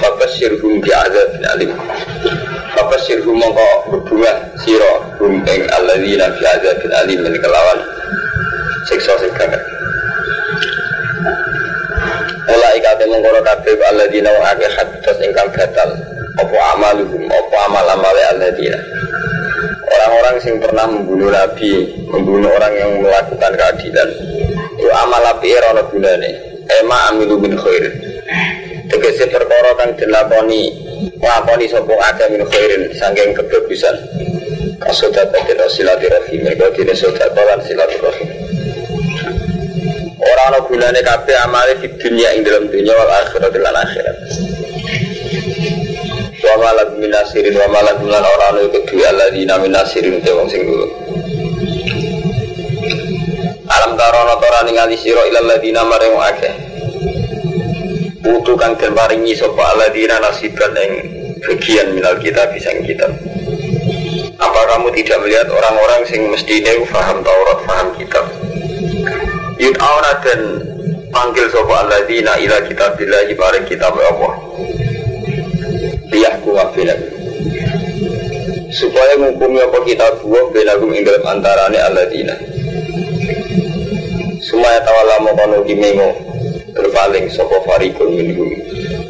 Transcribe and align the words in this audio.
Fabashirhum 0.00 0.80
bi'adzabin 0.80 1.44
alim. 1.52 1.70
Fabashirhum 2.72 3.36
mongko 3.36 3.68
berbunga 3.92 4.32
siro 4.64 5.04
Hum 5.20 5.44
ing 5.44 5.68
alladzina 5.68 6.32
bi'adzabin 6.32 6.88
alim 6.96 7.20
Ini 7.28 7.38
kelawan 7.44 7.78
Siksa 8.88 9.20
siksa 9.20 9.52
Mulai 12.48 12.80
kate 12.80 13.04
mengkono 13.04 13.44
kabeh 13.44 13.76
alladzina 13.92 14.32
wa 14.32 14.56
akeh 14.56 14.70
hadas 14.72 15.18
ingkang 15.20 15.52
batal. 15.52 15.90
Apa 16.40 16.56
amaluhum, 16.72 17.28
apa 17.28 17.56
amal-amale 17.68 18.22
alladzina. 18.32 18.80
Orang-orang 19.92 20.36
yang 20.40 20.56
pernah 20.64 20.86
membunuh 20.88 21.28
Nabi, 21.28 21.72
membunuh 22.08 22.48
orang 22.48 22.74
yang 22.80 22.90
melakukan 22.96 23.52
keadilan, 23.60 24.08
itu 24.80 24.88
amal 24.88 25.22
api 25.36 25.48
era 25.52 25.84
gunane. 25.84 26.32
Ema 26.80 27.12
amilu 27.12 27.36
min 27.36 27.60
khair. 27.60 28.13
Tegese 28.88 29.28
perkara 29.28 29.72
kang 29.76 29.92
dilakoni 30.00 30.72
nglakoni 31.20 31.66
sapa 31.68 31.94
ada 32.00 32.24
min 32.32 32.42
khairin 32.48 32.92
saking 32.96 33.36
kebagusan. 33.36 33.96
Kasodat 34.80 35.32
dan 35.32 35.70
silaturahim, 35.70 36.44
mereka 36.44 36.68
dene 36.76 36.92
sodat 36.92 37.32
lan 37.32 37.60
silaturahim. 37.64 38.28
Orang 40.24 40.46
ana 40.52 40.58
gunane 40.64 41.00
kabeh 41.04 41.36
amale 41.44 41.72
di 41.80 41.88
dunia 42.00 42.32
ing 42.32 42.44
dalam 42.44 42.68
dunia 42.68 42.92
wal 42.96 43.12
akhirat 43.12 43.54
lan 43.60 43.76
akhirat. 43.76 44.16
Wa 46.44 46.54
malak 46.60 46.90
minasirin 47.00 47.54
wa 47.56 47.68
malak 47.72 47.96
minan 48.00 48.24
orang 48.24 48.56
anu 48.56 48.68
kedua 48.72 49.08
alladzina 49.12 49.54
minasirin 49.60 50.20
te 50.20 50.30
wong 50.32 50.48
sing 50.48 50.64
dulu. 50.64 50.86
Alam 53.68 53.96
tarono 53.96 54.34
tora 54.40 54.60
ningali 54.64 54.96
sira 54.96 55.24
ilal 55.28 55.48
ladina 55.48 55.82
maring 55.84 56.16
akeh. 56.16 56.54
Putu 58.24 58.56
kang 58.56 58.72
den 58.80 58.96
paringi 58.96 59.36
sapa 59.36 59.76
alladzina 59.76 60.16
nasiban 60.16 60.72
ing 60.80 60.92
bagian 61.44 61.92
minal 61.92 62.16
kita 62.16 62.48
bisa 62.56 62.72
kitab. 62.80 63.12
Apa 64.40 64.60
kamu 64.64 64.88
tidak 64.96 65.20
melihat 65.20 65.44
orang-orang 65.52 66.08
sing 66.08 66.32
mestine 66.32 66.72
faham 66.88 67.20
Taurat, 67.20 67.60
faham 67.68 67.92
kitab? 68.00 68.24
Yud'auna 69.60 70.24
dan 70.24 70.40
panggil 71.12 71.52
sapa 71.52 71.84
alladzina 71.84 72.40
ila 72.40 72.64
kitabillahi 72.64 73.36
maring 73.36 73.68
kitab 73.68 73.92
Allah. 73.92 74.32
Liyahku 76.08 76.48
wabinak 76.56 76.96
Supaya 78.70 79.18
menghukumi 79.18 79.58
apa 79.62 79.78
kita 79.82 80.06
buah 80.22 80.46
Benagum 80.54 80.94
ing 80.94 81.02
dalam 81.02 81.26
antarane 81.26 81.78
alladzina 81.78 82.34
Sumaya 84.38 84.78
tawala 84.86 85.26
mokono 85.26 85.66
kimengo 85.66 86.33
berpaling 86.74 87.30
sopo 87.30 87.62
farikun 87.64 88.10
minhum. 88.18 88.50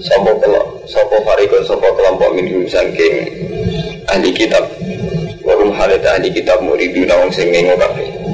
Sopo 0.04 0.36
kelok 0.38 0.84
sopo 0.86 1.16
farikun 1.24 1.64
sopo 1.64 1.88
kelompok 1.96 2.30
minhum 2.36 2.68
sangking 2.68 3.32
ahli 4.12 4.30
kitab. 4.36 4.68
Warum 5.44 5.76
halit 5.76 6.00
ahli 6.04 6.32
kitab 6.32 6.60
muridu 6.64 7.04
nawang 7.04 7.28
sing 7.28 7.52
kafe 7.52 8.24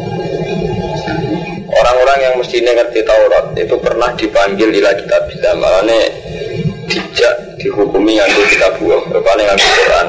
orang-orang 1.71 2.19
yang 2.23 2.35
mestinya 2.39 2.73
ngerti 2.77 3.01
Taurat 3.07 3.55
itu 3.55 3.77
pernah 3.79 4.11
dipanggil 4.15 4.69
ila 4.75 4.93
kitab 4.95 5.23
bila 5.31 5.51
malane 5.59 6.01
dijak 6.91 7.35
dihukumi 7.63 8.19
nganggo 8.19 8.43
kitab 8.51 8.73
buah 8.83 9.03
berpaling 9.11 9.47
nganggo 9.47 9.69
Quran. 9.79 10.07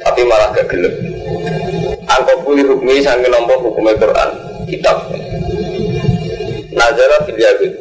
Tapi 0.00 0.20
malah 0.26 0.48
gak 0.56 0.66
gelap 0.72 0.94
angkot 2.10 2.38
pulih 2.42 2.66
hukumi 2.66 2.98
sangking 2.98 3.30
nombor 3.30 3.62
hukumnya 3.62 3.94
Quran 3.94 4.30
kitab 4.66 4.96
Nazara 6.80 7.16
fil 7.28 7.36
Yahud 7.36 7.72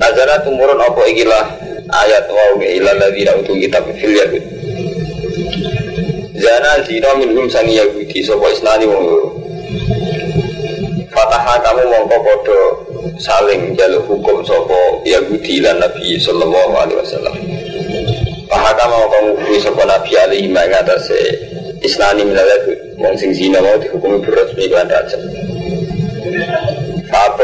Nazara 0.00 0.40
tumurun 0.40 0.80
apa 0.80 1.02
ikilah 1.12 1.44
ayat 1.92 2.24
wa 2.32 2.56
ila 2.56 2.90
ladzina 2.96 3.36
utul 3.36 3.60
kitab 3.60 3.84
fil 4.00 4.16
Yahud 4.16 4.60
Zana 6.40 6.80
zina 6.88 7.12
minhum 7.20 7.44
sangi 7.52 7.76
Yahudi 7.76 8.24
sapa 8.24 8.48
isnani 8.48 8.88
wong 8.88 9.04
loro. 9.04 9.28
Fataha 11.12 11.60
kamu 11.60 11.84
mongko 11.84 12.16
podo 12.24 12.60
saling 13.20 13.76
jaluk 13.76 14.08
hukum 14.08 14.40
sapa 14.40 15.04
Yahudi 15.04 15.60
lan 15.60 15.84
Nabi 15.84 16.16
sallallahu 16.16 16.72
alaihi 16.80 16.96
wasallam. 16.96 17.36
Fahaka 18.48 18.88
mau 18.88 19.04
kamu 19.12 19.36
hukumi 19.36 19.60
sapa 19.60 19.84
Nabi 19.84 20.16
alaihi 20.16 20.48
atase 20.56 21.20
isnani 21.84 22.24
minal 22.24 22.48
Yahud 22.48 22.78
wong 22.96 23.14
sing 23.20 23.36
zina 23.36 23.60
mau 23.60 23.76
dihukumi 23.76 24.24
berresmi 24.24 24.64
kan 24.72 24.88
rajam 24.88 25.20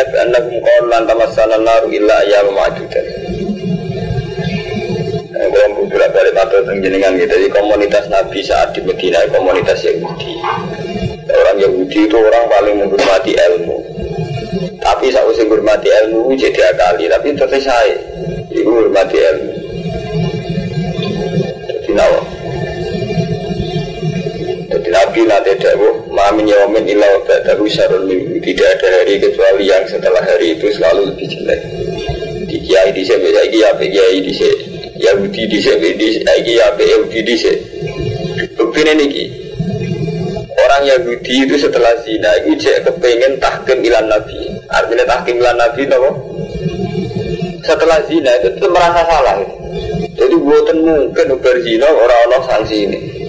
dari 0.00 0.16
kata 0.16 0.16
annakum 0.24 0.56
qawlan 0.64 1.02
tamassana 1.04 1.56
naru 1.60 1.88
illa 1.92 2.14
ayyam 2.24 2.48
ma'dudan. 2.56 3.06
Belum 5.40 5.70
beberapa 5.88 6.20
kali 6.20 6.30
tato 6.36 6.56
jenengan 6.80 7.12
gitu. 7.16 7.32
Jadi 7.32 7.48
komunitas 7.52 8.04
Nabi 8.08 8.40
saat 8.44 8.72
di 8.76 8.80
Medina 8.84 9.24
komunitas 9.28 9.80
Yahudi. 9.84 10.34
Orang 11.30 11.56
Yahudi 11.60 12.08
itu 12.08 12.16
orang 12.16 12.44
paling 12.48 12.74
menghormati 12.80 13.32
ilmu. 13.36 13.76
Tapi 14.80 15.12
saat 15.12 15.24
usia 15.28 15.44
menghormati 15.44 15.88
ilmu 15.88 16.32
jadi 16.36 16.60
akali. 16.76 17.08
Tapi 17.08 17.26
tetap 17.36 17.60
saya 17.60 17.96
menghormati 18.52 19.16
ilmu. 19.16 19.52
Jadi 21.68 21.90
nawa. 21.92 22.20
Nabi 24.90 25.22
nanti 25.22 25.54
dakwah 25.54 25.94
Mamin 26.10 26.50
yamin 26.50 26.82
ilah 26.82 27.22
ba'dahu 27.22 27.70
syarul 27.70 28.10
minggu 28.10 28.42
Tidak 28.42 28.66
ada 28.66 28.88
hari 28.98 29.22
kecuali 29.22 29.70
yang 29.70 29.86
setelah 29.86 30.18
hari 30.18 30.58
itu 30.58 30.66
selalu 30.74 31.14
lebih 31.14 31.26
jelek. 31.30 31.60
Di 32.50 32.56
kiai 32.66 32.90
di 32.90 33.06
saya 33.06 33.22
kiai 33.22 33.62
apa 33.70 33.84
kiai 33.86 34.18
di 34.18 34.32
sini. 34.34 34.58
Yahudi 35.00 35.42
di 35.46 35.58
sini, 35.62 35.88
sini. 35.94 36.54
Apa 36.58 36.82
Yahudi 36.82 37.18
di 37.22 37.34
sini. 37.38 37.62
Bukti 38.58 38.82
ini 38.82 39.06
Orang 40.60 40.82
Yahudi 40.84 41.34
itu 41.46 41.56
setelah 41.56 41.94
zina 42.02 42.30
itu 42.42 42.66
cek 42.66 42.90
kepengen 42.90 43.38
tahkim 43.38 43.80
ilan 43.86 44.10
Nabi. 44.10 44.38
Artinya 44.68 45.06
tahkim 45.06 45.38
ilan 45.38 45.56
Nabi 45.56 45.82
apa? 45.88 46.10
Setelah 47.64 47.98
zina 48.10 48.32
itu, 48.42 48.48
itu 48.58 48.66
merasa 48.68 49.02
salah. 49.06 49.38
Jadi 50.18 50.34
buatan 50.36 50.78
mungkin 50.84 51.38
berzina 51.40 51.88
orang-orang 51.88 52.42
sanksi 52.44 52.76
ini 52.84 53.19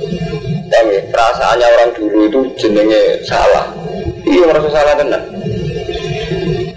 Kami, 0.71 0.95
perasaannya 1.11 1.67
orang 1.67 1.91
dulu 1.99 2.19
itu 2.31 2.39
jenenge 2.55 3.19
salah. 3.27 3.67
Iya 4.23 4.47
merasa 4.47 4.69
salah 4.71 4.93
tenan. 4.95 5.23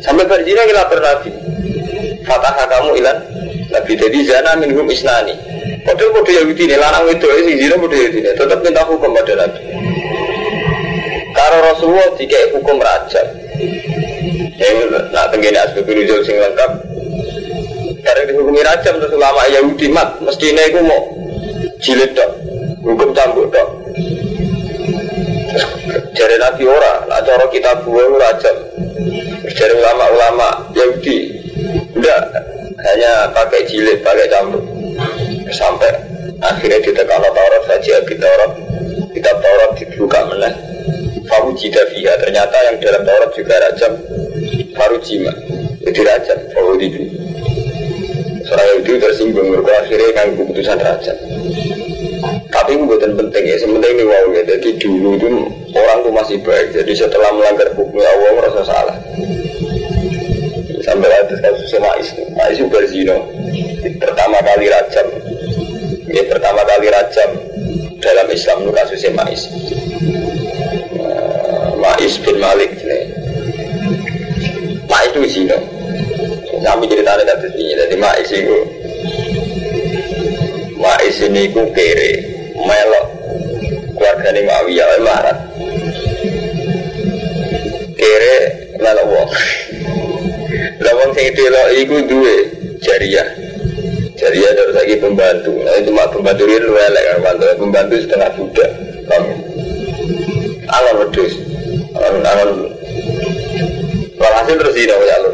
Sampai 0.03 0.27
berzina 0.27 0.67
kita 0.67 0.83
bernabi. 0.91 1.31
Fatah 2.27 2.67
kamu 2.67 2.99
ilan. 2.99 3.19
Nabi 3.71 3.93
jadi 3.95 4.19
zana 4.27 4.59
minhum 4.59 4.87
isnani. 4.91 5.35
Padahal 5.85 6.17
kode 6.17 6.33
Yahudi 6.33 6.65
ini, 6.65 6.77
lanang 6.81 7.05
itu, 7.13 7.29
sing 7.45 7.61
zina 7.61 7.77
kode 7.77 7.93
Yahudi 7.93 8.19
ini, 8.25 8.31
tetap 8.33 8.59
minta 8.65 8.83
hukum 8.89 9.13
pada 9.13 9.33
Nabi. 9.37 9.61
Karena 11.35 11.59
Rasulullah 11.61 12.09
jika 12.17 12.39
hukum 12.57 12.81
raja, 12.81 13.21
yang 14.57 14.77
nak 15.13 15.29
tenggine 15.29 15.61
asbab 15.61 15.85
nuzul 15.85 16.25
sing 16.25 16.41
lengkap, 16.41 16.71
karena 18.01 18.23
dihukumi 18.33 18.65
raja 18.65 18.89
terus 18.97 19.13
ulama 19.13 19.45
Yahudi 19.53 19.93
mat, 19.93 20.09
mestinya 20.25 20.65
itu 20.65 20.81
mau 20.81 21.01
jilid 21.85 22.17
dok, 22.17 22.31
hukum 22.81 23.13
cambuk 23.13 23.53
dok. 23.53 23.69
Jadi 26.15 26.39
Nabi 26.39 26.65
ora, 26.71 27.03
nah 27.11 27.19
cara 27.27 27.45
kita 27.51 27.83
buah 27.83 28.07
raja. 28.23 28.53
Dari 29.45 29.75
ulama-ulama 29.77 30.73
Yahudi, 30.73 31.31
enggak 31.95 32.21
hanya 32.87 33.29
pakai 33.35 33.67
jilid, 33.67 34.01
pakai 34.01 34.31
cambuk. 34.31 34.63
Sampai 35.51 35.91
akhirnya 36.39 36.81
ditekan 36.81 37.21
Taurat 37.21 37.63
saja 37.67 37.95
di 38.07 38.15
Taurat, 38.15 38.51
kitab 39.11 39.37
Taurat 39.43 39.71
dibuka 39.77 40.21
menang. 40.31 40.57
Fawujida 41.25 41.83
fiha, 41.93 42.15
ternyata 42.21 42.57
yang 42.69 42.77
dalam 42.79 43.03
Taurat 43.03 43.31
juga 43.33 43.55
rajam 43.59 43.93
Farujima, 44.77 45.33
jadi 45.83 46.01
rajam, 46.05 46.39
Fawudidu. 46.53 47.01
Seorang 48.45 48.85
itu 48.85 49.01
tersinggung, 49.01 49.49
mereka 49.49 49.73
akhirnya 49.81 50.11
kan 50.13 50.27
keputusan 50.37 50.79
rajam. 50.79 51.17
Tapi 52.65 52.81
itu 52.81 52.85
bukan 52.89 53.13
penting 53.13 53.45
ya, 53.45 53.57
sementing 53.61 53.93
ini 53.93 54.05
wow 54.09 54.25
ya. 54.33 54.43
Jadi 54.57 54.69
dulu 54.81 55.21
itu 55.21 55.29
orang 55.77 55.99
tuh 56.01 56.13
masih 56.17 56.41
baik. 56.41 56.73
Jadi 56.73 56.97
setelah 56.97 57.29
melanggar 57.37 57.69
hukum 57.77 58.01
Allah 58.01 58.31
merasa 58.41 58.61
salah. 58.65 58.97
Sampai 60.81 61.13
ada 61.13 61.37
kasus 61.45 61.77
Ma'is, 61.81 62.09
itu 62.57 62.65
berzino. 62.73 63.21
pertama 64.01 64.41
kali 64.41 64.67
rajam 64.73 65.07
ya 66.09 66.23
pertama 66.25 66.61
kali 66.65 66.89
rajam 66.89 67.31
dalam 68.01 68.27
Islam 68.33 68.57
itu 68.65 68.73
kasusnya 68.73 69.11
Mais 69.13 69.43
uh, 71.01 71.71
Mais 71.77 72.15
bin 72.21 72.37
Malik 72.41 72.73
ini 72.81 73.01
Mais 74.89 75.09
itu 75.13 75.21
zina 75.29 75.59
kami 76.65 76.89
ceritanya 76.89 77.35
sini 77.45 77.77
jadi 77.77 77.97
Mais 78.01 78.29
itu 78.33 78.59
Mais 80.81 81.17
ini 81.21 81.43
ku 81.53 81.69
kere 81.73 82.34
melok 82.65 83.07
keluarga 83.95 84.29
ini 84.35 84.43
Mawiyah 84.49 84.89
marah 85.05 85.39
kere 87.97 88.37
melok 88.81 89.07
wong 89.09 89.31
Lawang 90.85 91.11
sing 91.17 91.33
delok 91.33 91.69
iku 91.81 91.97
duwe 92.05 92.37
jariah 92.83 93.29
jadi 94.15 94.41
ada 94.47 94.73
lagi 94.73 94.97
pembantu, 95.03 95.53
nah 95.67 95.75
itu 95.75 95.91
mak 95.91 96.15
pembantu 96.15 96.47
ini 96.47 96.63
lu 96.63 96.79
elek 96.79 97.03
kan 97.03 97.15
pembantu, 97.19 97.45
pembantu 97.61 97.95
setengah 97.99 98.31
budak, 98.39 98.71
kamu. 99.11 99.35
Wedus, 100.95 101.33
angan 101.99 102.23
angan. 102.23 102.49
Walhasil 104.15 104.55
terus 104.55 104.77
ini 104.79 104.95
ya 104.95 105.17
lu. 105.19 105.29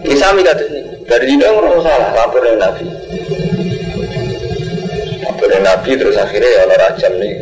Bisa 0.00 0.32
mi 0.32 0.42
kata 0.42 0.64
ini, 0.64 0.80
dari 1.04 1.26
ini 1.28 1.44
orang 1.44 1.78
salah, 1.84 2.10
lapor 2.16 2.40
dari 2.40 2.56
nabi. 2.56 2.84
Dari 5.50 5.66
nabi 5.66 5.98
terus 5.98 6.14
akhirnya 6.14 6.46
ya 6.46 6.60
orang 6.62 6.78
rajam 6.78 7.12
nih. 7.18 7.32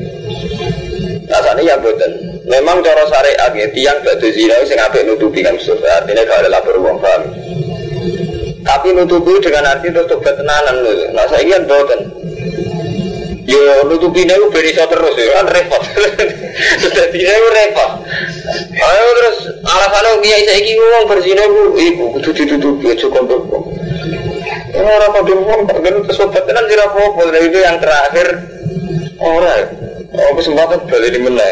Rasanya 1.29 1.61
ya 1.61 1.77
betul. 1.77 2.09
Memang 2.49 2.81
cara 2.81 3.05
syariat 3.05 3.53
ya, 3.53 3.69
tiang 3.77 4.01
gak 4.01 4.17
ada 4.17 4.29
zina, 4.33 4.57
sing 4.65 4.81
apik 4.81 5.05
nutupi 5.05 5.45
kan 5.45 5.53
artinya 5.61 6.25
gak 6.25 6.41
ada 6.41 6.49
lapor 6.49 6.81
uang 6.81 6.97
paham. 7.05 7.29
Tapi 8.65 8.97
nutupi 8.97 9.37
dengan 9.45 9.77
arti 9.77 9.93
terus 9.93 10.09
tobat 10.09 10.41
tenanan 10.41 10.81
loh. 10.81 10.97
Nah 11.13 11.29
saya 11.29 11.45
ingin 11.45 11.69
boten. 11.69 12.01
Yo 13.45 13.85
nutupi 13.85 14.25
itu 14.25 14.49
beri 14.57 14.73
terus 14.73 15.15
ya 15.21 15.29
kan 15.45 15.47
repot. 15.53 15.83
Sudah 16.81 17.07
itu 17.13 17.49
repot. 17.53 17.91
Ayo 18.73 19.05
terus 19.21 19.37
alasannya 19.69 20.25
kiai 20.25 20.49
saya 20.49 20.57
ingin 20.65 20.81
ngomong 20.81 21.05
berzina 21.13 21.45
bu, 21.45 21.77
ibu 21.77 22.05
kudu 22.17 22.31
ditutupi 22.33 22.89
aja 22.89 23.09
kondok. 24.79 24.95
Orang 24.95 25.11
pada 25.11 25.33
ngomong 25.35 25.61
tak 25.67 25.79
genut 25.83 26.07
sobat 26.15 26.43
tenan 26.47 26.65
tidak 26.71 26.89
apa-apa. 26.95 27.23
Itu 27.43 27.59
yang 27.59 27.77
terakhir 27.83 28.29
orang. 29.19 29.67
Oh 30.09 30.33
kesempatan 30.39 30.79
balik 30.89 31.11
di 31.13 31.21
mana? 31.21 31.49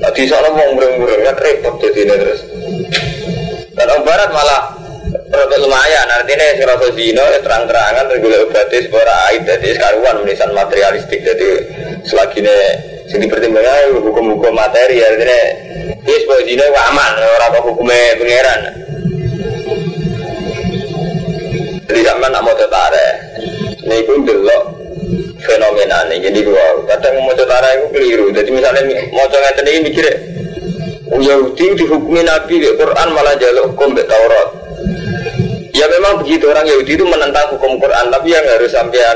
Nah 0.00 0.10
di 0.16 0.24
sana 0.24 0.48
mau 0.48 0.72
mureng-mureng 0.72 1.28
kan 1.28 1.36
repot 1.36 1.74
jadi 1.76 2.00
ini 2.08 2.14
terus. 2.16 2.40
Dan 3.76 3.84
orang 3.84 4.02
barat 4.06 4.30
malah 4.32 4.62
Rada 5.28 5.56
lumayan, 5.60 6.08
artinya 6.08 6.56
si 6.56 6.62
rasa 6.64 6.88
zino 6.96 7.20
ya 7.20 7.40
terang-terangan 7.44 8.08
terus 8.08 8.20
gue 8.24 8.48
berarti 8.48 8.76
sebuah 8.88 9.16
aib 9.28 9.42
jadi 9.44 9.68
sekaruan 9.76 10.16
menisan 10.24 10.50
materialistik 10.56 11.20
jadi 11.20 11.48
selagi 12.04 12.40
ini 12.44 12.56
sing 13.08 13.20
dipertimbangkan 13.24 13.92
hukum-hukum 14.04 14.56
materi 14.56 15.04
artinya 15.04 15.40
ini 16.00 16.16
sebuah 16.24 16.40
zino 16.48 16.64
aman 16.72 17.12
orang 17.20 17.48
apa 17.52 17.58
hukumnya 17.60 18.16
pangeran 18.16 18.60
jadi 21.98 22.14
zaman 22.14 22.30
nak 22.30 22.46
mau 22.46 22.54
tertarik 22.54 23.14
ini 23.82 24.06
pun 24.06 24.22
delok 24.22 24.64
fenomena 25.42 26.06
ini 26.06 26.30
jadi 26.30 26.38
gua 26.46 26.86
kadang 26.86 27.18
mau 27.26 27.34
tertarik 27.34 27.74
itu 27.74 27.86
keliru 27.90 28.26
jadi 28.30 28.46
misalnya 28.54 28.86
mau 29.10 29.26
coba 29.26 29.50
ini 29.66 29.82
mikirnya 29.82 30.14
Yahudi 31.18 31.74
dihukumi 31.74 32.22
Nabi 32.22 32.62
di 32.62 32.70
Quran 32.78 33.08
malah 33.10 33.34
jaluk 33.34 33.74
hukum 33.74 33.98
Taurat 33.98 34.48
Ya 35.74 35.86
memang 35.90 36.22
begitu 36.22 36.46
orang 36.50 36.66
Yahudi 36.66 36.98
itu 36.98 37.06
menentang 37.06 37.54
hukum 37.54 37.78
Quran, 37.78 38.10
tapi 38.10 38.34
yang 38.34 38.42
harus 38.50 38.74
sampean 38.74 39.14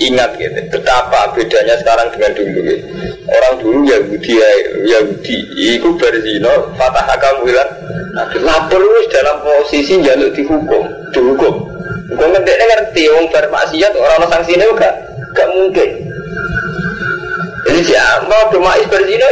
ingat 0.00 0.32
gitu, 0.40 0.56
betapa 0.72 1.28
bedanya 1.36 1.76
sekarang 1.76 2.08
dengan 2.16 2.40
dulu. 2.40 2.56
Gitu. 2.64 2.84
Orang 3.28 3.54
dulu 3.60 3.78
Yahudi 3.84 4.32
ya 4.32 4.50
Yahudi, 4.96 5.36
itu 5.60 5.92
berzino, 6.00 6.72
fatah 6.80 7.04
hakam 7.04 7.44
bilang, 7.44 7.68
nah, 8.16 8.24
lapor 8.32 8.80
dalam 9.12 9.44
posisi 9.44 10.00
jaluk 10.00 10.32
dihukum, 10.32 10.88
dihukum. 11.12 11.79
Gue 12.10 12.26
ngerti 12.26 12.52
ngerti, 12.58 13.02
orang 13.14 13.26
bermaksiat 13.30 13.92
orang 13.94 14.26
sanksi 14.26 14.58
ini 14.58 14.64
enggak, 14.66 14.94
enggak 15.30 15.48
mungkin. 15.54 15.90
Jadi 17.70 17.80
siapa 17.86 18.26
mau 18.26 18.50
demais 18.50 18.86
berzino, 18.90 19.28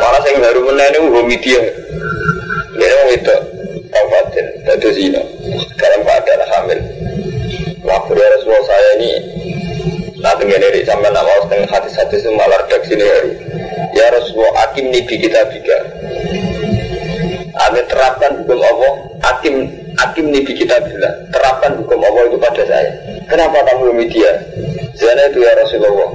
malah 0.00 0.20
saya 0.24 0.40
baru 0.40 0.60
menanya 0.64 0.98
hukum 1.02 1.28
dia. 1.38 1.60
Dia 2.74 2.98
itu 3.12 3.36
kabupaten 3.92 4.46
itu 4.80 4.88
zina. 4.96 5.22
Dalam 5.76 6.00
keadaan 6.02 6.42
hamil. 6.50 6.80
Lapor 7.84 8.16
ya 8.16 8.26
Rasulullah 8.32 8.64
saya 8.64 8.88
ini 8.96 9.12
nggak 10.24 10.56
dari 10.56 10.80
sampai 10.88 11.12
nama 11.12 11.28
setengah 11.44 11.68
hati-hati 11.68 12.16
itu 12.16 12.32
malah 12.32 12.56
redaksi 12.64 12.96
ini 12.96 13.04
hari 13.04 13.32
ya 13.92 14.08
Rasulullah 14.08 14.64
akim 14.64 14.88
nibi 14.88 15.20
kita 15.20 15.44
tiga. 15.52 15.78
Amin 17.68 17.84
terapkan 17.86 18.40
hukum 18.40 18.56
Allah 18.64 18.92
akim 19.36 19.68
akim 20.00 20.30
nibi 20.30 20.52
kita 20.56 20.80
bila 20.82 21.10
terapkan 21.30 21.78
hukum 21.78 21.98
Allah 22.02 22.22
itu 22.26 22.36
pada 22.40 22.62
saya 22.66 22.90
kenapa 23.30 23.62
kamu 23.68 23.94
media 23.94 24.30
Zana 24.94 25.26
itu 25.26 25.42
ya 25.42 25.52
Rasulullah 25.58 26.08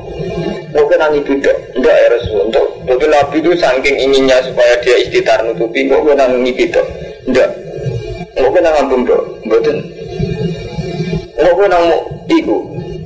mungkin 0.71 0.97
nangi 0.99 1.19
bidok 1.23 1.57
enggak 1.75 1.95
ya 1.95 2.07
Rasulullah 2.15 2.65
mungkin 2.87 3.09
Nabi 3.11 3.35
itu 3.43 3.51
saking 3.59 3.95
inginnya 3.95 4.37
supaya 4.43 4.73
dia 4.83 4.95
istitar 5.03 5.43
nutupi 5.43 5.87
mungkin 5.87 6.15
nangi 6.15 6.51
bidok 6.55 6.85
enggak 7.27 7.49
Mungkin 8.39 8.61
nang 8.63 8.75
ampun 8.79 9.03
dok, 9.03 9.23
betul. 9.51 9.77
Mungkin 11.35 11.67
nang 11.67 11.85
iku, 12.31 12.57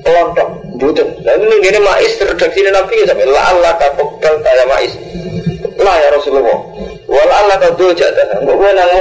kelontok, 0.06 0.50
betul. 0.78 1.08
Lalu 1.25 1.58
ini 1.58 1.68
ini 1.74 1.80
mais 1.81 2.14
redaksi 2.22 2.62
nabi 2.70 3.02
sampai 3.02 3.25
la 3.25 3.42
Allah 3.50 3.74
kapokal 3.81 4.38
kaya 4.46 4.66
mais. 4.70 4.94
Lah 5.81 5.96
ya 5.98 6.10
Rasulullah. 6.14 6.58
Wala 7.10 7.34
Allah 7.34 7.56
kau 7.66 7.74
dua 7.81 7.92
jatah. 7.98 8.46
Mungkin 8.46 8.78
nang 8.78 8.92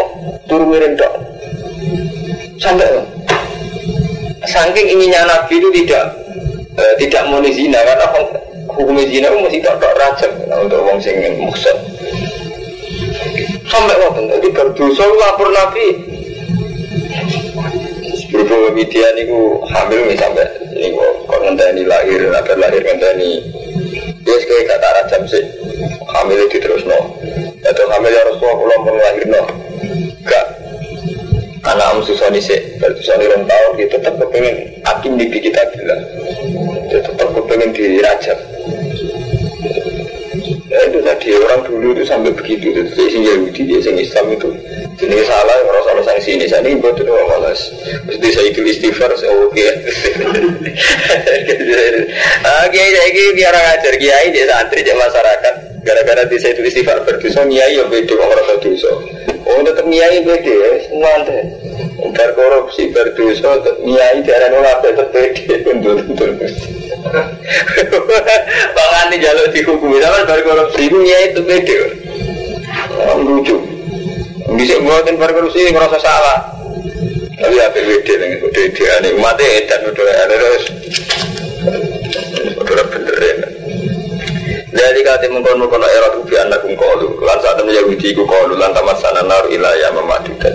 turu 0.48 0.64
miring 0.64 0.96
dok. 0.96 1.12
Sampai 2.62 2.86
Saking 4.46 4.86
inginnya 4.98 5.26
Nabi 5.26 5.58
itu 5.58 5.70
tidak 5.82 6.04
eh, 6.78 6.94
tidak 6.98 7.22
mau 7.30 7.42
zina 7.46 7.78
karena 7.82 8.06
hukum 8.74 8.98
zina 9.06 9.30
itu 9.30 9.38
mesti 9.38 9.58
tak 9.62 9.76
tak 9.78 9.94
rajam 9.94 10.30
untuk 10.50 10.82
orang 10.82 10.98
sing 10.98 11.14
maksud 11.38 11.76
sampai 13.70 13.96
waktu 14.02 14.20
itu 14.42 14.48
berdosa 14.50 15.04
lapor 15.06 15.48
Nabi 15.54 15.86
Berhubung 18.32 18.72
media 18.72 19.12
ini 19.12 19.28
hamil 19.68 20.00
nih 20.08 20.16
sampai 20.16 20.48
ini 20.72 20.96
kok 21.28 21.40
ngenteni 21.44 21.84
lahir, 21.84 22.32
agar 22.32 22.56
lahir 22.56 22.81
ngenteni. 22.81 23.44
Dia 24.24 24.36
sekali 24.40 24.64
kata 24.64 24.88
rajam 24.88 25.22
sih, 25.28 25.44
hamil 26.16 26.40
itu 26.48 26.56
terus 26.56 26.81
no. 26.88 27.12
Atau 27.60 27.84
hamil 27.92 28.08
ya 28.08 28.24
Rasulullah 28.24 28.56
pulang 28.56 28.81
pun 28.88 28.94
lahir 28.96 29.24
no. 29.28 29.42
Gak. 30.24 30.61
Anak 31.62 31.86
am 31.94 31.98
susah 32.02 32.26
nih 32.34 32.42
sih, 32.42 32.58
bersusah 32.82 33.14
nih 33.22 33.31
orang 33.31 33.46
tahu 33.46 33.69
dia 33.78 33.86
tetap 33.86 34.14
kepengen 34.19 34.56
akim 34.82 35.12
di 35.14 35.26
kita 35.31 35.62
bilang. 35.74 36.02
Dia 36.90 37.00
tetap 37.00 37.28
kepengen 37.31 37.70
di 37.70 38.02
rajam. 38.02 38.38
Ya, 40.72 40.78
itu 40.88 40.98
tadi 41.04 41.28
orang 41.36 41.60
dulu 41.69 41.92
itu 41.92 42.02
sampai 42.08 42.32
begitu, 42.32 42.72
itu 42.72 42.82
sih 42.96 43.20
Yahudi, 43.20 43.60
dia 43.69 43.78
sing 43.84 43.94
Islam 44.00 44.32
itu 44.32 44.48
ini 45.00 45.24
salah, 45.26 45.56
kalau 45.66 45.82
salah 45.82 46.04
sanksi 46.04 46.38
ini, 46.38 46.46
saya 46.46 46.62
ini 46.62 46.78
buat 46.78 46.94
itu 46.94 47.10
malas. 47.10 47.60
Mesti 48.06 48.28
saya 48.31 48.46
itu 48.52 48.60
istighfar, 48.62 49.10
saya 49.19 49.34
oke. 49.34 49.66
Oke, 52.62 52.82
jadi 52.82 53.22
dia 53.34 53.46
orang 53.50 53.64
ngajar 53.66 53.94
kiai, 53.98 54.28
dia 54.31 54.44
santri, 54.46 54.86
dia 54.86 54.94
masyarakat. 54.94 55.54
Gara-gara 55.82 56.22
di 56.28 56.36
saya 56.38 56.54
itu 56.54 56.62
istighfar 56.70 57.02
berdosa, 57.02 57.42
kiai 57.48 57.74
yang 57.74 57.90
beda 57.90 58.14
orang 58.14 58.36
rasa 58.36 58.54
dosa. 58.62 58.92
Oh, 59.43 59.61
tetap 59.67 59.87
kiai 59.91 60.22
beda 60.22 60.53
ya, 60.53 60.70
semua 60.87 61.11
ante. 61.19 61.39
Berkorupsi, 62.13 62.94
berdosa, 62.94 63.58
kiai 63.79 64.19
darah 64.22 64.49
nolak, 64.55 64.79
tetap 64.82 65.08
beda. 65.11 65.55
Betul-betul. 65.82 66.31
Bang 68.77 68.93
Andi 69.03 69.17
jaluk 69.19 69.51
dihukumi, 69.51 69.99
sama 69.99 70.25
berkorupsi, 70.25 70.89
kiai 70.89 71.34
itu 71.34 71.41
beda. 71.43 71.79
Lucu. 73.19 73.56
Bisa 74.53 74.77
buatin 74.82 75.17
korupsi 75.17 75.70
ngerasa 75.72 75.99
salah. 75.99 76.39
Tapi 77.43 77.58
apa 77.58 77.79
beda 77.82 78.15
dengan 78.22 78.39
beda 78.39 78.84
ini 79.03 79.08
umatnya 79.19 79.46
edan 79.58 79.81
udah 79.91 80.06
ada 80.06 80.34
terus. 80.39 80.65
Udah 82.63 82.87
bener 82.87 83.17
ya. 83.19 83.34
Dari 84.72 85.00
kata 85.05 85.29
mengkon 85.29 85.60
mengkon 85.60 85.84
era 85.84 86.08
tubi 86.17 86.34
anak 86.41 86.64
kongkolu. 86.64 87.20
Lan 87.20 87.38
saat 87.44 87.60
temen 87.60 87.76
Yahudi 87.76 88.17
ku 88.17 88.24
kolu 88.24 88.56
lan 88.56 88.72
tamat 88.72 88.96
sana 88.98 89.20
naru 89.20 89.52
ilayah 89.52 89.93
memadukan. 89.93 90.55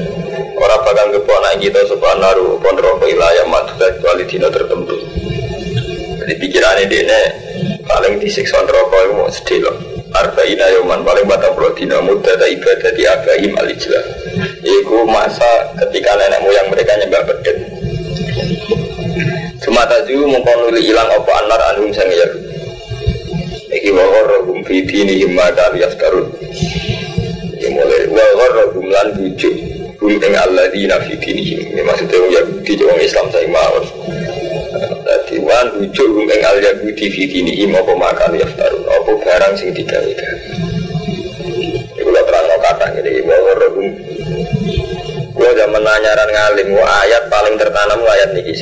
Orang 0.58 0.82
bakal 0.82 1.14
keponak 1.14 1.62
kita 1.62 1.86
sebuah 1.86 2.18
naru 2.18 2.58
pon 2.58 2.74
rokok 2.74 3.06
ilayah 3.06 3.46
madukan 3.46 3.94
kecuali 3.98 4.26
dino 4.26 4.50
tertentu. 4.50 4.98
Jadi 6.18 6.34
pikirannya 6.42 6.90
dia 6.90 7.20
paling 7.86 8.18
disiksa 8.18 8.66
rokok 8.66 9.00
itu 9.06 9.14
mau 9.14 9.30
sedih 9.30 9.60
loh. 9.70 9.78
Arba'ina 10.08 10.66
yoman 10.82 11.06
paling 11.06 11.30
batang 11.30 11.54
puluh 11.54 11.78
dina 11.78 12.02
muda 12.02 12.34
ibadah 12.42 12.92
di 12.96 13.04
Abrahim 13.04 13.60
alijlah 13.60 14.02
Iku 14.64 15.04
masa 15.04 15.76
ketika 15.84 16.16
nenek 16.16 16.42
moyang 16.48 16.72
mereka 16.72 16.96
nyembah 16.96 17.28
bedek 17.28 17.78
fataju 19.88 20.28
mongko 20.28 20.52
nuli 20.68 20.92
ilang 20.92 21.08
apa 21.08 21.32
anar 21.46 21.62
anhum 21.72 21.96
sang 21.96 22.12
ya 22.12 22.28
iki 23.78 23.90
wa 23.94 24.06
gharrahum 24.10 24.58
fi 24.66 24.82
dinihim 24.82 25.38
ma 25.38 25.48
kanu 25.54 25.78
yaftarun. 25.78 26.28
Ya 27.62 27.70
mulai 27.70 28.10
wa 28.10 28.26
gharrahum 28.42 28.86
lan 28.90 29.08
bujuk 29.14 29.56
hum 30.02 30.18
ing 30.18 30.34
alladzina 30.34 30.98
fi 31.06 31.14
dinihim. 31.18 31.78
Ini 31.78 31.82
maksudnya 31.86 32.18
ya 32.34 32.42
di 32.66 32.74
wong 32.82 33.00
Islam 33.00 33.26
saya 33.30 33.48
mawon. 33.48 33.86
Dadi 35.06 35.36
wan 35.46 35.68
bujuk 35.78 36.10
hum 36.10 36.26
ing 36.26 36.42
al 36.42 36.58
yahudi 36.58 37.06
fi 37.14 37.22
dinihim 37.30 37.78
apa 37.78 37.94
ma 37.94 38.10
kanu 38.18 38.42
yaftarun? 38.42 38.82
Apa 38.82 39.12
barang 39.22 39.54
sing 39.56 39.70
digawe-gawe 39.74 40.42
Iku 41.98 42.10
lah 42.14 42.24
terang 42.26 42.46
kata 42.66 42.86
ini 42.98 43.22
wa 43.26 43.38
gharrahum. 43.46 43.88
Gue 45.38 45.54
zaman 45.54 45.86
nanyaran 45.86 46.30
ngalim, 46.34 46.74
gua 46.74 47.06
ayat 47.06 47.30
paling 47.30 47.62
tertanam 47.62 48.02
ayat 48.02 48.34
niki 48.34 48.58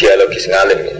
dialogis 0.00 0.48
ngalim. 0.48 0.99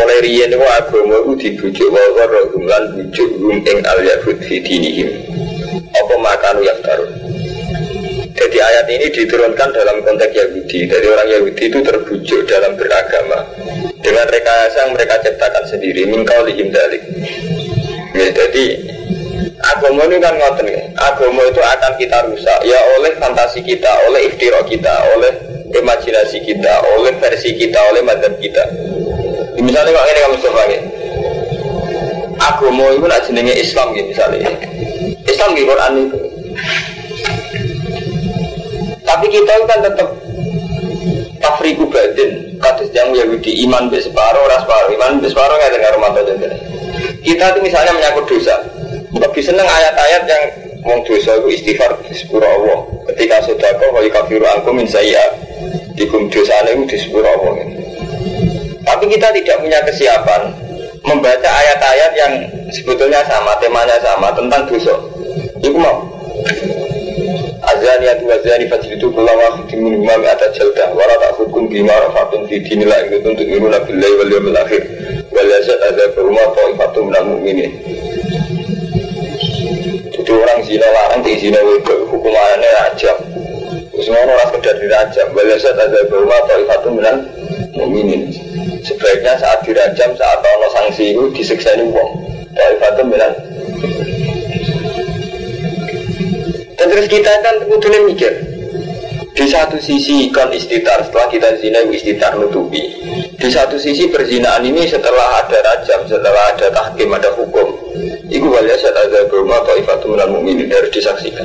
Mulai 0.00 0.24
riyen 0.24 0.56
agama 0.56 1.20
itu 1.20 1.32
dibujuk 1.36 1.92
bahwa 1.92 2.24
rohum 2.32 2.64
lan 2.64 2.84
bujuk 2.96 3.36
hum 3.36 3.60
ing 3.68 3.84
al 3.84 4.00
yahud 4.00 4.40
fi 4.40 4.56
dinihim. 4.64 5.12
Apa 5.92 6.14
makanu 6.16 6.64
taruh? 6.80 7.10
Jadi 8.32 8.56
ayat 8.56 8.88
ini 8.88 9.12
diturunkan 9.12 9.68
dalam 9.76 10.00
konteks 10.00 10.32
Yahudi. 10.32 10.88
Jadi 10.88 11.06
orang 11.12 11.28
Yahudi 11.28 11.68
itu 11.68 11.78
terbujuk 11.84 12.48
dalam 12.48 12.72
beragama 12.80 13.44
dengan 14.00 14.24
rekayasa 14.32 14.88
yang 14.88 14.96
mereka 14.96 15.20
ciptakan 15.20 15.64
sendiri. 15.68 16.08
Mingkau 16.08 16.48
lihim 16.48 16.72
dalik. 16.72 17.04
Ya, 18.16 18.32
jadi 18.32 18.80
agama 19.60 20.08
ini 20.08 20.16
kan 20.24 20.40
ngoten 20.40 20.72
ya. 20.72 20.80
Agama 20.96 21.44
itu 21.44 21.60
akan 21.60 21.92
kita 22.00 22.18
rusak 22.32 22.58
ya 22.64 22.80
oleh 22.96 23.12
fantasi 23.20 23.60
kita, 23.60 23.92
oleh 24.08 24.32
iftira 24.32 24.64
kita, 24.64 24.94
oleh 25.12 25.32
imajinasi 25.76 26.40
kita, 26.40 26.80
oleh 26.96 27.12
versi 27.20 27.52
kita, 27.52 27.78
oleh 27.92 28.00
madhab 28.00 28.32
kita. 28.40 28.64
Misalnya 29.60 29.92
kalau 29.92 30.08
ini 30.08 30.20
kamu 30.20 30.36
coba 30.44 30.62
ya. 30.66 30.80
Agama 32.40 32.84
itu 32.96 33.04
nak 33.04 33.20
jenenge 33.28 33.54
Islam 33.54 33.86
gitu 33.92 34.08
misalnya. 34.16 34.50
Islam 35.28 35.50
di 35.52 35.62
Quran 35.68 35.92
itu. 36.08 36.18
Tapi 39.04 39.26
kita 39.28 39.52
kan 39.68 39.80
tetap 39.84 40.08
tafriku 41.40 41.84
badin 41.88 42.56
kados 42.60 42.88
yang 42.92 43.10
Yahudi 43.16 43.64
iman 43.68 43.88
be 43.88 43.98
separuh 43.98 44.44
ras 44.46 44.62
separuh 44.62 44.92
iman 44.92 45.18
be 45.18 45.28
separuh 45.32 45.56
nggak 45.56 45.72
dengar 45.72 45.96
mata 45.96 46.20
kita 47.24 47.44
itu 47.56 47.60
misalnya 47.64 47.96
menyangkut 47.96 48.28
dosa 48.28 48.60
lebih 49.16 49.42
seneng 49.42 49.66
ayat-ayat 49.66 50.22
yang 50.28 50.42
wong 50.86 51.00
dosa 51.04 51.36
itu 51.42 51.48
istighfar 51.60 51.92
di 52.06 52.14
sepura 52.14 52.46
Allah. 52.46 52.78
Ketika 53.12 53.42
sodako 53.44 53.86
wa 53.92 54.00
kafiru 54.06 54.46
angkum 54.46 54.78
min 54.78 54.88
saya 54.88 55.20
dikum 55.98 56.30
dosa 56.32 56.62
itu 56.64 56.86
di 56.86 56.96
sepura 56.96 57.28
Allah. 57.28 57.79
Tapi 58.90 59.06
kita 59.06 59.30
tidak 59.30 59.56
punya 59.62 59.78
kesiapan 59.86 60.50
membaca 61.06 61.46
ayat-ayat 61.46 62.12
yang 62.18 62.32
sebetulnya 62.74 63.22
sama, 63.30 63.54
temanya 63.62 63.94
sama 64.02 64.34
tentang 64.34 64.66
dosa. 64.66 64.98
Ibu 65.62 65.78
mau. 65.78 66.10
Azani 67.70 68.10
atu 68.10 68.26
azani 68.26 68.66
fajridu 68.66 69.14
kula 69.14 69.30
wahidin 69.30 69.78
min 69.78 70.02
imam 70.02 70.24
ata 70.26 70.48
jalda 70.56 70.90
Wala 70.90 71.12
ta'khudkum 71.22 71.68
bima 71.68 71.92
rafatun 71.92 72.48
fi 72.48 72.56
dinillah 72.64 73.04
Ingin 73.04 73.36
untuk 73.36 73.46
miruna 73.46 73.78
billahi 73.84 74.14
wal 74.16 74.30
yawmil 74.32 74.58
akhir 74.58 74.82
Wal 75.28 75.44
yasad 75.44 75.78
adha 75.84 76.08
berumah 76.16 76.56
ta'ifatum 76.56 77.12
minal 77.12 77.24
mu'minin 77.36 77.72
jadi 80.20 80.36
orang 80.36 80.60
zina 80.68 80.84
larang 80.84 81.24
di 81.24 81.32
zina 81.40 81.58
wedok 81.64 82.12
hukumannya 82.12 82.70
rajam. 82.76 83.18
Semua 84.04 84.20
orang 84.20 84.52
sekedar 84.52 84.76
dirajam. 84.76 85.26
Balasa 85.32 85.72
ada 85.72 86.00
bahwa 86.12 86.38
itu 86.44 86.88
minan 86.92 87.16
mukminin. 87.74 88.30
Sebaiknya 88.84 89.36
saat 89.36 89.60
dirajam 89.62 90.10
saat 90.16 90.38
ono 90.40 90.68
sanksi 90.74 91.14
itu 91.14 91.22
disiksa 91.34 91.76
ini 91.76 91.90
uang. 91.90 92.10
itu 92.50 93.02
minan. 93.06 93.32
Dan 96.74 96.86
terus 96.88 97.06
kita 97.06 97.32
kan 97.44 97.56
kudunya 97.68 98.00
mikir. 98.08 98.32
Di 99.30 99.46
satu 99.48 99.80
sisi 99.80 100.28
kon 100.34 100.52
istitar 100.52 101.00
setelah 101.06 101.28
kita 101.30 101.48
zina 101.62 101.80
istitar 101.88 102.36
nutupi. 102.36 102.82
Di 103.40 103.48
satu 103.48 103.80
sisi 103.80 104.10
perzinaan 104.12 104.66
ini 104.68 104.84
setelah 104.84 105.44
ada 105.44 105.58
rajam, 105.64 106.04
setelah 106.04 106.52
ada 106.52 106.66
tahkim, 106.68 107.08
ada 107.14 107.32
hukum, 107.32 107.72
Iku 108.30 108.46
wali 108.46 108.70
asat 108.70 108.94
ada 108.94 109.26
berumah 109.26 109.58
atau 109.66 109.74
ifatu 109.74 110.06
minal 110.14 110.30
mu'minin 110.30 110.70
harus 110.70 110.94
disaksikan. 110.94 111.42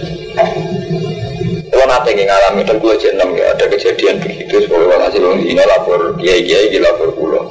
Nanti 1.86 2.18
yang 2.18 2.28
ngalami 2.28 2.62
dan 2.66 2.78
gue 2.82 2.94
jenam 2.98 3.30
ya 3.38 3.54
ada 3.54 3.66
kejadian 3.70 4.18
begitu 4.18 4.66
sebagai 4.66 4.90
orang 4.90 5.38
ini 5.38 5.62
lapor 5.62 6.18
kiai 6.18 6.42
kiai 6.42 6.74
di 6.74 6.82
lapor 6.82 7.14
pulau. 7.14 7.46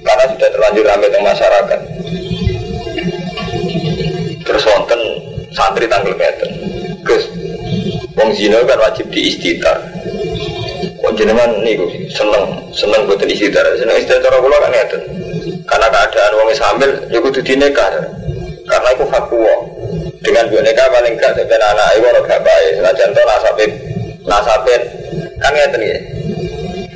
Karena 0.00 0.24
sudah 0.32 0.48
terlanjur 0.48 0.84
ramai 0.88 1.08
dengan 1.12 1.36
masyarakat. 1.36 1.80
Terus 4.40 4.62
wonten 4.66 5.00
santri 5.52 5.86
tanggal 5.86 6.16
keten, 6.16 6.50
Gus, 7.06 7.28
wong 8.16 8.32
zina 8.34 8.64
kan 8.64 8.80
wajib 8.82 9.06
di 9.12 9.30
istitar. 9.30 9.78
Wong 11.04 11.14
jenengan 11.14 11.60
nih 11.60 11.76
seneng 12.10 12.72
seneng 12.72 13.04
buat 13.04 13.20
istitar, 13.22 13.62
seneng 13.78 14.00
istitar 14.00 14.32
kalau 14.32 14.48
kan 14.48 14.72
ngeten. 14.72 15.02
Karena 15.68 15.86
keadaan 15.92 16.32
wong 16.40 16.48
hamil 16.50 16.90
ya 17.12 17.18
kudu 17.22 17.40
dinekah 17.44 18.10
karena 18.70 18.88
itu 18.94 19.04
fakwa 19.10 19.54
dengan 20.20 20.44
nikah 20.48 20.86
paling 20.92 21.14
gak 21.16 21.32
sampai 21.36 21.56
anak 21.56 21.88
ibu 21.96 22.06
orang 22.08 22.24
gak 22.28 22.40
baik. 22.44 22.72
Nah 22.84 22.92
contoh 22.92 23.22
nasabin 23.24 23.70
nasabin. 24.24 24.82
Kan 25.40 25.56
ngerti 25.56 25.88
ya 25.88 25.98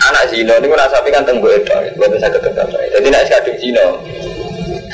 anak 0.04 0.24
zino 0.28 0.52
ini 0.60 0.68
nasabin 0.68 1.16
kan 1.16 1.24
tenggu 1.24 1.48
itu 1.48 1.76
gue 1.96 2.08
bisa 2.12 2.28
ketemu 2.28 2.76
jadi 2.92 3.06
nak 3.08 3.24
kadung 3.32 3.56
zino 3.56 3.86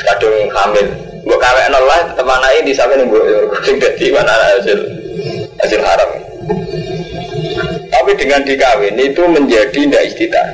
kadung 0.07 0.37
hamil 0.55 0.87
gue 1.27 1.39
kawin 1.39 1.67
nol 1.75 1.85
lah 1.85 2.01
teman 2.15 2.39
anak 2.39 2.63
ini 2.63 2.71
sampai 2.71 2.97
nunggu 3.03 3.19
sing 3.67 3.77
jadi 3.83 4.07
mana 4.15 4.33
hasil 4.57 4.79
hasil 5.61 5.81
haram. 5.85 6.11
Tapi 7.91 8.11
dengan 8.17 8.41
dikawin 8.47 8.97
itu 8.97 9.23
menjadi 9.29 9.77
tidak 9.77 10.03
istitar 10.09 10.47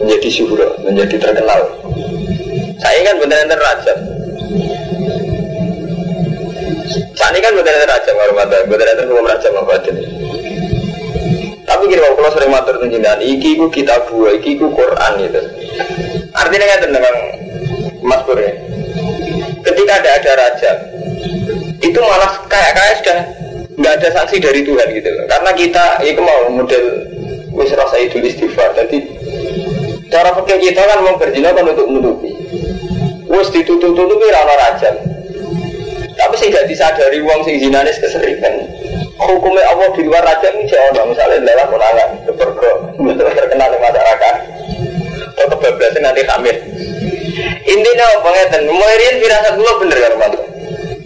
menjadi 0.00 0.28
syuhur 0.32 0.60
menjadi 0.82 1.16
terkenal. 1.22 1.60
Saya 2.82 2.98
kan 3.06 3.14
benar-benar 3.22 3.60
raja. 3.60 3.94
Saat 7.20 7.36
ini 7.36 7.44
kan 7.44 7.52
benar-benar 7.52 8.00
raja 8.00 8.10
kehormatan, 8.16 8.60
benar-benar 8.64 9.04
hukum 9.04 9.28
raja 9.28 9.48
mafatin. 9.52 9.96
Tapi 11.68 11.82
gini 11.86 12.00
kalau 12.00 12.32
sering 12.32 12.48
matur 12.48 12.80
dengan 12.80 13.20
iki 13.20 13.60
ku 13.60 13.68
kita 13.68 14.08
dua, 14.08 14.40
iki 14.40 14.56
ku 14.56 14.72
Quran 14.72 15.20
itu. 15.20 15.40
Artinya 16.32 16.66
kan 16.66 16.78
tentang 16.88 17.04
Mas 18.00 18.24
Pur 18.24 18.40
ya. 18.40 18.56
Ketika 19.60 20.00
ada 20.00 20.10
ada 20.16 20.32
raja, 20.32 20.70
itu 21.84 21.98
malah 22.00 22.40
kayak 22.48 22.72
kayak 22.72 22.94
sudah 23.04 23.18
nggak 23.76 23.92
ada 24.00 24.08
sanksi 24.16 24.40
dari 24.40 24.64
Tuhan 24.64 24.88
gitu. 24.88 25.10
Karena 25.28 25.50
kita 25.52 26.00
itu 26.00 26.20
mau 26.24 26.48
model 26.48 27.04
wis 27.52 27.68
rasa 27.76 28.00
itu 28.00 28.16
istighfar. 28.16 28.72
Jadi 28.80 28.96
cara 30.08 30.32
pakai 30.32 30.56
kita 30.56 30.88
kan 30.88 31.04
mau 31.04 31.20
untuk 31.20 31.84
menutupi. 31.84 32.32
Wes 33.28 33.52
ditutup-tutupi 33.52 34.26
rana 34.32 34.54
rajam. 34.56 35.09
Tapi 36.20 36.34
sih 36.36 36.52
gak 36.52 36.68
disadari 36.68 37.24
uang 37.24 37.40
sing 37.48 37.56
zinanis 37.56 37.96
keseringan. 37.96 38.68
Hukumnya 39.16 39.64
Allah 39.72 39.88
di 39.96 40.04
luar 40.04 40.20
rajam 40.20 40.52
ini 40.60 40.68
jauh 40.68 41.08
misalnya 41.08 41.44
lewat 41.48 41.66
konangan 41.72 42.08
kepergo 42.28 42.70
terkenal 43.16 43.68
di 43.72 43.78
masyarakat. 43.80 44.34
Atau 45.32 45.56
kebablasan 45.56 46.02
nanti 46.04 46.22
hamil. 46.28 46.56
Intinya 47.64 48.04
apa 48.20 48.28
ngeten, 48.36 48.62
mulai 48.68 49.00
rian 49.00 49.16
firasat 49.22 49.54
dulu 49.56 49.72
bener 49.86 49.96
kan 50.18 50.32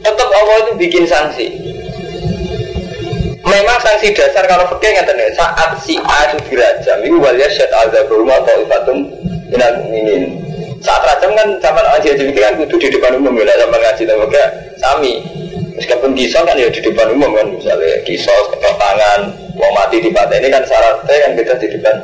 Tetap 0.03 0.29
Allah 0.35 0.57
itu 0.67 0.73
bikin 0.83 1.05
sanksi. 1.07 1.47
Memang 3.45 3.79
sanksi 3.79 4.17
dasar 4.17 4.49
kalau 4.51 4.67
fakir 4.67 4.99
ngeten 4.99 5.15
ya, 5.21 5.31
saat 5.37 5.79
si 5.85 6.01
A 6.01 6.33
itu 6.33 6.37
dirajam, 6.51 6.99
itu 7.07 7.17
walia 7.23 7.47
syad 7.53 7.71
azab 7.71 8.09
rumah 8.11 8.41
atau 8.43 8.67
ifatum 8.67 8.99
minal 9.53 9.75
minin 9.87 10.44
saat 10.85 11.01
rajam 11.01 11.33
kan 11.33 11.49
zaman 11.65 11.85
aja 11.97 12.13
jadi 12.13 12.29
kan 12.37 12.61
kudu 12.61 12.77
di 12.77 12.89
depan 12.93 13.17
umum 13.17 13.41
ya 13.41 13.57
sama 13.57 13.77
ngaji 13.81 14.03
sama 14.05 14.25
kayak 14.29 14.51
sami. 14.77 15.13
Meskipun 15.75 16.15
kisah 16.15 16.45
kan 16.45 16.55
ya 16.55 16.69
di 16.69 16.81
depan 16.85 17.09
umum 17.17 17.33
kan 17.33 17.47
misalnya 17.51 17.99
kisah 18.05 18.37
ketok 18.53 18.75
tangan 18.77 19.21
mau 19.57 19.73
mati 19.73 19.99
di 19.99 20.13
pantai 20.13 20.45
ini 20.45 20.53
kan 20.53 20.63
syaratnya 20.69 21.17
kan 21.25 21.31
kita 21.41 21.53
di 21.57 21.69
depan. 21.73 21.97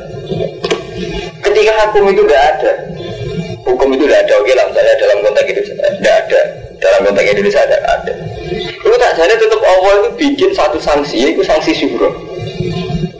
Ketika 1.44 1.72
hukum 1.92 2.08
itu 2.08 2.22
tidak 2.24 2.42
ada 2.56 2.72
hukum 3.68 3.88
itu 3.94 4.04
tidak 4.08 4.20
ada 4.24 4.32
oke 4.40 4.52
lah 4.56 4.64
misalnya 4.72 4.94
dalam 4.96 5.18
konteks 5.22 5.48
itu 5.52 5.60
tidak 5.76 6.14
ada 6.26 6.40
dalam 6.80 7.00
konteks 7.04 7.28
Indonesia 7.36 7.62
tidak 7.68 7.82
ada. 7.84 8.12
Itu 8.80 8.96
tak 8.96 9.12
jadi 9.20 9.34
tetap 9.36 9.60
Allah 9.60 9.92
itu 10.00 10.08
bikin 10.16 10.50
satu 10.56 10.78
sanksi 10.80 11.36
itu 11.36 11.44
sanksi 11.44 11.76
syukur 11.76 12.10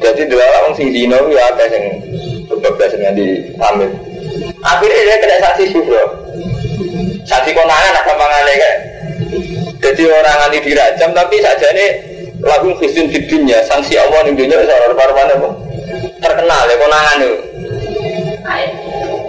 jadi 0.00 0.22
dua 0.32 0.40
orang 0.42 0.74
sing 0.74 0.88
zino 0.90 1.28
ya 1.28 1.44
ada 1.52 1.64
yang 1.68 2.00
beberapa 2.48 2.88
yang 2.96 3.12
di 3.14 3.52
pamit 3.54 3.92
Akhirnya 4.60 5.02
dia 5.04 5.16
kena 5.20 5.36
saksi 5.40 5.64
syukur. 5.72 6.06
Saksi 7.24 7.50
konangan 7.52 7.92
ada 7.96 8.12
mangannya 8.14 8.54
kan. 8.56 8.76
Jadi 9.80 10.02
orang 10.06 10.38
anti 10.48 10.58
dirajam 10.60 11.10
tapi 11.16 11.40
saja 11.40 11.68
ini 11.72 11.86
lagu 12.44 12.72
khusnul 12.76 13.08
di 13.08 13.20
dunia 13.24 13.64
sanksi 13.64 13.96
Allah 13.96 14.28
di 14.28 14.36
dunia 14.36 14.60
seorang 14.64 15.12
mana 15.16 15.34
pun 15.40 15.52
terkenal 16.20 16.62
ya 16.68 16.76
konangan 16.76 17.16
itu. 17.24 17.38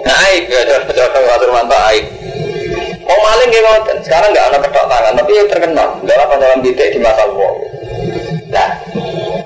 Nah, 0.02 0.18
aib 0.28 0.50
ya, 0.50 0.82
coba 0.82 1.20
Mas 1.24 1.42
Romanto 1.46 1.78
aib. 1.92 2.06
Mau 3.06 3.20
maling 3.22 3.50
ngoten. 3.52 3.98
Sekarang 4.04 4.30
nggak 4.32 4.46
ada 4.50 4.58
ketok 4.64 4.86
tangan, 4.88 5.14
tapi 5.20 5.32
ya 5.36 5.44
terkenal. 5.48 5.90
Dalam 6.08 6.28
dalam 6.40 6.60
titik 6.64 6.96
di 6.96 7.00
masa 7.04 7.28
wong. 7.28 7.56
Nah, 8.52 8.70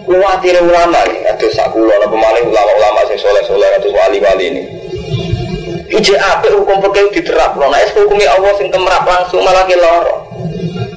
khawatir 0.05 0.57
ulama 0.61 1.01
nih, 1.05 1.19
ada 1.29 1.47
sakulo, 1.53 1.89
ada 1.89 2.07
pemaling 2.09 2.45
ulama-ulama 2.49 2.99
sing 3.09 3.19
soleh-soleh, 3.21 3.69
atau 3.77 3.93
wali-wali 3.93 4.45
ini. 4.53 4.63
Ije 5.85 6.17
apa 6.17 6.49
hukum 6.49 6.81
pakai 6.81 7.13
diterap, 7.13 7.53
nah 7.61 7.77
es 7.77 7.93
hukumnya 7.93 8.33
Allah 8.33 8.57
sing 8.57 8.73
kemerap 8.73 9.05
langsung 9.05 9.45
malah 9.45 9.69
ke 9.69 9.77
loro. 9.77 10.25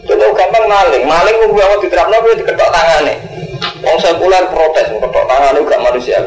Coba 0.09 0.33
gampang 0.33 0.65
maling, 0.65 1.05
maling 1.05 1.37
hukum 1.45 1.61
Allah 1.61 1.79
diterap, 1.85 2.09
nah 2.09 2.25
diketok 2.25 2.71
tangan 2.73 3.05
nih. 3.05 3.19
Wong 3.85 3.99
sekuler 4.01 4.45
protes, 4.49 4.89
ketok 4.89 5.25
tangan 5.29 5.55
itu 5.55 5.69
gak 5.69 5.83
manusia. 5.85 6.19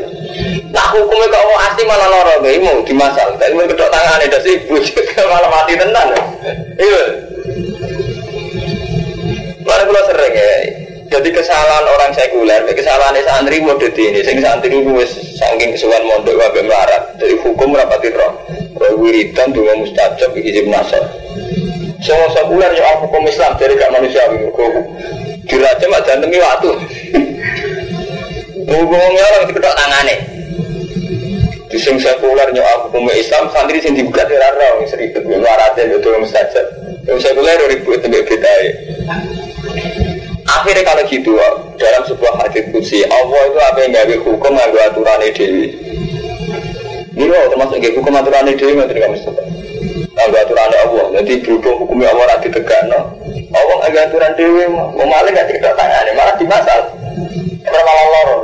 Nah 0.72 0.88
hukumnya 0.94 1.28
kok 1.28 1.44
mau 1.44 1.58
asli 1.68 1.84
malah 1.84 2.08
loro 2.08 2.34
gak 2.40 2.60
mau 2.64 2.80
dimasal. 2.86 3.28
Tapi 3.36 3.52
mau 3.58 3.68
kedok 3.68 3.90
tangan 3.92 4.24
itu 4.24 4.38
sih 4.46 4.56
bujuk 4.70 5.06
malah 5.32 5.50
mati 5.52 5.74
tenan. 5.76 6.08
Iya. 6.80 7.04
Mana 9.66 9.84
kalau 9.88 10.04
sering 10.06 10.34
ya. 10.36 10.81
Jadi 11.12 11.28
kesalahan 11.28 11.84
orang 11.92 12.16
sekuler, 12.16 12.64
kesalahan 12.72 13.20
santri 13.28 13.60
mau 13.60 13.76
jadi 13.76 14.16
ini. 14.16 14.20
Sing 14.24 14.40
santri 14.40 14.72
itu 14.72 14.96
wis 14.96 15.12
saking 15.36 15.76
kesuwan 15.76 16.00
mondok 16.08 16.40
wae 16.40 16.64
melarat. 16.64 17.20
Jadi 17.20 17.36
hukum 17.44 17.76
rapati 17.76 18.16
roh. 18.16 18.32
Roh 18.80 18.96
wiridan 18.96 19.52
dua 19.52 19.76
mustajab 19.76 20.32
iki 20.40 20.72
nasar. 20.72 21.04
Semua 22.00 22.32
sekuler 22.32 22.72
yo 22.80 22.88
hukum 23.04 23.28
Islam 23.28 23.60
jadi 23.60 23.76
gak 23.76 23.92
manusia 23.92 24.24
diraja 25.52 25.86
mak 25.92 26.02
jantengi 26.08 26.40
waktu. 26.40 26.72
Hubungnya 28.72 29.24
orang 29.36 29.52
diketok 29.52 29.76
tangane. 29.76 30.16
Di 31.68 31.76
sing 31.76 32.00
sekuler 32.00 32.56
nyoal 32.56 32.88
hukum 32.88 33.12
Islam 33.12 33.52
santri 33.52 33.84
sing 33.84 34.00
di 34.00 34.08
rara 34.16 34.68
wong 34.80 34.88
seribet 34.88 35.28
melaratnya 35.28 35.92
itu 35.92 36.08
mustajab. 36.24 36.66
Yang 37.04 37.20
sekuler 37.20 37.60
ribut 37.68 38.00
tembak 38.00 38.24
beda 38.32 38.54
Akhirnya 40.52 40.84
kalau 40.84 41.04
gitu, 41.08 41.32
dalam 41.80 42.04
sebuah 42.04 42.34
hadis 42.44 42.68
kutsi, 42.76 43.08
Allah 43.08 43.40
itu 43.48 43.60
apa 43.64 43.78
yang 43.88 43.92
gawe 43.96 44.16
hukum 44.28 44.52
nganggo 44.52 44.80
aturan 44.84 45.24
dewi. 45.32 45.66
Ini 47.16 47.24
loh 47.24 47.48
termasuk 47.48 47.80
gawe 47.80 47.94
hukum 47.96 48.14
aturan 48.20 48.52
dewi 48.52 48.76
nggak 48.76 48.90
terima 48.92 49.16
Mustafa. 49.16 49.44
Nganggo 50.12 50.38
aturan 50.44 50.72
Allah, 50.76 51.06
nanti 51.16 51.40
berhubung 51.40 51.76
hukumnya 51.88 52.12
Allah 52.12 52.26
nanti 52.36 52.48
tegak 52.52 52.82
no. 52.92 53.16
Allah 53.56 53.76
nganggo 53.80 54.00
aturan 54.12 54.32
dewi, 54.36 54.64
mau 54.68 54.92
maling 54.92 55.32
nggak 55.32 55.48
tidak 55.56 55.74
tangan, 55.80 56.06
malah 56.20 56.36
dimasal. 56.36 56.82
Karena 57.64 57.80
malah 57.88 58.06
loro. 58.12 58.38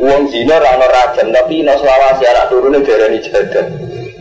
Uang 0.00 0.22
zina 0.32 0.56
rano 0.56 0.86
rajam, 0.88 1.26
tapi 1.36 1.60
no 1.60 1.76
selawasi 1.76 2.24
anak 2.32 2.48
turunnya 2.48 2.80
darah 2.80 3.12
jadah. 3.12 3.66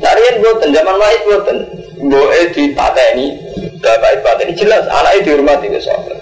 Narian 0.03 0.35
buatan, 0.43 0.69
zaman 0.75 0.95
wais 0.99 1.21
buatan. 1.23 1.57
Boe 2.03 2.41
di 2.51 2.75
ini 2.75 3.27
Bapak 3.83 4.23
Ibu 4.23 4.47
ini 4.47 4.53
jelas 4.55 4.87
anaknya 4.87 5.27
dihormati 5.27 5.67
ke 5.67 5.75
sahabat. 5.83 6.15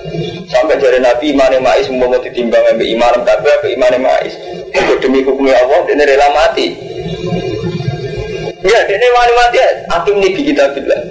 Sampai 0.50 0.82
dari 0.82 0.98
Nabi 0.98 1.30
iman 1.38 1.54
mais 1.62 1.86
semua 1.86 2.10
mau 2.10 2.18
ditimbang 2.18 2.66
sampai 2.66 2.90
iman 2.98 3.22
kabeh 3.22 3.54
sampai 3.54 3.78
iman 3.78 3.94
mais. 4.02 4.34
Itu 4.74 4.98
demi 4.98 5.22
hukumnya 5.22 5.62
Allah 5.62 5.86
ini 5.86 6.02
rela 6.02 6.28
mati. 6.34 6.68
Ya, 8.66 8.80
ini 8.90 9.08
wani 9.14 9.34
mati 9.38 9.58
ya. 9.62 9.70
Akim 9.94 10.18
ini 10.26 10.42
kita 10.42 10.74
bilang. 10.74 11.06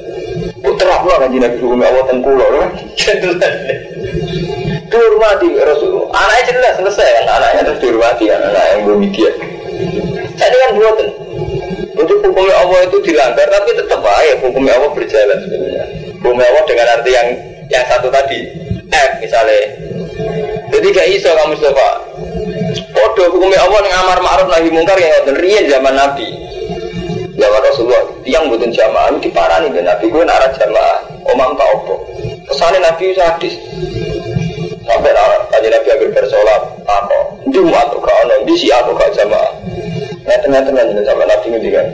Putra 0.58 0.90
aku 0.98 1.06
kan 1.14 1.30
jinak 1.30 1.54
hukumnya 1.62 1.86
Allah 1.86 2.04
tengkulo. 2.10 2.46
Jelas. 2.98 3.54
Dihormati 4.90 5.46
Rasulullah. 5.54 6.10
Anaknya 6.18 6.42
jelas 6.50 6.72
selesai 6.82 7.08
kan. 7.14 7.24
Anaknya 7.30 7.62
terus 7.70 7.78
dihormati 7.78 8.24
anak 8.26 8.64
yang 8.74 8.80
belum 8.90 9.00
dia. 9.14 9.30
Jadi 10.34 10.56
kan 10.66 10.70
buatan. 10.74 11.08
Untuk 11.94 12.16
hukumnya 12.26 12.54
Allah 12.58 12.80
itu 12.88 12.96
dilanggar, 13.04 13.44
tapi 13.44 13.76
tetap 13.76 14.00
baik 14.00 14.40
hukumnya 14.40 14.72
Allah 14.72 14.90
berjalan 14.96 15.36
sebenarnya. 15.46 16.09
Hukumnya 16.20 16.52
Allah 16.52 16.64
dengan 16.68 16.86
arti 16.92 17.10
yang 17.16 17.28
yang 17.72 17.84
satu 17.88 18.12
tadi, 18.12 18.44
F 18.92 19.10
misalnya. 19.24 19.60
Jadi 20.68 20.86
gak 20.92 21.08
iso 21.16 21.32
kamu 21.32 21.56
coba. 21.56 21.88
Podo 22.92 23.24
hukumnya 23.32 23.64
Allah 23.64 23.80
yang 23.88 23.96
amar 24.04 24.18
ma'ruf 24.20 24.52
nahi 24.52 24.68
mungkar 24.68 25.00
yang 25.00 25.10
ngoten 25.16 25.36
riyen 25.40 25.64
zaman 25.72 25.96
Nabi. 25.96 26.28
Zaman 27.40 27.60
Rasulullah, 27.64 28.04
yang 28.28 28.52
butuh 28.52 28.68
jamaah 28.68 29.16
di 29.16 29.32
parani 29.32 29.72
dan 29.72 29.88
Nabi 29.88 30.12
gue 30.12 30.24
nara 30.28 30.52
jamaah. 30.52 31.08
Omam 31.32 31.56
tak 31.56 31.68
opo. 31.72 32.04
Nabi 32.60 33.16
sadis. 33.16 33.56
Sampai 34.84 35.16
aja 35.16 35.68
Nabi 35.72 35.88
ambil 35.88 36.10
bersolat, 36.20 36.62
apa? 36.84 37.18
Jumat 37.48 37.86
tuh 37.88 38.00
kau 38.04 38.44
di 38.44 38.54
si 38.60 38.68
aku 38.68 38.92
kau 38.92 39.08
jamaah. 39.16 39.56
Ngeten-ngeten 40.28 40.76
kan 40.76 40.86
sama 41.08 41.24
Nabi 41.24 41.46
ngerti 41.48 41.70
kan. 41.72 41.86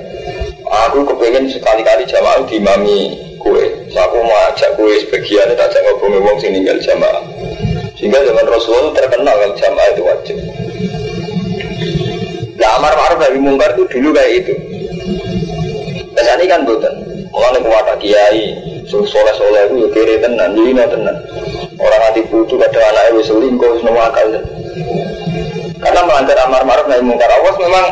Aku 0.67 1.07
kepengen 1.07 1.47
sekali-kali 1.47 2.03
jamaah 2.11 2.43
mami 2.43 3.15
kue. 3.47 3.67
Aku 3.95 4.17
mau 4.27 4.39
ajak 4.51 4.71
kue 4.75 4.99
sebagian 5.07 5.55
tak 5.55 5.71
ajak 5.71 5.81
ngobrol 5.87 6.19
wong 6.19 6.37
sing 6.43 6.51
ninggal 6.51 6.77
jamaah. 6.83 7.23
Sehingga 7.95 8.21
zaman 8.27 8.45
Rasulullah 8.51 8.93
terkenal 8.99 9.37
kan 9.39 9.51
jamaah 9.55 9.89
itu 9.95 10.03
wajib. 10.03 10.37
Nah, 12.59 12.71
amar 12.83 12.93
ma'ruf 12.99 13.19
nahi 13.23 13.39
mungkar 13.39 13.71
itu 13.79 13.85
dulu 13.89 14.11
kayak 14.11 14.33
itu. 14.43 14.55
Biasanya 16.13 16.45
kan 16.51 16.61
bukan. 16.67 16.95
Mulanya 17.31 17.61
kuwata 17.61 17.95
kiai, 18.01 18.57
soleh 18.89 19.35
soleh 19.37 19.63
itu 19.69 19.75
ya 19.77 19.89
kiri 19.93 20.15
tenan, 20.25 20.57
jadi 20.57 20.89
tenan. 20.89 21.17
Orang 21.77 22.01
hati 22.09 22.25
putu 22.33 22.57
kadang 22.57 22.81
anaknya 22.81 23.17
wis 23.21 23.29
selingkuh, 23.29 23.77
semua 23.85 24.09
akal. 24.09 24.41
Karena 25.77 26.01
melanggar 26.09 26.39
amar 26.49 26.63
ma'ruf 26.65 26.87
nahi 26.89 27.05
mungkar 27.05 27.29
awas 27.29 27.57
memang 27.61 27.87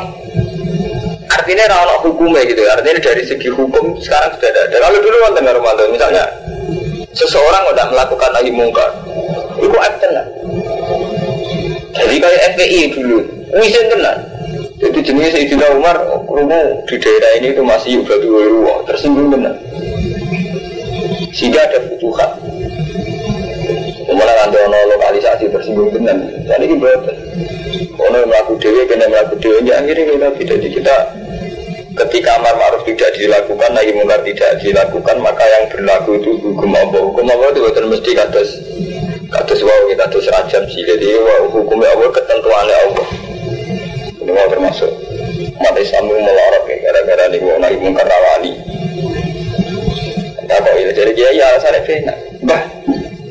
artinya 1.34 1.64
kalau 1.66 1.96
hukumnya 2.06 2.42
gitu 2.46 2.62
artinya 2.66 3.00
dari 3.02 3.22
segi 3.26 3.48
hukum 3.50 3.98
sekarang 3.98 4.30
sudah 4.38 4.50
ada. 4.54 4.62
Kalau 4.78 4.98
dulu 5.02 5.16
wonten 5.26 5.44
Ramadan 5.44 5.88
misalnya 5.90 6.24
seseorang 7.14 7.62
udah 7.70 7.86
melakukan 7.94 8.30
lagi 8.34 8.50
mungkar 8.50 8.90
itu 9.62 9.78
tenang 10.02 10.28
jadi 11.94 12.14
kayak 12.18 12.40
FPI 12.58 12.80
dulu 12.98 13.18
wisen 13.54 13.86
tenang 13.86 14.18
jadi 14.82 14.98
jenis 14.98 15.30
Sayyidina 15.30 15.66
Umar 15.78 15.96
rumu 16.26 16.84
di 16.90 16.96
daerah 16.98 17.30
ini 17.38 17.54
itu 17.54 17.62
masih 17.62 18.02
udah 18.02 18.18
dua 18.18 18.74
tersinggung 18.90 19.30
tenang 19.30 19.56
sehingga 21.34 21.66
ada 21.66 21.78
kebutuhan 21.82 22.30
Mulai 24.04 24.36
nanti 24.36 24.62
ono 24.62 24.78
lokalisasi 24.94 25.44
tersinggung 25.50 25.90
tenang 25.90 26.18
jadi 26.46 26.66
ini 26.66 26.76
betul 26.78 27.16
Ono 27.94 28.26
melakukan 28.26 28.58
dewi, 28.58 28.90
kena 28.90 29.06
melakukan 29.06 29.38
dewi, 29.38 29.70
akhirnya 29.70 30.02
kita 30.06 30.28
tidak 30.34 30.58
kita 30.74 30.96
ketika 31.94 32.38
amar 32.38 32.54
ma'ruf 32.58 32.82
tidak 32.86 33.14
dilakukan, 33.14 33.70
nahi 33.70 33.94
mungkar 33.94 34.20
tidak 34.26 34.58
dilakukan, 34.58 35.16
maka 35.22 35.44
yang 35.46 35.64
berlaku 35.70 36.18
itu 36.18 36.30
hukum 36.42 36.70
Allah. 36.74 37.00
Hukum 37.00 37.26
Allah 37.30 37.48
itu 37.54 37.60
betul 37.62 37.84
mesti 37.90 38.10
kados 38.14 38.50
kados 39.30 39.60
wow, 39.66 39.82
kados 39.94 40.26
rajam 40.30 40.62
sih. 40.70 40.82
Jadi 40.82 41.06
wow, 41.22 41.50
hukumnya 41.50 41.90
Allah 41.94 42.10
ketentuan 42.10 42.66
Allah. 42.66 43.08
Ini 44.24 44.30
mau 44.32 44.48
termasuk 44.48 44.90
mati 45.60 45.82
sambung 45.86 46.18
melorot 46.18 46.64
ya, 46.66 46.76
gara-gara 46.82 47.24
ini 47.30 47.38
mau 47.42 47.58
nahi 47.62 47.76
mungkar 47.78 48.06
rawani. 48.06 48.52
Ya 50.44 50.60
kok 50.60 50.74
ini 50.76 50.92
jadi 50.92 51.12
dia 51.16 51.30
ya 51.32 51.44
alasannya 51.56 51.80
benar. 51.88 52.16
Bah, 52.44 52.62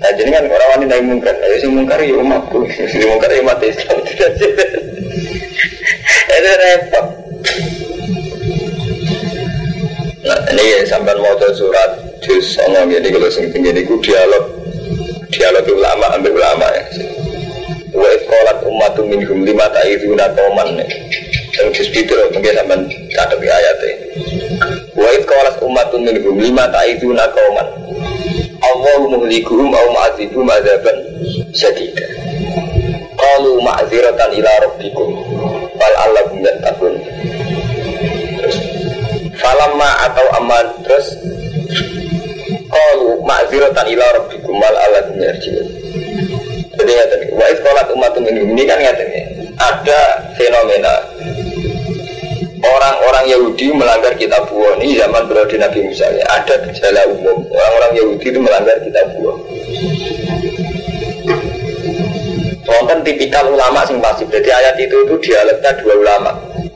Nah, 0.04 0.12
jadi 0.20 0.36
kan 0.36 0.44
orang 0.52 0.70
wanita 0.76 1.00
yang 1.00 1.08
mungkar, 1.16 1.32
ayo 1.32 1.56
si 1.64 1.68
mungkar 1.72 1.96
ya 2.04 2.20
umatku, 2.20 2.68
si 2.92 3.08
mungkar 3.08 3.32
ya 3.32 3.40
umat 3.40 3.64
Islam 3.64 4.04
tidak 4.04 4.36
Itu 6.36 6.52
repot. 6.60 7.23
Nah, 10.24 10.40
ini 10.56 10.88
sampai 10.88 11.20
mau 11.20 11.36
surat 11.52 12.00
juz 12.24 12.56
sama 12.56 12.88
gini 12.88 13.12
kalau 13.12 13.28
sing 13.28 13.52
tinggi 13.52 13.76
ini 13.76 13.84
ku 13.84 14.00
dialog 14.00 14.56
dialog 15.28 15.68
ulama 15.68 16.16
ambil 16.16 16.40
ulama 16.40 16.64
ya. 16.72 16.84
Wa 17.92 18.08
kolat 18.08 18.58
umat 18.64 18.96
minhum 19.04 19.44
lima 19.44 19.68
ta'iduna 19.76 20.32
qauman 20.32 20.80
ya. 20.80 20.88
Yang 21.60 21.68
juz 21.76 21.88
itu 21.92 22.16
mungkin 22.32 22.56
sampai 22.56 22.88
catat 23.12 23.36
di 23.36 23.52
ayat 23.52 23.78
ini. 23.84 23.96
Wa 24.96 25.12
kolat 25.28 25.60
umat 25.60 25.92
minhum 25.92 26.40
lima 26.40 26.72
ta'iduna 26.72 27.28
qauman. 27.28 27.68
Allah 28.64 29.00
muhlikuhum 29.04 29.76
au 29.76 29.88
ma'adzibum 29.92 30.48
adzaban 30.48 31.04
sadida. 31.52 32.08
Qalu 33.20 33.60
ma'ziratan 33.60 34.40
ila 34.40 34.52
rabbikum 34.72 35.10
wal 35.76 35.96
allakum 36.08 36.40
yattaqun. 36.40 36.96
Falamma 39.44 39.90
atau 40.08 40.26
aman 40.40 40.66
terus 40.88 41.20
Qalu 42.72 43.20
ma'ziratan 43.28 43.86
ila 43.92 44.06
rabbikum 44.16 44.56
wal 44.56 44.72
alakum 44.72 45.20
yarjiun 45.20 45.68
Jadi 46.80 46.92
ngeten 46.96 47.22
wa 47.36 47.46
iskolat 47.52 47.88
umatum 47.92 48.24
ini 48.24 48.64
kan 48.64 48.80
ngeten 48.80 49.08
Ada 49.60 50.32
fenomena 50.40 50.96
Orang-orang 52.64 53.28
Yahudi 53.28 53.76
melanggar 53.76 54.16
kitab 54.16 54.48
buah 54.48 54.80
ini 54.80 54.96
zaman 54.96 55.28
periode 55.28 55.60
Nabi 55.60 55.84
Musa 55.84 56.08
ya. 56.16 56.24
Ada 56.32 56.64
gejala 56.64 57.04
umum 57.12 57.44
Orang-orang 57.52 57.92
Yahudi 58.00 58.32
itu 58.32 58.40
melanggar 58.40 58.80
kitab 58.80 59.12
buah 59.20 59.38
Wonten 62.64 63.00
tipikal 63.06 63.46
ulama 63.52 63.84
sing 63.86 64.00
pasif. 64.00 64.26
Jadi 64.32 64.50
ayat 64.50 64.76
itu 64.80 64.96
itu 65.06 65.16
dialeknya 65.20 65.72
dua 65.84 65.94
ulama. 66.00 66.32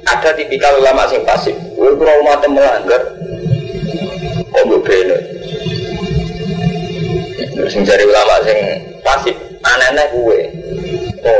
Ada 0.07 0.29
tipikal 0.33 0.79
ulama 0.79 1.03
sing 1.11 1.21
pasif. 1.27 1.55
Gue 1.75 1.91
kurang 1.99 2.23
umat 2.23 2.41
melanggar. 2.47 3.01
Kok 4.47 4.63
bener. 4.87 5.19
Terus 7.57 7.69
sing 7.73 7.83
cari 7.83 8.03
ulama 8.07 8.35
sing 8.47 8.59
pasif, 9.03 9.35
aneh-aneh 9.65 10.07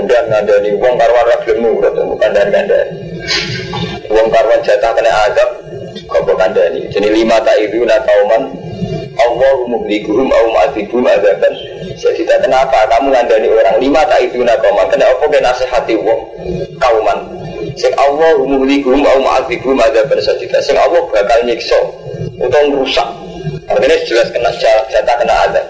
dan 0.07 0.27
ada 0.27 0.55
di 0.59 0.75
uang 0.75 0.95
karwan 0.99 1.27
nurut, 1.63 1.95
bukan 1.95 2.29
dan 2.35 2.51
kandani. 2.51 2.95
Uang 4.11 4.27
karwan 4.27 4.59
jatah 4.63 4.91
kena 4.91 5.11
azab, 5.31 5.49
kok 6.11 6.21
bukan 6.27 6.51
dani. 6.51 6.91
Jadi 6.91 7.07
lima 7.07 7.39
tak 7.39 7.55
itu 7.63 7.87
nak 7.87 8.03
kauman, 8.03 8.51
Allah 9.17 9.55
muhlikuhum 9.67 10.27
au 10.29 10.45
ma'adibum 10.53 11.07
azaban 11.07 11.53
jadi 11.97 12.21
kenapa 12.29 12.77
kamu 12.93 13.09
ngandani 13.09 13.47
orang 13.49 13.77
lima 13.81 14.05
tak 14.05 14.21
itu 14.29 14.45
nak 14.45 14.61
kauman 14.61 14.85
kenapa 14.85 15.25
kena 15.25 15.49
nasihati 15.49 15.97
uang 15.97 16.21
kauman 16.77 17.17
Sing 17.77 17.93
Allah 17.93 18.41
muhlikuhum 18.41 19.05
au 19.05 19.19
ma'adzibhum 19.21 19.77
adzaban 19.77 20.17
sadida. 20.17 20.57
Sing 20.65 20.73
Allah 20.73 21.01
bakal 21.13 21.45
nyiksa 21.45 21.77
utawa 22.41 22.73
rusak. 22.73 23.09
Artinya 23.67 23.97
jelas 24.07 24.27
kena 24.33 24.49
jatah 24.89 25.15
kena 25.21 25.35
ada. 25.45 25.61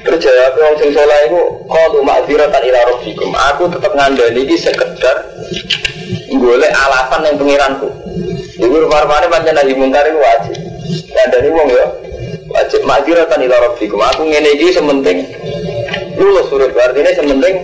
Terus 0.00 0.18
jawab 0.18 0.56
orang 0.58 0.76
sing 0.80 0.90
soleh 0.90 1.18
itu 1.28 1.40
qalu 1.68 1.98
ma'dziratan 2.02 2.62
ila 2.66 2.80
rabbikum. 2.90 3.30
Aku 3.54 3.62
tetap 3.70 3.92
ngandani 3.94 4.40
iki 4.48 4.56
sekedar 4.58 5.16
golek 6.34 6.72
alasan 6.74 7.20
yang 7.22 7.36
pengiranku. 7.38 7.88
Ibu 8.60 8.76
rumah-rumahnya 8.88 9.28
pancen 9.28 9.54
nahi 9.56 9.72
mungkar 9.76 10.04
itu 10.08 10.18
wajib. 10.18 10.56
Ngandani 11.14 11.48
wong 11.54 11.68
ya 11.70 11.86
wajib 12.50 12.80
ma'dziratan 12.82 13.38
ila 13.46 13.56
rabbikum. 13.70 14.00
Aku 14.10 14.22
ngene 14.26 14.50
iki 14.58 14.74
sementing 14.74 15.18
lulus 16.16 16.48
surat 16.48 16.72
artinya 16.74 17.12
sementing 17.16 17.54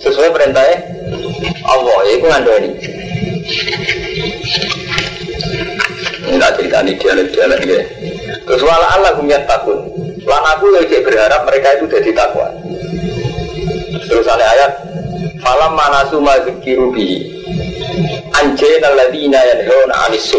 sesuai 0.00 0.32
perintahnya 0.32 1.01
Allah 1.62 1.96
ya 2.06 2.12
itu 2.16 2.26
ngandani. 2.26 2.70
Enggak 6.32 6.50
cerita 6.56 6.78
ini 6.86 6.92
dialek-dialek 6.96 7.60
ya. 7.66 7.80
Terus 8.42 8.62
wala 8.66 8.86
Allah 8.98 9.14
kumyat 9.14 9.46
takun 9.46 9.78
Lan 10.22 10.42
aku 10.54 10.70
lagi 10.74 10.98
berharap 11.02 11.46
mereka 11.46 11.78
itu 11.78 11.86
jadi 11.90 12.10
takwa. 12.14 12.46
Terus 14.06 14.26
ada 14.26 14.44
ayat 14.44 14.72
Falam 15.42 15.74
manasu 15.74 16.22
mazikiru 16.22 16.94
bi? 16.94 17.26
Anjena 18.38 18.94
ladina 18.94 19.42
yanhona 19.42 19.94
anisu 20.06 20.38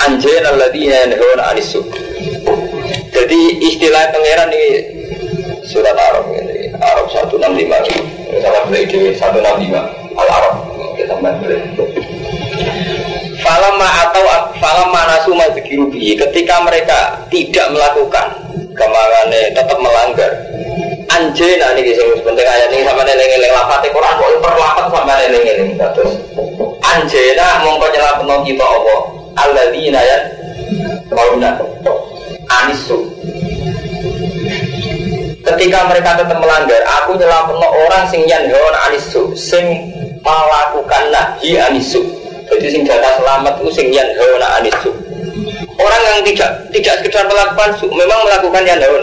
Anjena 0.00 0.56
ladina 0.56 1.04
yanhona 1.04 1.52
anisu 1.52 1.84
Jadi 3.12 3.40
istilah 3.60 4.08
pangeran 4.10 4.48
ini 4.48 4.68
Surat 5.68 5.92
Arab 5.92 6.32
ini 6.32 6.72
Arab 6.80 7.06
165 7.12 8.19
sama 8.40 8.60
beli 8.66 8.88
di 8.88 8.98
165 9.14 10.16
Al 10.16 10.28
Arab 10.28 10.54
kita 10.96 11.14
beli 11.20 11.56
Falamma 13.40 13.88
atau 14.04 14.24
falamma 14.60 15.00
nasu 15.16 15.32
madzikirubi 15.32 16.12
ketika 16.12 16.60
mereka 16.60 17.24
tidak 17.32 17.72
melakukan 17.72 18.36
kemangane 18.76 19.48
tetap 19.56 19.80
melanggar. 19.80 20.28
Anjena 21.08 21.72
nih 21.72 21.88
sing 21.96 22.08
penting 22.20 22.46
ayat 22.46 22.68
ini 22.68 22.84
sama 22.84 23.00
neling-eling 23.02 23.52
lafate 23.56 23.88
Quran 23.90 24.12
kok 24.12 24.30
perlapan 24.44 24.86
sama 24.92 25.12
neling-eling 25.24 25.72
terus 25.74 26.12
anjena 26.84 27.64
mongko 27.64 27.86
nyelapno 27.88 28.34
kita 28.44 28.64
Allah. 28.64 28.98
Alladzina 29.40 30.00
ya 30.04 30.18
kauna 31.08 31.56
anisu 32.60 32.98
ketika 35.54 35.82
mereka 35.90 36.14
tetap 36.14 36.38
melanggar 36.38 36.82
aku 36.86 37.18
nyelametno 37.18 37.68
orang 37.86 38.04
sing 38.06 38.22
yanhaun 38.30 38.74
anisu 38.86 39.34
sing 39.34 39.90
melakukan 40.22 41.10
nahi 41.10 41.58
anisu. 41.58 42.02
Jadi 42.50 42.66
sing 42.70 42.82
jatah 42.86 43.18
selamat 43.18 43.58
itu 43.62 43.70
sing 43.74 43.86
yanhaun 43.90 44.42
anisu. 44.58 44.90
Orang 45.80 46.02
yang 46.04 46.22
tidak 46.28 46.50
tidak 46.70 46.94
sekedar 47.02 47.24
melakukan 47.26 47.70
su 47.80 47.86
memang 47.90 48.20
melakukan 48.26 48.62
yanhaun 48.62 49.02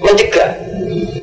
mencegah. 0.00 0.50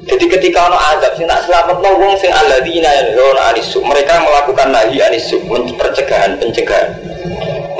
Jadi 0.05 0.25
ketika 0.27 0.67
ono 0.67 0.75
azab 0.75 1.13
sing 1.17 1.25
tak 1.25 1.41
selamat 1.47 1.77
no 1.81 1.89
wong 1.97 2.13
sing 2.19 2.29
alladzina 2.29 2.89
yanhaun 2.93 3.37
anisu 3.41 3.79
mereka 3.81 4.21
melakukan 4.21 4.69
nahi 4.69 5.01
anisu 5.01 5.41
pencegahan 5.49 6.37
pencegahan. 6.37 6.93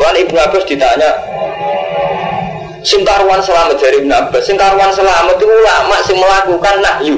Lalu 0.01 0.25
Ibnu 0.25 0.37
Abbas 0.41 0.65
ditanya 0.65 1.13
Singkarwan 2.81 3.37
selamat 3.45 3.77
dari 3.77 4.01
Ibn 4.01 4.09
Abbas 4.09 4.41
Singkarwan 4.49 4.89
selamat 4.89 5.37
itu 5.37 5.45
ulama 5.45 5.95
sing 6.01 6.17
melakukan 6.17 6.75
nahyu 6.81 7.17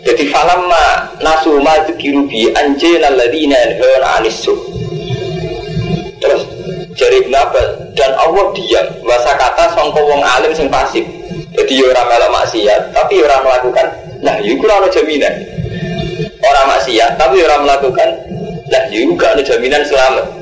Jadi 0.00 0.32
falamma 0.32 1.04
nasu 1.20 1.60
ma 1.60 1.76
dzikiru 1.84 2.24
bi 2.24 2.48
anjina 2.56 3.12
alladziina 3.12 3.52
yanhauna 3.60 4.06
'anis 4.16 4.40
Terus 6.20 6.42
dari 6.96 7.16
Ibn 7.28 7.34
Abbas 7.44 7.68
dan 7.92 8.12
Allah 8.16 8.46
diam 8.56 8.86
bahasa 9.04 9.36
kata 9.36 9.64
sangka 9.76 10.00
wong 10.00 10.20
alim 10.24 10.52
sing 10.56 10.68
pasif. 10.72 11.04
Jadi 11.52 11.80
ya 11.80 11.92
orang 11.92 12.06
melok 12.08 12.30
maksiat 12.40 12.82
tapi 12.96 13.20
ya 13.20 13.28
orang 13.28 13.42
melakukan 13.44 13.86
nah 14.20 14.36
iku 14.40 14.64
ora 14.68 14.88
jaminan. 14.88 15.34
Orang 16.40 16.66
maksiat 16.72 17.20
tapi 17.20 17.40
ya 17.40 17.48
orang 17.52 17.68
melakukan 17.68 18.08
nah 18.72 18.82
juga 18.88 19.36
ada 19.36 19.42
jaminan 19.44 19.84
selamat. 19.84 20.39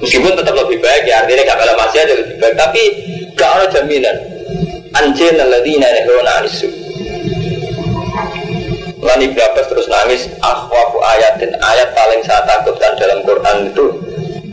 Meskipun 0.00 0.32
tetap 0.32 0.56
lebih 0.56 0.80
baik 0.80 1.04
ya, 1.04 1.20
artinya 1.20 1.44
gak 1.44 1.58
kalah 1.60 1.76
masih 1.76 1.98
aja 2.00 2.14
lebih 2.16 2.36
baik, 2.40 2.54
tapi 2.56 2.82
gak 3.36 3.50
ada 3.60 3.66
jaminan. 3.68 4.16
Anjir 4.96 5.36
naladina 5.36 5.86
nehona 5.92 6.32
anisu. 6.40 6.68
Lani 9.00 9.32
berapa 9.32 9.60
terus 9.64 9.88
nangis 9.88 10.28
akhwafu 10.44 10.98
ayat 11.00 11.40
dan 11.40 11.52
ayat 11.56 11.88
paling 11.96 12.20
saya 12.24 12.44
takutkan 12.44 12.92
dalam 13.00 13.24
Quran 13.24 13.56
itu 13.72 13.86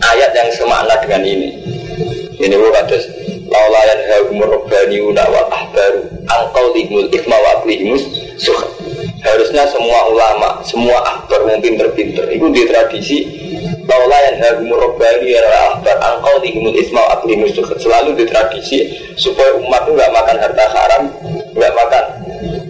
ayat 0.03 0.31
yang 0.35 0.49
semakna 0.55 0.95
dengan 1.03 1.23
ini. 1.23 1.49
Ini 2.37 2.55
bukan 2.55 2.83
terus 2.87 3.11
laulayan 3.47 3.99
hagumur 4.07 4.47
robbaniuna 4.51 5.23
wal 5.31 5.47
ahbaru 5.51 6.05
angkau 6.27 6.65
limul 6.75 7.07
ikma 7.11 7.35
wa 7.35 7.49
aklihimus 7.59 8.03
Harusnya 9.17 9.65
semua 9.67 9.99
ulama, 10.13 10.61
semua 10.61 11.01
ahbar 11.01 11.49
yang 11.49 11.59
pinter-pinter 11.59 12.29
itu 12.31 12.47
di 12.53 12.63
tradisi 12.69 13.17
Laulah 13.87 14.19
yang 14.27 14.37
harum 14.43 14.67
robbani 14.67 15.31
adalah 15.31 15.79
akbar 15.79 15.95
angkau 16.03 16.35
dihimul 16.43 16.75
isma 16.75 16.99
akli 17.07 17.39
musuh 17.39 17.63
selalu 17.79 18.19
di 18.19 18.27
tradisi 18.27 18.91
supaya 19.15 19.55
umat 19.63 19.87
itu 19.87 19.95
nggak 19.95 20.11
makan 20.11 20.35
harta 20.43 20.65
haram, 20.75 21.03
nggak 21.55 21.71
makan 21.71 22.03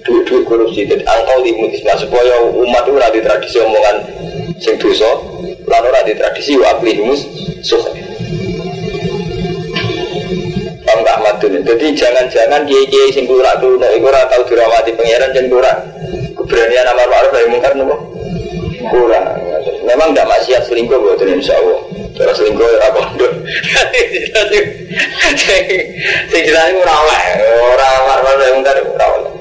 duit-duit 0.05 0.45
korupsi. 0.45 0.85
Dan 0.85 1.01
angkau 1.09 1.41
dihimul 1.41 1.73
isma 1.73 1.97
supaya 1.97 2.37
umat 2.53 2.85
itu 2.85 3.17
di 3.17 3.21
tradisi 3.25 3.57
omongan 3.65 3.95
sing 4.61 4.77
dosa, 4.77 5.09
lalu 5.65 5.89
di 6.05 6.13
tradisi 6.13 6.53
akli 6.61 7.01
musuh. 7.01 7.81
Paham 10.85 10.99
nggak 11.03 11.17
madun? 11.19 11.53
Jadi 11.65 11.85
jangan-jangan 11.97 12.61
kiai-kiai 12.63 13.09
sing 13.11 13.25
kurang 13.25 13.59
nek 13.59 13.99
ora 13.99 14.23
tahu 14.29 14.45
dirawati 14.47 14.93
pangeran 14.93 15.33
jangan 15.33 15.49
kurang. 15.49 15.77
Keberanian 16.37 16.87
amar 16.87 17.07
ma'ruf 17.09 17.31
nahi 17.33 17.49
mungkar 17.49 17.73
nopo? 17.75 18.16
Kurang. 18.77 19.25
Memang 19.87 20.13
tidak 20.13 20.29
maksiat 20.29 20.61
selingkuh 20.69 20.99
buat 21.01 21.21
insya 21.25 21.57
Allah. 21.57 21.79
Cara 22.13 22.31
selingkuh 22.33 22.65
ya 22.65 22.77
apa 22.85 22.99
pondok. 23.01 23.33
Sing 25.37 26.43
itu 26.45 26.83
ora 26.85 26.95
orang 27.73 27.93
amar 28.03 28.19
ma'ruf 28.21 28.37
nahi 28.37 28.51
mungkar 28.53 28.77
ora 28.83 29.05
oleh. 29.17 29.31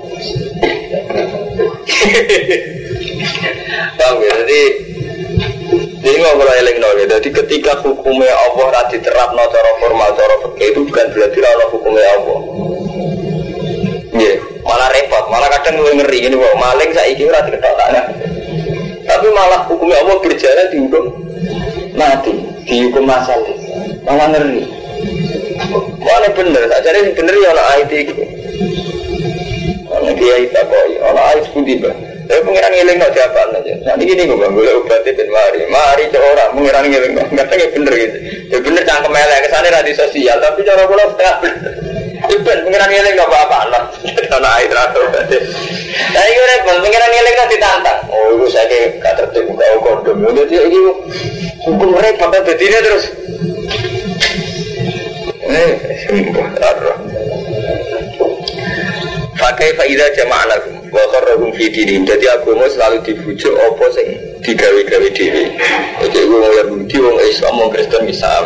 Paham 3.97 4.17
ya? 4.23 4.33
Jadi 4.45 4.63
ini 6.07 6.17
ngobrol 6.23 6.55
eling 6.63 6.77
no, 6.79 6.89
Jadi 6.95 7.29
ketika 7.29 7.83
hukumnya 7.83 8.31
Allah 8.31 8.67
rati 8.81 9.03
terap 9.03 9.35
no 9.35 9.45
cara 9.51 9.71
formal 9.83 10.11
cara 10.15 10.35
itu 10.63 10.81
bukan 10.87 11.07
berarti 11.13 11.39
rano 11.43 11.65
hukumnya 11.75 12.09
Allah. 12.17 12.39
Iya, 14.17 14.41
malah 14.65 14.89
repot, 14.97 15.29
malah 15.29 15.49
kadang 15.61 15.77
gue 15.77 15.93
ngeri 15.93 16.19
ini 16.25 16.37
maling 16.41 16.91
saya 16.97 17.13
ini 17.13 17.29
rati 17.29 17.53
tanah. 17.53 18.05
Tapi 19.07 19.27
malah 19.31 19.63
hukumnya 19.71 20.03
Allah 20.03 20.17
berjalan 20.19 20.67
dihukum 20.75 21.05
mati, 21.95 22.35
dihukum 22.67 23.07
masal, 23.07 23.39
malah 24.03 24.27
ngeri. 24.35 24.67
Mana 26.03 26.29
bener, 26.35 26.63
tak 26.69 26.83
cari 26.85 27.15
bener 27.15 27.35
ya 27.39 27.51
anak 27.55 27.67
IT 27.87 27.93
itu. 28.07 28.15
Dia 30.17 30.35
itu 30.43 30.55
kok, 30.55 30.85
anak 31.03 31.25
IT 31.39 31.47
pun 31.55 31.63
tiba. 31.65 31.91
Tapi 32.27 32.43
pengiran 32.43 32.71
ngiling 32.75 32.97
nggak 32.99 33.15
siapa 33.15 33.41
aja. 33.55 33.75
Nanti 33.87 34.03
gini 34.03 34.27
gue 34.27 34.35
bang, 34.35 34.51
boleh 34.51 34.83
obat 34.83 35.07
itu 35.07 35.23
mari, 35.31 35.63
mari 35.71 36.05
ke 36.11 36.19
orang 36.19 36.51
pengiran 36.59 36.85
ngiling 36.91 37.13
nggak, 37.15 37.29
nggak 37.31 37.47
tahu 37.47 37.67
bener 37.79 37.93
gitu. 37.95 38.19
Ya 38.51 38.59
bener 38.59 38.83
cangkem 38.83 39.15
elek 39.15 39.39
ke 39.47 39.49
sana 39.55 39.69
radi 39.71 39.93
sosial, 39.95 40.37
tapi 40.43 40.67
cara 40.67 40.83
gue 40.85 41.07
setengah 41.15 41.37
bener. 41.39 41.96
Iben 42.27 42.59
pengiran 42.67 42.89
ngiling 42.91 43.15
nggak 43.15 43.31
apa-apa 43.31 43.59
lah. 43.71 43.83
Anak 44.37 44.53
air 44.59 44.69
berarti. 44.71 45.39
Nah 46.13 46.23
ini 46.27 46.41
repot, 46.43 46.77
pengiran 46.83 47.11
ngiling 47.11 47.35
nggak 47.39 47.51
ditantang. 47.55 47.99
Oh 48.11 48.27
itu 48.35 48.47
saya 48.51 48.67
kayak 48.67 48.89
kata 49.03 49.23
tuh 49.31 49.43
buka 49.47 49.65
kondom. 49.83 50.27
Jadi 50.35 50.55
ini 50.67 50.79
hukum 51.63 51.91
repot, 51.95 52.29
tapi 52.35 52.53
ini 52.59 52.79
terus. 52.83 53.05
Eh, 55.47 55.73
Pakai 59.37 59.69
faidah 59.79 60.11
jama'anakum 60.17 60.91
wa 60.91 61.05
kharrahum 61.13 61.53
fidinim. 61.55 62.03
Jadi 62.03 62.27
agama 62.27 62.67
selalu 62.67 63.05
dibujuk 63.05 63.55
apa 63.55 63.85
sing 63.95 64.09
digawe-gawe 64.43 65.09
dhewe. 65.13 65.45
Jadi 66.03 66.21
wong 66.27 66.53
Yahudi, 66.65 66.97
wong 66.99 67.17
Islam, 67.21 67.53
wong 67.61 67.71
Kristen 67.71 68.03
bisa. 68.09 68.43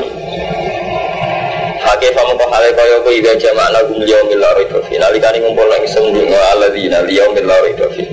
Hake 1.90 2.14
famu 2.14 2.38
hale 2.38 2.70
kaya 2.72 3.03
ko 3.03 3.11
ida 3.11 3.35
jama 3.35 3.66
ala 3.66 3.83
gum 3.83 3.98
liya 3.98 4.22
mil 4.31 4.38
lari 4.38 4.62
tofi 4.70 4.94
Nalikani 4.94 5.42
ngumpul 5.42 5.66
lagi 5.66 5.90
sembuh 5.90 6.22
ala 6.55 6.70
dina 6.70 7.03
liya 7.03 7.26
mil 7.35 7.42
lari 7.42 7.74
tofi 7.74 8.07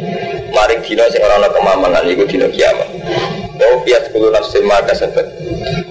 Mari 0.49 0.81
dina 0.81 1.05
sing 1.13 1.21
ora 1.21 1.37
ana 1.37 1.45
kemamangan 1.53 2.09
kiamat. 2.49 2.89
Wa 3.53 3.77
fiat 3.85 4.09
kulo 4.09 4.33
nafsin 4.33 4.65
maka 4.65 4.97
sebet 4.97 5.29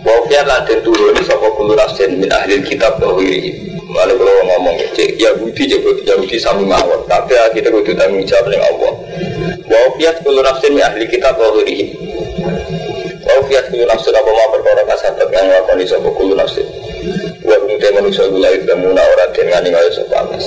Wa 0.03 0.19
fiat 0.27 0.51
lan 0.51 0.67
den 0.67 0.83
turuni 0.83 1.23
sapa 1.23 1.47
kulo 1.55 1.79
nafsin 1.79 2.19
min 2.19 2.27
ahli 2.27 2.59
kitab 2.67 2.99
wa 2.99 3.15
wiri 3.15 3.55
Lalu 3.87 4.19
kalau 4.19 4.35
ngomong 4.51 4.83
cek 4.99 5.15
Yahudi 5.23 5.71
coba 5.79 5.91
Yahudi 6.11 6.37
sami 6.43 6.67
mawon. 6.67 7.07
Tapi 7.07 7.39
kita 7.55 7.71
kudu 7.71 7.95
tanggung 7.95 8.27
jawab 8.27 8.51
dengan 8.51 8.67
Allah. 8.67 8.93
Wa 9.63 9.81
fiat 9.95 10.27
kulo 10.27 10.43
nafsin 10.43 10.75
min 10.75 10.83
ahli 10.83 11.07
kitab 11.07 11.39
wa 11.39 11.55
wiri 11.55 11.95
Wa 13.23 13.47
fiat 13.47 13.71
kulo 13.71 13.87
nafsin 13.87 14.11
apa 14.11 14.27
ma 14.35 14.45
perkara 14.59 14.83
kasabat 14.91 15.29
yang 15.31 15.47
ngakoni 15.55 15.87
sapa 15.87 16.09
kulo 16.11 16.35
nafsin 16.35 16.67
Wa 17.47 17.57
kemudian 17.63 17.93
manusia 17.95 18.27
gula 18.27 18.51
itu 18.51 18.75
muna 18.75 18.99
orang 18.99 19.31
dan 19.31 19.47
ngani 19.47 19.69
kaya 19.71 19.91
sepanas 19.95 20.45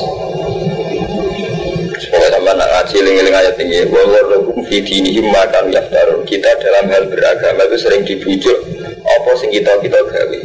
Semoga 2.00 2.28
sampai 2.32 2.54
nak 2.56 2.70
ngaji 2.72 2.98
ling-ling 3.08 3.36
ayat 3.36 3.56
tinggi 3.56 3.88
Wa 3.88 4.04
lakum 4.04 4.60
fi 4.68 4.84
dinihim 4.84 5.32
makan 5.32 5.72
yaftarun. 5.72 6.28
Kita 6.28 6.52
dalam 6.60 6.92
hal 6.92 7.08
beragama 7.08 7.64
itu 7.72 7.78
sering 7.80 8.04
dibujuk 8.04 8.60
Apa 9.00 9.32
sing 9.40 9.52
kita 9.56 9.80
kita 9.80 10.00
gawe? 10.00 10.40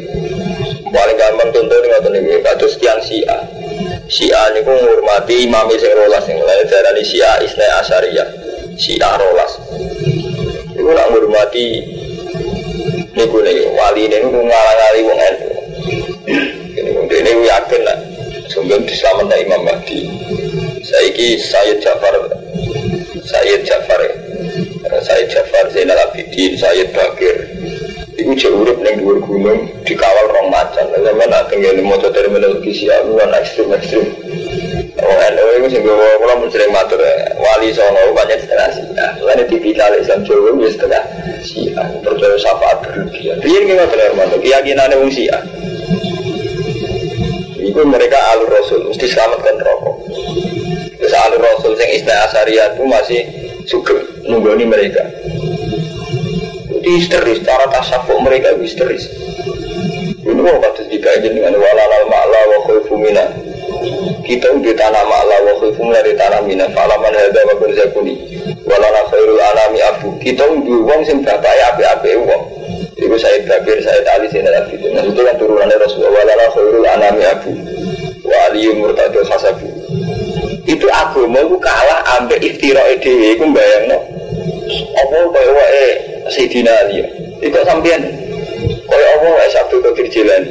Paling 0.94 1.16
gampang 1.18 1.50
contoh 1.50 1.74
ini 1.74 1.86
ngotot 1.90 2.12
ini 2.14 2.38
Kados 2.38 2.78
tiang 2.78 3.02
Syiah. 3.02 3.42
Syiah 4.06 4.54
ini 4.54 4.62
pun 4.62 4.78
menghormati 4.78 5.34
imam 5.50 5.66
sing 5.74 5.90
rolas 5.90 6.22
Yang 6.30 6.46
lain 6.46 6.64
darah 6.70 6.94
Syiah 7.02 7.34
Isna 7.42 7.66
Asyariyah. 7.82 8.28
Syiah 8.78 9.14
rolas. 9.18 9.58
Itu 10.70 10.86
nak 10.86 11.10
menghormati 11.10 11.66
Niku 13.14 13.38
nih 13.46 13.70
wali 13.70 14.10
ini 14.10 14.26
ngalang-ngali 14.26 15.00
wong 15.06 15.18
ini 17.14 17.30
yakin 17.44 17.80
lah 17.84 17.98
sumber 18.50 18.80
diselamatkan 18.84 19.38
Imam 19.44 19.60
Mahdi 19.64 20.08
saiki 20.84 21.40
Sayyid 21.40 21.78
Jafar 21.80 22.14
Sayyid 23.24 23.62
Jafar 23.64 24.00
Sayyid 24.84 25.28
Jafar 25.32 25.64
Zainal 25.72 25.98
Abidin 26.06 26.54
Sayyid 26.54 26.92
Bakir. 26.94 27.36
Itu 28.14 28.30
jauh 28.38 28.62
urip 28.62 28.78
yang 28.86 29.02
dua 29.02 29.18
gunung 29.18 29.66
dikawal 29.82 30.30
rong 30.30 30.48
macan. 30.54 30.86
Lalu 30.94 31.18
mana 31.18 31.42
tinggal 31.50 31.74
mau 31.82 31.98
terminologi 31.98 32.70
siapa 32.70 33.10
kan 33.10 33.34
ekstrim 33.42 33.74
ekstrim 33.74 34.06
Oh, 35.04 35.10
NU 35.20 35.46
itu 35.58 35.66
sih 35.74 35.80
gue 35.82 35.90
kalau 35.92 36.38
pun 36.38 36.48
sering 36.48 36.70
matur 36.70 37.02
wali 37.36 37.68
sono 37.74 38.14
banyak 38.14 38.40
setengah 38.40 38.68
sih. 38.72 38.84
Lain 39.20 39.42
tipikal 39.50 39.92
Islam 39.98 40.22
Jawa 40.22 40.54
ya 40.54 40.70
setengah 40.70 41.02
sih. 41.44 41.74
Percaya 41.74 42.36
syafaat 42.38 42.78
berlebihan. 42.86 43.36
Dia 43.42 43.58
gimana 43.66 43.90
benar 43.90 44.14
mantu 44.16 44.38
keyakinan 44.40 44.94
wong 44.96 45.10
itu 47.64 47.80
mereka 47.88 48.18
alur 48.36 48.50
rasul 48.52 48.84
mesti 48.92 49.06
selamatkan 49.08 49.56
rokok. 49.56 49.96
Terus 51.00 51.14
alur 51.16 51.40
rasul 51.40 51.72
yang 51.80 51.90
istilah 51.96 52.18
asariah 52.28 52.68
itu 52.76 52.82
masih 52.84 53.20
suka 53.64 53.96
nunggoni 54.28 54.68
mereka. 54.68 55.00
Itu 56.68 56.88
histeris 56.88 57.40
cara 57.40 57.64
tasawuf 57.72 58.20
mereka 58.20 58.52
histeris. 58.60 59.08
Ini 60.24 60.40
mau 60.40 60.56
kata 60.56 60.88
dikaji 60.88 61.36
dengan 61.36 61.52
walalal 61.56 62.06
ma'la 62.08 62.40
wa 62.48 62.58
khulfu 62.64 62.96
kita 64.24 64.48
di 64.64 64.72
tanah 64.72 65.04
ma'la 65.04 65.36
wa 65.44 65.52
khulfu 65.60 65.84
di 65.92 66.12
tanah 66.16 66.40
mina. 66.48 66.64
Falaman 66.72 67.12
hadha 67.12 67.40
wa 67.44 67.54
berzakuni 67.60 68.14
walala 68.64 69.04
khairul 69.12 69.40
alami 69.40 69.80
abu. 69.84 70.08
Kita 70.20 70.48
di 70.48 70.72
uang 70.72 71.00
sing 71.04 71.20
bapak 71.20 71.76
api-api 71.76 72.16
uang 72.16 72.53
itu 72.94 73.16
saya 73.18 73.42
Bakir, 73.42 73.82
saya 73.82 74.00
Ali, 74.14 74.30
saya 74.30 74.46
Nabi 74.54 74.78
Nah 74.94 75.02
itu 75.02 75.18
kan 75.18 75.34
turunannya 75.34 75.76
Rasulullah. 75.82 76.14
Walala 76.14 76.46
khairul 76.54 76.86
anami 76.86 77.22
abu. 77.26 77.50
Wa 78.24 78.36
aliyu 78.50 78.72
murtadul 78.78 79.26
hasabu 79.28 79.68
Itu 80.64 80.86
agama 80.88 81.44
itu 81.44 81.56
kalah 81.60 82.00
ambek 82.16 82.40
iftira 82.40 82.80
dewe 83.02 83.36
Itu 83.36 83.44
bayang 83.52 83.84
no 83.92 83.98
Apa 84.96 85.16
kaya 85.28 85.50
wae 85.52 85.86
Sayyidina 86.32 86.72
Ali? 86.88 87.04
Itu 87.44 87.58
sampean 87.68 88.00
Kaya 88.88 89.06
apa 89.20 89.26
wae 89.28 89.48
Sabtu 89.52 89.76
Qadir 89.84 90.08
Jilani? 90.08 90.48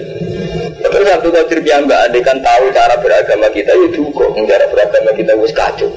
Terus 0.85 1.07
Sabtu 1.09 1.33
Qadir 1.33 1.59
Mbak 1.65 1.99
Adekan 2.13 2.37
tahu 2.45 2.69
cara 2.69 2.93
beragama 3.01 3.49
kita 3.49 3.73
Ya 3.73 3.87
duka 3.89 4.25
Cara 4.45 4.65
beragama 4.69 5.09
kita 5.17 5.33
wis 5.41 5.49
kacau. 5.55 5.89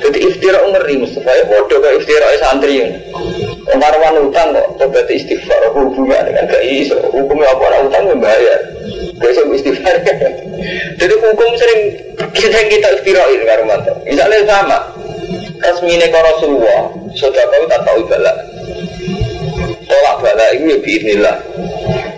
Jadi 0.00 0.18
iftira 0.26 0.58
ngeri 0.64 0.96
Mustafa. 0.96 1.30
Ya 1.36 1.44
bodoh 1.44 1.78
kayak 1.78 2.00
iftira 2.00 2.26
santri 2.40 2.80
Kemaruan 3.70 4.14
utang 4.26 4.50
kok 4.50 4.66
tobat 4.76 5.06
istighfar 5.06 5.62
hubungan 5.74 6.26
dengan 6.26 6.44
gak 6.50 6.64
iso. 6.66 6.98
Hukumnya 7.14 7.54
apa? 7.54 7.62
Orang 7.70 7.82
utang 7.86 8.04
membayar 8.10 8.58
besok 9.22 9.46
istighfar. 9.54 9.96
Jadi 11.00 11.14
hukum 11.14 11.50
sering 11.56 11.80
kita 12.34 12.58
kita 12.66 12.88
iftirain 13.00 13.40
karuman 13.46 13.80
misalnya 14.04 14.42
sama. 14.44 14.78
Resmine 15.60 16.08
ke 16.08 16.18
Rasulullah 16.18 16.88
sudah 17.12 17.44
kau 17.52 17.68
tak 17.68 17.84
tahu 17.84 18.00
balak 18.08 18.32
tolak 19.84 20.16
balak 20.24 20.48
itu 20.56 20.72
ya 20.72 20.78
biinillah 20.80 21.36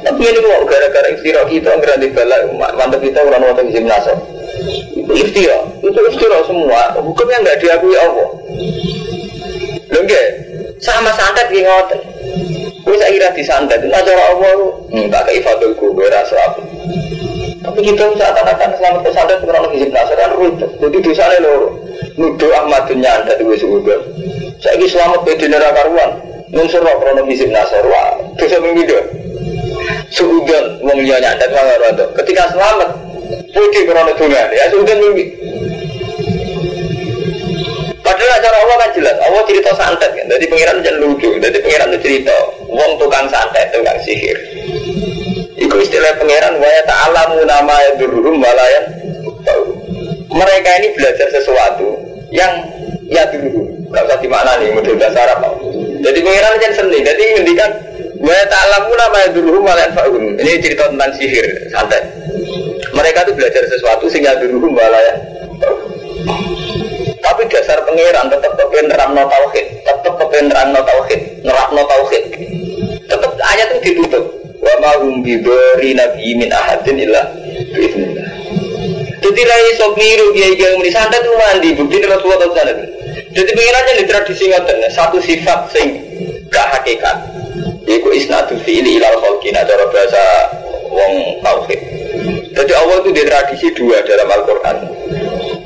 tapi 0.03 0.21
ini 0.27 0.39
kok 0.43 0.67
gara-gara 0.67 1.09
iftira 1.15 1.43
kita 1.47 1.71
nggak 1.79 1.97
di 2.03 2.09
balak 2.11 2.51
mantap 2.59 2.99
kita 2.99 3.23
orang 3.23 3.43
orang 3.47 3.71
izin 3.71 3.87
nasab. 3.87 4.19
Itu 4.99 5.13
iftira. 5.15 5.63
Itu 5.79 6.01
iftira 6.11 6.43
semua. 6.43 6.91
Hukumnya 6.99 7.39
nggak 7.39 7.59
diakui 7.63 7.95
Allah. 7.95 8.29
Lengge, 9.95 10.23
sama 10.83 11.11
santet 11.15 11.47
ki 11.49 11.63
ngoten. 11.63 12.01
Kuwi 12.83 12.99
sak 12.99 13.11
kira 13.15 13.31
disantet, 13.31 13.81
nah 13.87 14.03
cara 14.03 14.23
Allah 14.35 14.59
hmm, 14.91 15.07
tak 15.07 15.23
kei 15.31 15.39
fadil 15.39 15.71
ku 15.79 15.95
rasa 15.95 16.35
apa. 16.35 16.61
Tapi 17.63 17.79
kita 17.79 18.11
seakan-akan 18.19 18.71
selamat 18.75 19.01
kesantet 19.07 19.39
kurang 19.47 19.63
lebih 19.71 19.87
penasaran 19.87 20.35
rute. 20.35 20.67
Jadi 20.83 20.99
dosanya 20.99 21.39
loro. 21.47 21.79
Nuduh 22.19 22.51
Ahmad 22.59 22.91
dunia 22.91 23.23
anda 23.23 23.39
di 23.39 23.47
sudah. 23.55 24.03
Saya 24.59 24.75
ini 24.83 24.91
selamat 24.91 25.23
beda 25.23 25.47
neraka 25.47 25.79
karuan. 25.79 26.11
Nunsur 26.51 26.83
wa 26.83 26.99
krono 26.99 27.23
bisip 27.23 27.55
nasar 27.55 27.87
wa. 27.87 28.19
Dosa 28.35 28.59
minggu 28.59 28.83
Seudon 30.11 30.83
wong 30.83 30.99
liya 31.07 31.23
nyandat 31.23 31.55
mangarodo. 31.55 32.05
Ketika 32.19 32.51
selamat, 32.51 32.91
putih 33.55 33.83
krono 33.87 34.13
dunia. 34.19 34.51
Ya 34.51 34.67
seudon 34.69 34.99
minggu. 34.99 35.32
Padahal 38.33 38.49
cara 38.49 38.59
Allah 38.65 38.77
kan 38.81 38.91
jelas, 38.97 39.17
Allah 39.29 39.43
cerita 39.45 39.71
santet 39.77 40.11
kan. 40.17 40.25
Jadi 40.25 40.45
pengiran 40.49 40.81
jangan 40.81 41.05
lucu. 41.05 41.37
Jadi 41.37 41.59
pengiran 41.61 41.93
itu 41.93 42.01
cerita, 42.01 42.33
wong 42.65 42.97
tukang 42.97 43.29
santet, 43.29 43.69
tukang 43.77 44.01
sihir. 44.09 44.33
Itu 45.61 45.77
istilah 45.77 46.17
pengiran 46.17 46.57
waya 46.57 46.81
ta'alamu 46.89 47.45
nama 47.45 47.77
ya 47.85 47.93
walayan. 48.01 48.85
Mereka 50.33 50.71
ini 50.81 50.89
belajar 50.97 51.29
sesuatu 51.29 51.93
yang 52.33 52.57
ya 53.13 53.29
dulu. 53.29 53.69
Gak 53.93 54.09
usah 54.09 54.19
di 54.25 54.29
mana 54.33 54.57
nih, 54.65 54.81
model 54.81 54.97
dasar 54.97 55.29
apa. 55.29 55.53
Jadi 56.01 56.19
pengiran 56.25 56.57
jangan 56.57 56.89
seni. 56.89 56.99
Jadi 57.05 57.23
ngendikan 57.37 57.71
waya 58.17 58.49
ta'alamu 58.49 58.97
nama 58.97 59.17
ya 59.21 59.29
durum 59.37 59.61
walayan 59.61 59.93
faun. 59.93 60.41
Ini 60.41 60.57
cerita 60.57 60.89
tentang 60.89 61.13
sihir 61.21 61.69
santet. 61.69 62.01
Mereka 62.97 63.29
itu 63.29 63.33
belajar 63.37 63.61
sesuatu 63.69 64.09
sehingga 64.09 64.41
durum 64.41 64.73
walayan. 64.73 65.21
Tapi 67.43 67.59
dasar 67.59 67.83
pengiran 67.83 68.31
tetap 68.31 68.55
kepen 68.55 68.87
nerangno 68.87 69.27
tauhid, 69.27 69.67
tetap 69.83 70.15
kepen 70.15 70.47
nerangno 70.47 70.79
tauhid, 70.79 71.43
nerangno 71.43 71.83
tauhid. 71.91 72.25
Tetap 73.11 73.35
ayat 73.35 73.83
itu 73.83 73.99
ditutup. 73.99 74.31
Wa 74.63 74.71
ma 74.79 74.95
hum 75.03 75.27
bidori 75.27 75.91
nabi 75.91 76.39
min 76.39 76.55
ahadin 76.55 77.03
illa 77.03 77.35
biiznillah. 77.75 78.27
Jadi 79.27 79.41
rai 79.43 79.75
sok 79.75 79.99
niru 79.99 80.31
kiai 80.31 80.55
kiai 80.55 80.79
muni 80.79 80.95
santet 80.95 81.19
itu 81.27 81.35
mandi 81.35 81.69
bukti 81.75 81.99
Rasulullah 82.07 82.47
tahu 82.47 82.55
santet. 82.55 82.79
Jadi 83.35 83.51
pengiran 83.59 83.91
yang 83.91 83.99
di 83.99 84.07
tradisi 84.07 84.45
ngoten 84.47 84.79
satu 84.95 85.19
sifat 85.19 85.67
sing 85.75 85.99
gak 86.47 86.79
hakikat. 86.79 87.27
Iku 87.91 88.07
isnatu 88.15 88.55
fi'li 88.63 89.03
ilal 89.03 89.19
khalqin 89.19 89.59
cara 89.59 89.91
bahasa 89.91 90.25
wong 90.95 91.43
tauhid. 91.43 92.02
Jadi 92.53 92.73
Allah 92.77 92.97
itu 93.01 93.11
di 93.11 93.23
tradisi 93.25 93.67
dua 93.73 93.99
dalam 94.05 94.29
Al-Quran. 94.29 94.77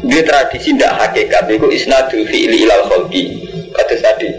Dia 0.07 0.23
tradisi 0.23 0.71
tidak 0.75 0.93
hakikat 1.03 1.45
itu 1.51 1.67
isnadul 1.71 2.23
fi'li 2.31 2.63
ilal 2.63 2.87
kholqi 2.87 3.43
kata 3.77 3.95
tadi 4.01 4.31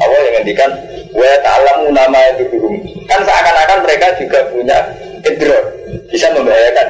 Allah 0.00 0.18
yang 0.24 0.34
ngendikan 0.40 0.70
wa 1.12 1.28
ta'alamu 1.44 1.92
nama 1.92 2.20
itu 2.34 2.44
hukum 2.54 2.74
kan 3.04 3.20
seakan-akan 3.20 3.78
mereka 3.84 4.06
juga 4.16 4.38
punya 4.48 4.78
idror 5.26 5.64
bisa 6.08 6.30
membahayakan. 6.32 6.86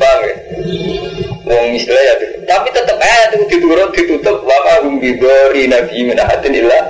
Bang 0.00 0.18
ya? 0.26 0.34
Wong 1.42 1.76
istilah 1.76 2.02
ya 2.02 2.14
tapi 2.48 2.68
tetap 2.74 2.96
ayat 2.98 3.28
itu 3.38 3.44
diturut 3.58 3.90
ditutup 3.94 4.42
wa 4.42 4.58
ma 4.66 4.74
hum 4.82 4.98
bidori 4.98 5.68
nabi 5.70 6.06
min 6.06 6.16
ahadin 6.18 6.54
illa 6.64 6.80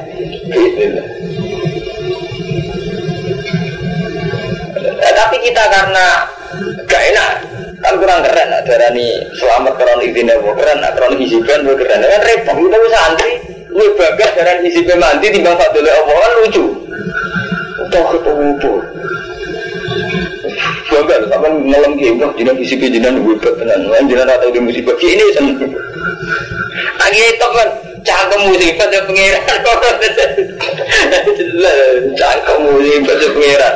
biiznillah 5.02 5.12
tapi 5.18 5.36
kita 5.42 5.62
karena 5.66 6.06
gak 6.86 7.02
enak 7.10 7.30
kan 7.82 7.94
kurang 7.98 8.22
keren 8.22 8.46
nak 8.46 8.62
darani 8.62 9.18
selamat 9.34 9.74
karena 9.74 10.02
izin 10.06 10.30
Allah 10.30 10.54
keren 10.54 10.78
nak 10.78 10.92
karena 10.94 11.14
hisiban 11.18 11.60
keren. 11.66 11.98
Kan 11.98 12.22
repot 12.22 12.54
kita 12.54 12.78
santri 12.94 13.32
lu 13.74 13.84
bagas 13.98 14.30
darani 14.38 14.60
hisiban 14.70 14.98
mandi 15.02 15.26
timbang 15.34 15.58
fadlul 15.58 15.90
Allah 15.90 16.14
kan 16.14 16.32
lucu. 16.46 16.64
Udah 17.82 18.02
ketemu 18.14 18.46
Bangga 20.92 21.24
loh, 21.24 21.28
sama 21.32 21.48
ngelam 21.48 21.96
game 21.96 22.20
wah 22.20 22.30
jinak 22.36 22.60
isi 22.60 22.76
jinak 22.76 23.16
gue 23.16 23.34
tenan, 23.40 23.80
kan 23.88 24.04
jinak 24.04 24.28
atau 24.28 24.52
di 24.52 24.60
musibah 24.60 24.92
ini 25.00 25.24
seneng. 25.32 25.72
Lagi 27.00 27.22
itu 27.32 27.46
kan 27.48 27.68
cangkem 28.04 28.40
musibah 28.52 28.86
dan 28.92 29.02
pengiran, 29.08 29.40
cangkem 32.20 32.56
musibah 32.60 33.14
dan 33.16 33.30
pengiran. 33.32 33.74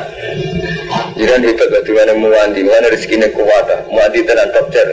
Jinak 1.16 1.48
hebat 1.48 1.68
batu 1.72 1.90
mana 1.96 2.12
muandi, 2.12 2.60
mana 2.60 2.92
rezekinya 2.92 3.28
kuat, 3.32 3.88
muandi 3.88 4.20
tenan 4.20 4.52
top 4.52 4.68
jar. 4.68 4.84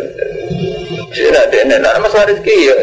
Sini 1.11 1.35
ada 1.35 1.59
nenek, 1.67 1.99
masalah 1.99 2.31
rezeki 2.31 2.57
ya. 2.63 2.75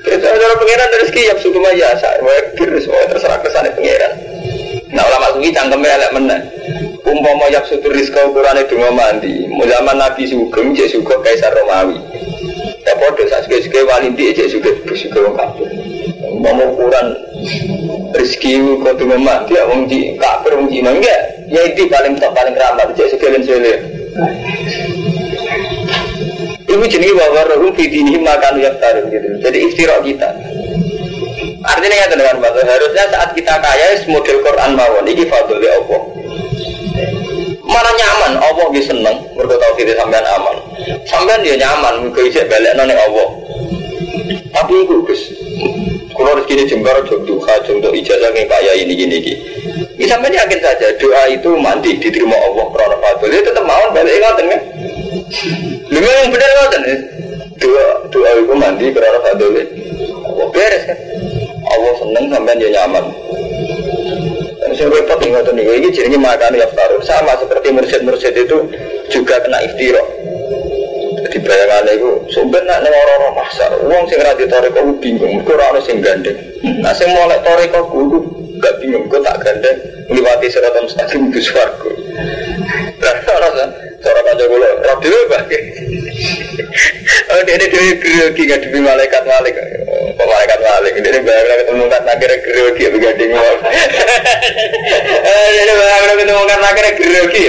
Kita 0.00 0.24
ada 0.24 0.56
pengiran 0.56 0.88
rezeki 1.04 1.22
yang 1.30 1.38
suku 1.38 1.60
maya, 1.60 1.92
saya 2.00 2.16
semua 2.56 3.06
terserah 3.12 3.38
kesannya 3.44 3.76
pengiran. 3.76 4.12
Nah 4.90 5.04
ulama 5.06 5.38
suki 5.38 5.54
cangkemnya 5.54 5.94
elek 6.00 6.10
menang 6.16 6.42
umpama 7.10 7.50
yak 7.50 7.66
sutur 7.66 7.90
rizka 7.90 8.22
ukurane 8.26 8.62
dungo 8.70 8.90
mandi 8.94 9.46
mau 9.50 9.66
zaman 9.66 9.98
Nabi 9.98 10.30
Sugeng 10.30 10.72
cek 10.76 10.88
suga 10.94 11.18
Kaisar 11.22 11.50
Romawi 11.54 11.98
ya 12.86 12.92
podo 12.96 13.22
saat 13.26 13.44
suge-suge 13.46 13.82
walindi 13.86 14.34
cek 14.34 14.48
suge 14.50 14.70
suge 14.94 15.18
wong 15.18 15.34
kafir 15.34 15.68
umpama 16.30 16.70
ukuran 16.70 17.06
rizki 18.14 18.62
kau 18.62 18.94
dungo 18.94 19.16
mandi 19.18 19.58
ya 19.58 19.64
wong 19.66 19.90
di 19.90 20.14
kafir 20.16 20.54
wong 20.54 20.70
Cina 20.70 20.90
enggak 20.94 21.20
ya 21.50 21.60
itu 21.66 21.90
paling 21.90 22.14
top 22.16 22.30
paling 22.32 22.54
ramah 22.54 22.86
suge 22.94 23.26
dan 23.26 23.42
suge 23.42 23.74
Ibu 26.70 26.86
jenis 26.86 27.18
bahwa 27.18 27.42
rohum 27.50 27.74
fitini 27.74 28.14
makan 28.14 28.62
yang 28.62 28.78
taruh 28.78 29.02
gitu. 29.10 29.26
Jadi 29.42 29.58
istirak 29.66 30.06
kita. 30.06 30.30
Artinya 31.66 31.96
ya 31.98 32.06
dengan 32.06 32.38
bahasa 32.38 32.62
harusnya 32.62 33.10
saat 33.10 33.34
kita 33.34 33.58
kaya 33.58 33.98
model 34.06 34.38
Quran 34.38 34.70
mawon 34.78 35.04
ini 35.10 35.26
fadl 35.26 35.58
ya 35.58 35.76
Allah 35.82 36.00
mana 37.70 37.90
nyaman 37.94 38.32
Allah 38.38 38.66
bisa 38.74 38.90
seneng 38.90 39.18
mereka 39.34 39.54
tahu 39.58 39.72
kita 39.82 39.92
sampean 39.98 40.26
aman. 40.30 40.56
Sampean 41.10 41.42
dia 41.42 41.58
nyaman 41.58 42.06
mereka 42.06 42.20
bisa 42.22 42.40
balik 42.46 42.72
nane 42.78 42.94
Allah. 42.94 43.28
Tapi 44.54 44.74
itu 44.86 44.94
kalau 46.14 46.38
rezeki 46.38 46.52
ini 46.54 46.64
jembar 46.70 46.96
jom 47.06 47.22
untuk 47.26 47.92
ijazah 47.94 48.30
yang 48.30 48.46
kaya 48.46 48.72
ini 48.78 48.92
gini 48.94 49.16
gini 49.18 49.59
ini 50.00 50.06
sampean 50.08 50.34
yakin 50.34 50.60
saja 50.62 50.86
doa 50.96 51.22
itu 51.28 51.50
mandi 51.60 51.96
diterima 52.00 52.34
Allah 52.34 52.66
karena 52.72 52.96
fadl 52.98 53.26
dia 53.28 53.42
tetap 53.44 53.64
mau 53.64 53.84
balik 53.92 54.14
ingat 54.16 54.34
kan? 54.40 54.60
Lima 55.90 56.10
yang 56.24 56.28
benar 56.32 56.50
kan 56.72 56.82
doa 57.60 57.86
doa 58.08 58.30
itu 58.40 58.54
mandi 58.56 58.86
karena 58.90 59.18
fadl 59.22 59.46
Allah 60.24 60.48
beres 60.50 60.82
kan? 60.88 60.98
Allah 61.70 61.92
seneng 62.00 62.24
sampean 62.32 62.56
dia 62.58 62.70
nyaman. 62.74 63.04
Sing 64.70 64.86
repot 64.86 65.18
nih 65.18 65.34
tuh 65.42 65.50
nih, 65.50 65.66
ini 65.82 65.88
jadi 65.90 66.14
makan 66.14 66.54
ya 66.54 66.64
sama 67.02 67.34
seperti 67.42 67.74
mursyid-mursyid 67.74 68.38
itu 68.38 68.58
juga 69.10 69.42
kena 69.42 69.66
iftirok. 69.66 70.06
Jadi 71.26 71.36
bayangannya 71.42 71.92
itu 71.98 72.10
sumber 72.30 72.62
nak 72.62 72.86
nih 72.86 72.94
orang-orang 72.94 73.34
pasar, 73.34 73.70
uang 73.82 74.06
sing 74.06 74.22
rati 74.22 74.46
toreko 74.46 74.94
bingung, 75.02 75.42
gue 75.42 75.56
orang 75.58 75.82
sing 75.82 75.98
gandeng. 75.98 76.38
Nah 76.80 76.94
sing 76.94 77.10
mulai 77.10 77.42
toreko 77.42 77.82
gue 77.82 78.20
gak 78.60 78.74
bingung, 78.78 79.08
gue 79.08 79.20
tak 79.24 79.36
gandeng, 79.42 79.78
melewati 80.12 80.46
seratan 80.52 80.84
mustaqim 80.84 81.32
itu 81.32 81.40
suaraku. 81.50 81.90
Nah 83.00 83.16
orang 83.32 83.72
cara 84.00 84.20
kaca 84.20 84.44
gue 84.44 84.68
radio 84.84 85.18
bagai. 85.32 85.62
Oh 87.30 87.40
dia 87.46 87.56
dia 87.56 87.94
grogi 87.96 88.42
nggak 88.44 88.60
demi 88.66 88.82
malaikat 88.84 89.22
malaikat, 89.24 89.64
oh, 89.88 90.12
malaikat 90.18 90.58
malaikat. 90.60 91.00
Dia 91.00 91.22
bayar 91.22 91.64
ketemu 91.64 91.84
kan 91.88 92.02
akhirnya 92.04 92.36
grogi 92.44 92.84
begading 92.90 93.30
mau. 93.32 93.54
Dia 95.54 95.74
bayar 95.78 96.12
ketemu 96.18 96.42
kan 96.44 96.60
akhirnya 96.60 96.92
grogi. 96.98 97.46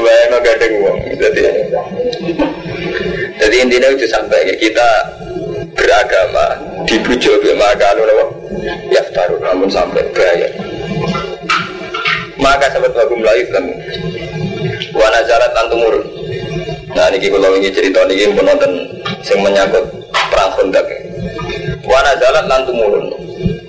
Bayar 0.00 0.26
no 0.32 0.38
gading 0.40 0.72
uang. 0.80 0.98
Jadi 1.20 1.42
jadi 3.40 3.56
intinya 3.64 3.88
itu 3.96 4.04
sampai 4.04 4.52
kita 4.60 4.88
beragama 5.72 6.46
dibujuk 6.84 7.40
maka 7.56 7.96
anu 7.96 8.04
ya 8.92 9.02
taruh 9.16 9.40
namun 9.40 9.68
sampai 9.72 10.04
bayar 10.12 10.52
maka 12.36 12.68
sahabat 12.68 12.92
bagus 12.92 13.16
melayu 13.16 13.44
kan 13.48 13.64
wana 14.92 15.20
jalan 15.24 15.50
tantumur 15.56 15.94
nah 16.92 17.08
ini 17.08 17.32
kalau 17.32 17.56
ingin 17.56 17.72
cerita 17.72 18.04
ini 18.12 18.34
pun 18.36 18.44
nonton 18.44 18.72
yang 19.24 19.38
menyangkut 19.40 19.84
perang 20.28 20.52
kondak 20.58 20.86
wana 21.88 22.12
jalan 22.20 22.44
tantumurun 22.44 23.06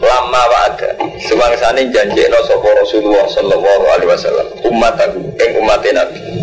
lama 0.01 0.43
ada. 0.65 0.89
Semangsa 1.21 1.69
ini 1.77 1.93
janji 1.93 2.25
no 2.25 2.41
Rasulullah 2.41 3.25
Sallallahu 3.29 3.83
Alaihi 3.93 4.09
Wasallam 4.09 4.47
umat 4.73 4.97
aku 4.97 5.21
yang 5.37 5.51
umat 5.61 5.85
Nabi 5.85 6.40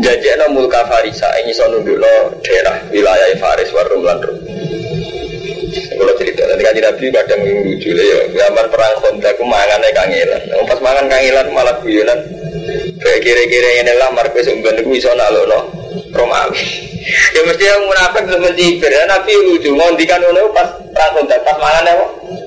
janji 0.00 0.28
no 0.40 0.46
mulka 0.56 0.80
Farisa 0.88 1.28
ini 1.44 1.52
so 1.52 1.68
nunduk 1.68 2.00
daerah 2.44 2.76
wilayah 2.88 3.28
Faris 3.36 3.70
warum 3.72 4.02
lan 4.04 4.18
kalau 6.00 6.14
cerita 6.16 6.42
nanti 6.48 6.64
kan 6.64 6.74
nabi 6.80 7.04
kadang 7.12 7.40
lucu 7.44 7.92
ya 7.92 8.18
gambar 8.32 8.66
perang 8.72 8.94
kontak 9.04 9.36
aku 9.36 9.44
mangan 9.44 9.84
kangelan 9.92 10.42
pas 10.64 10.80
mangan 10.80 11.06
kangelan 11.12 11.46
malah 11.52 11.76
guyonan. 11.84 12.18
Kayak 13.00 13.20
kira-kira 13.24 13.68
ini 13.80 13.92
lah 13.96 14.08
markus 14.12 14.48
umban 14.48 14.80
aku 14.80 14.96
bisa 14.96 15.12
nalo 15.12 15.44
no 15.44 15.60
Romawi 16.16 16.64
ya 17.36 17.40
mesti 17.44 17.64
yang 17.64 17.84
munafik 17.84 18.22
terus 18.28 18.40
mencibir. 18.40 18.90
Ya 18.92 19.04
nabi 19.04 19.32
lucu 19.44 19.70
ngondikan 19.76 20.24
ono 20.24 20.48
pas 20.56 20.68
perang 20.88 21.12
kontak 21.20 21.40
pas 21.44 21.56
mangan 21.60 21.84
ya 21.84 21.94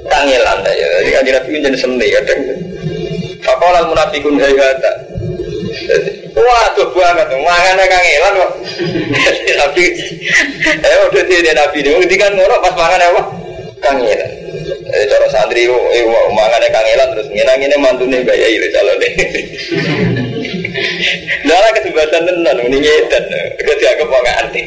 kangelan 0.09 0.57
ya. 0.65 0.87
Jadi 1.05 1.09
kan 1.13 1.23
nabi 1.29 1.49
jadi 1.61 1.77
seni 1.77 2.07
ya 2.09 2.21
deng 2.25 2.41
Fakolah 3.43 3.85
munafikun 3.85 4.39
hayata 4.39 5.12
Waduh 6.33 6.89
banget, 6.95 7.27
mangannya 7.29 7.85
kangelan 7.87 8.33
kok. 8.39 8.51
Nabi, 9.53 9.83
eh 10.87 10.97
udah 11.07 11.23
dia 11.27 11.53
nabi 11.53 11.79
ini, 11.85 12.15
kan 12.17 12.33
ngorok 12.33 12.59
pas 12.63 12.73
mangan 12.73 13.01
apa? 13.13 13.21
kangelan. 13.83 14.29
Eh 14.93 15.05
cara 15.09 15.27
santri 15.27 15.67
eh 15.67 16.03
mangane 16.31 16.67
kangelan 16.71 17.07
terus 17.15 17.27
ngenang-ngene 17.31 17.77
mantune 17.79 18.17
gaya 18.23 18.47
ile 18.47 18.67
calone. 18.71 19.09
Dara 21.43 21.69
kesempatan 21.75 22.21
tenan 22.27 22.57
muni 22.63 22.77
nyedan. 22.83 23.23
Ketika 23.59 24.03
wong 24.05 24.25
antik. 24.41 24.65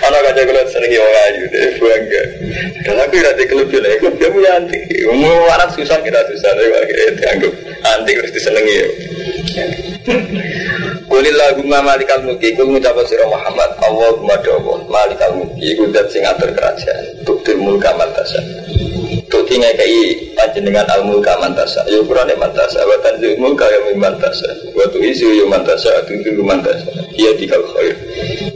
Ana 0.00 0.18
kaca 0.24 0.40
kula 0.44 0.62
seneng 0.68 0.92
wong 0.96 1.14
ayu 1.28 1.42
deh 1.52 1.66
bangga. 1.78 2.22
Dan 2.84 2.96
aku 3.00 3.16
ora 3.20 3.32
kelebihan 3.36 3.84
aku 3.96 4.06
dia 4.16 4.28
punya 4.32 4.50
antik. 4.56 4.82
Mau 5.12 5.48
anak 5.48 5.72
susah 5.76 5.98
kita 6.00 6.20
susah 6.32 6.50
tapi 6.56 6.72
akhirnya 6.72 7.08
dianggap 7.18 7.52
antik 7.96 8.14
terus 8.20 8.32
disenengi 8.34 8.74
ya. 8.74 8.88
Kulillah 11.10 11.58
gumma 11.58 11.82
malikal 11.82 12.22
mulki 12.22 12.54
Kul 12.54 12.70
ngucapa 12.70 13.02
sirah 13.04 13.28
Muhammad 13.28 13.70
Allahumma 13.82 14.38
doa 14.40 14.78
malikal 14.88 15.36
mulki 15.36 15.74
Iku 15.76 15.90
dat 15.92 16.08
sing 16.08 16.24
atur 16.24 16.54
kerajaan 16.54 17.20
Tuktil 17.26 17.60
mulka 17.60 17.92
mantasa 17.98 18.40
Tukti 19.50 19.66
ngekai 19.66 20.30
panjenengan 20.38 20.86
al 20.94 21.02
mulka 21.10 21.34
mantasa. 21.42 21.82
Yo 21.90 22.06
kurane 22.06 22.38
mantasa. 22.38 22.86
Watan 22.86 23.18
zil 23.18 23.34
mulka 23.34 23.66
yang 23.66 23.98
mantasa. 23.98 24.46
Watu 24.78 25.02
isu 25.02 25.42
yo 25.42 25.50
mantasa. 25.50 25.90
Tuktil 26.06 26.38
mantasa. 26.46 26.86
Iya 27.18 27.34
dikal 27.34 27.58
khair. 27.74 27.98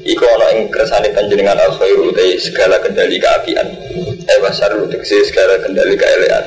Iku 0.06 0.22
ana 0.22 0.54
ing 0.54 0.70
kersane 0.70 1.10
panjenengan 1.10 1.58
al 1.58 1.74
khair 1.74 1.98
Utai 1.98 2.38
segala 2.38 2.78
kendali 2.78 3.18
keapian. 3.18 3.74
Eh 4.22 4.38
basar 4.38 4.70
utik 4.78 5.02
segala 5.02 5.58
kendali 5.66 5.98
keelean 5.98 6.44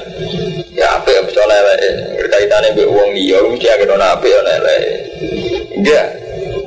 Ya 0.74 0.98
apa 0.98 1.14
yang 1.14 1.30
bisa 1.30 1.46
lele 1.46 1.78
Berkaitannya 2.18 2.74
be 2.74 2.90
uang 2.90 3.14
liya 3.14 3.38
Mesti 3.46 3.70
agak 3.70 3.86
nona 3.86 4.18
apa 4.18 4.26
ya 4.26 4.40
lele 4.42 4.78
Enggak. 5.78 6.08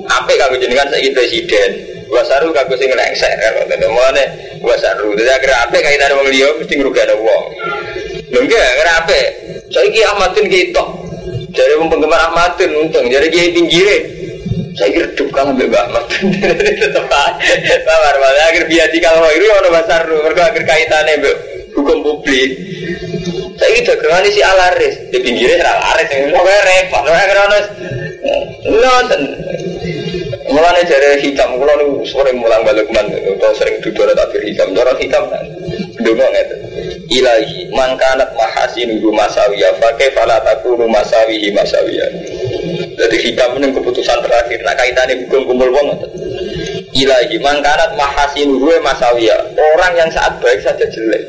Apa 0.06 0.30
kamu 0.36 0.60
jenengan 0.60 0.86
saya 0.92 1.10
presiden? 1.16 1.99
Wasaru 2.10 2.50
kagu 2.50 2.74
sing 2.74 2.90
ngengsek 2.90 3.32
kan 3.38 3.50
ngoten. 3.54 3.86
Mulane 3.86 4.24
wasaru. 4.60 5.14
Dadi 5.14 5.30
akhir 5.30 5.50
apa 5.54 5.76
kaitan 5.78 6.12
wong 6.18 6.26
liya 6.28 6.48
mesti 6.58 6.74
ngrugane 6.74 7.14
wong. 7.16 7.44
Lho 8.30 8.38
enggak, 8.46 8.62
akhir 8.62 8.88
apa? 9.02 9.18
Saiki 9.70 10.00
Ahmadin 10.02 10.46
kita. 10.50 10.84
Jadi 11.54 11.72
wong 11.78 11.88
penggemar 11.90 12.30
Ahmadin 12.30 12.70
untung. 12.74 13.06
Jadi 13.06 13.26
kiai 13.30 13.50
pinggire. 13.54 13.98
Saya 14.78 14.94
kira 14.94 15.06
redup 15.10 15.28
kamu 15.34 15.50
Mbak 15.66 15.82
Ahmad. 15.82 16.04
Tetep 16.78 17.04
Sabar, 17.82 18.14
malah 18.22 18.44
akhir 18.54 18.64
biasa 18.70 18.96
kalau 19.02 19.30
itu 19.34 19.46
ono 19.50 19.68
wasaru. 19.74 20.16
Mergo 20.22 20.42
akhir 20.46 20.62
kaitannya 20.62 21.18
mbak 21.18 21.36
hukum 21.74 21.98
publik. 22.06 22.50
Saya 23.58 23.70
kira 23.76 23.86
dagangan 23.98 24.30
si 24.30 24.40
alaris. 24.40 24.94
Di 25.10 25.18
pinggirnya 25.18 25.66
alaris. 25.66 26.06
Pokoknya 26.30 26.60
repot. 26.64 27.02
Pokoknya 27.02 27.44
ono 27.44 27.58
Nonton. 28.70 29.22
Mulane 30.50 30.82
jare 30.82 31.22
hikam 31.22 31.62
kula 31.62 31.78
niku 31.78 32.02
sering 32.02 32.42
mulang 32.42 32.66
balik 32.66 32.90
man 32.90 33.06
atau 33.06 33.54
sering 33.54 33.78
duduk 33.78 34.10
takbir 34.18 34.42
hikam. 34.42 34.74
Cara 34.74 34.92
hikam 34.98 35.24
kan 35.30 35.44
ndonga 36.02 36.26
ngeten. 36.34 36.58
Ilahi 37.10 37.70
man 37.70 37.94
kanat 37.94 38.30
mahasinu 38.34 38.98
masawiya 39.14 39.70
fa 39.78 39.94
kaifa 39.94 40.26
la 40.26 40.42
takunu 40.42 40.90
masawihi 40.90 41.54
masawiya. 41.54 42.06
Jadi 42.98 43.16
hikam 43.30 43.62
ini 43.62 43.70
keputusan 43.70 44.18
terakhir. 44.26 44.58
Nah 44.66 44.74
kaitannya 44.74 45.22
hukum 45.26 45.54
kumpul 45.54 45.70
wong. 45.70 45.88
Ilahi 46.90 47.38
mangkarat 47.38 47.94
mahasin 47.94 48.50
gue 48.58 48.76
masawiyah. 48.82 49.40
Orang 49.54 49.92
yang 49.94 50.10
saat 50.10 50.34
baik 50.42 50.58
saja 50.60 50.84
jelek. 50.90 51.22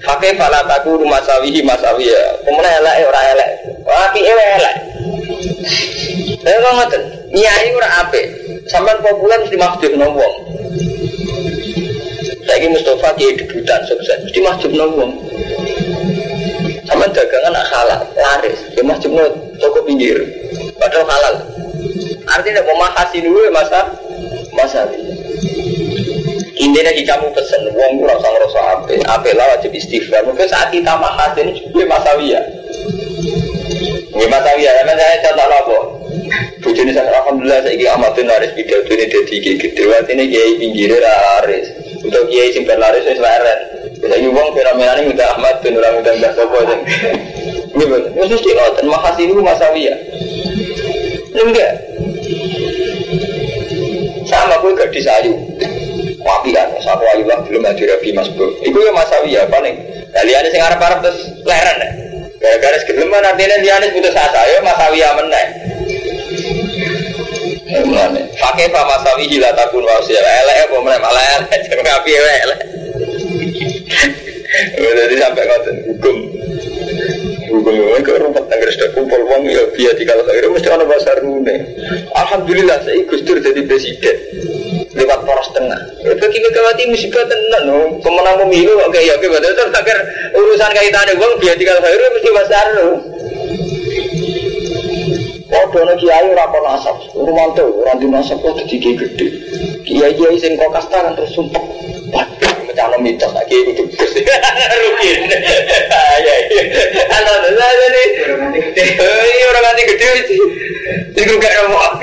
Pakai 0.00 0.38
falataku 0.38 0.94
rumah 0.94 1.18
sawihi 1.26 1.60
masawiyah. 1.66 2.40
Kemudian 2.46 2.78
elek 2.78 2.96
orang 3.10 3.26
elek. 3.34 3.50
Tapi 3.82 4.20
elek 4.22 4.48
elek. 4.62 4.76
Saya 6.44 6.60
kok 6.60 6.92
nyai 7.34 7.68
ora 7.74 7.88
ape. 8.06 8.43
Sampai 8.68 8.96
populer 9.04 9.38
mesti 9.44 9.56
masjid 9.60 9.90
wong. 9.96 10.34
Saya 12.44 12.68
Mustafa 12.68 13.08
kiai 13.16 13.36
debutan 13.36 13.80
sukses, 13.84 14.18
mesti 14.24 14.40
masjid 14.40 14.70
wong. 14.72 15.12
Sama 16.84 17.08
dagangan 17.12 17.56
halal, 17.56 18.00
laris. 18.16 18.58
Ya 18.76 18.82
masjid 18.84 19.10
toko 19.60 19.80
pinggir. 19.84 20.16
Padahal 20.80 21.08
halal. 21.08 21.34
Artinya 22.24 22.64
mau 22.64 22.88
makasih 22.88 23.20
dulu 23.28 23.52
masa 23.52 23.84
masa 24.56 24.88
Intinya 26.54 26.92
di 26.94 27.02
kamu 27.02 27.28
pesen, 27.34 27.66
uang 27.76 27.92
kurang 28.00 28.18
sama 28.22 28.38
rasa 28.40 28.60
ape, 28.78 28.94
ape 29.02 29.30
lah 29.36 29.46
wajib 29.52 29.74
istighfar. 29.74 30.22
Mungkin 30.22 30.46
saat 30.48 30.70
kita 30.70 30.96
makasih 30.96 31.50
ini 31.50 31.52
juga 31.66 31.98
Ini 34.14 34.26
masawiya, 34.30 34.70
ya 34.70 34.82
saya 34.94 35.16
contoh 35.26 35.46
apa? 35.50 35.78
Bujuni 36.62 36.94
saya 36.94 37.10
alhamdulillah 37.10 37.60
saya 37.66 37.74
ini 37.74 37.84
amatin 37.90 38.24
laris 38.30 38.54
video 38.54 38.78
ini 38.86 39.04
jadi 39.10 39.34
gitu. 39.42 39.82
Artinya 39.90 40.24
kiai 40.24 40.52
pinggirnya 40.56 41.02
laris. 41.02 41.66
Untuk 42.00 42.30
kiai 42.30 42.54
simpen 42.54 42.78
laris 42.78 43.02
saya 43.02 43.18
leren. 43.18 43.60
Bisa 43.98 44.16
uang 44.20 44.48
fenomena 44.54 44.94
ini 45.00 45.10
minta 45.10 45.26
Ahmad 45.34 45.58
dan 45.60 45.76
orang 45.82 45.98
minta 45.98 46.12
Mbak 46.14 46.32
Sopo. 46.38 46.58
Ini 46.62 47.84
benar. 47.90 48.10
Ini 48.14 48.26
mesti 48.30 48.50
dan 48.54 48.86
makasih 48.86 49.22
ini 49.26 49.42
masawiya. 49.42 49.94
Enggak. 51.34 51.72
Sama 54.30 54.54
gue 54.62 54.78
gak 54.78 54.90
disayu. 54.94 55.34
Wapi 56.24 56.56
kan, 56.56 56.72
satu 56.80 57.04
ayu 57.12 57.28
lah 57.28 57.36
belum 57.44 57.60
ada 57.68 57.84
rabi 57.84 58.08
mas 58.16 58.32
bro. 58.32 58.48
Iku 58.64 58.80
ya 58.80 58.92
masawi 58.96 59.36
ya 59.36 59.44
paling. 59.44 59.76
Kalian 60.16 60.48
sing 60.48 60.62
arep 60.62 60.80
terus 61.04 61.20
leren 61.44 61.76
ya. 61.82 62.03
Gara-gara 62.44 62.76
segeleman 62.84 63.24
artinya 63.24 63.56
liane 63.64 63.88
putus 63.96 64.12
asa. 64.12 64.40
Ya 64.44 64.60
masawi 64.60 65.00
ya 65.00 65.16
meneh. 65.16 65.46
Mulane, 67.88 68.20
pakai 68.36 68.68
pak 68.68 68.84
masawi 68.84 69.24
hila 69.32 69.50
takun 69.56 69.82
wasi 69.82 70.12
elek 70.14 70.68
apa 70.68 70.76
meneh 70.78 71.00
malah 71.00 71.24
elek 71.40 71.58
jangan 71.64 71.84
ngapi 71.88 72.10
elek. 72.12 72.60
Jadi 74.76 75.14
sampai 75.16 75.42
ngoten. 75.48 75.76
Hukum 75.88 76.16
hukum 77.54 77.72
yang 77.74 78.04
ke 78.04 78.12
rumah 78.20 78.44
tangga 78.46 78.68
sudah 78.70 78.88
kumpul. 78.92 79.20
Uang 79.26 79.42
ya 79.48 79.64
biar 79.72 79.94
di 79.96 80.04
kalau 80.04 80.22
akhirnya 80.28 80.52
mesti 80.52 80.68
ada 80.68 80.84
bahasa 80.84 81.10
rune. 81.24 81.56
Alhamdulillah 82.12 82.76
saya 82.84 83.00
Gus 83.08 83.24
Dur 83.24 83.40
jadi 83.40 83.64
presiden. 83.64 84.16
Lewat 84.94 85.26
poros 85.26 85.50
tengah. 85.50 85.80
Bagi 86.06 86.38
megawati 86.38 86.82
musibah 86.86 87.26
tenan, 87.26 87.66
pemenang 87.98 88.46
pemilu 88.46 88.78
oke 88.78 89.00
ya 89.02 89.18
oke 89.18 89.26
betul 89.26 89.50
terus 89.50 89.74
agar 89.74 89.98
urusan 90.34 90.70
kaitannya 90.74 91.14
uang 91.14 91.32
kalau 91.38 91.80
akhirnya 91.82 92.08
mesti 92.10 92.30
bahasa 92.34 92.58
no. 92.74 92.86
Waduh 95.44 95.82
nek 95.86 95.96
kiai 96.02 96.26
ora 96.26 96.44
kono 96.50 96.68
asap, 96.74 96.96
rumanto 97.14 97.62
ora 97.62 97.94
di 97.94 98.06
nasab 98.10 98.42
kok 98.42 98.58
dadi 98.58 98.76
gede. 98.82 99.26
Kiai-kiai 99.86 100.34
sing 100.42 100.58
kok 100.58 100.74
kasta 100.74 100.98
kan 100.98 101.14
terus 101.14 101.30
sumpah. 101.30 101.62
Waduh 102.10 102.54
calon 102.74 103.00
mitos 103.06 103.30
lagi 103.30 103.54
itu 103.54 103.70
gus 103.86 103.94
rugi. 103.94 105.12
Ya 106.26 106.34
alhamdulillah 107.06 107.70
jadi 107.70 108.04
ini 109.30 109.44
orang 109.46 109.64
nanti 109.64 109.82
gede 109.94 110.08
sih 110.26 110.42
itu 111.14 111.32
gak 111.38 111.54
mau 111.70 111.94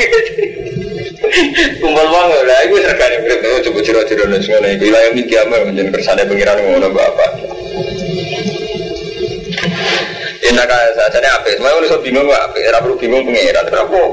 kumpul 1.84 2.05
uang 2.07 2.27
lah. 2.47 2.59
Itu 2.63 2.75
sergane 2.79 3.15
berarti 3.19 3.67
coba 3.67 3.79
ciro-ciro 3.84 4.23
dan 4.32 4.39
semua 4.39 4.63
nih 4.63 4.79
wilayah 4.79 5.11
mimpi 5.11 5.36
amal 5.36 5.61
menjadi 5.67 5.89
kersane 5.91 6.23
pengiran 6.23 6.57
ngono 6.63 6.88
apa 6.95 7.25
Indah 10.51 10.67
kaya 10.67 10.91
saja 10.99 11.17
nih 11.23 11.31
apa? 11.31 11.47
Semua 11.55 11.79
orang 11.79 12.03
bingung 12.03 12.27
apa? 12.27 12.59
Era 12.59 12.83
perlu 12.83 12.99
bingung 12.99 13.23
pengiran, 13.23 13.63
kenapa? 13.71 13.95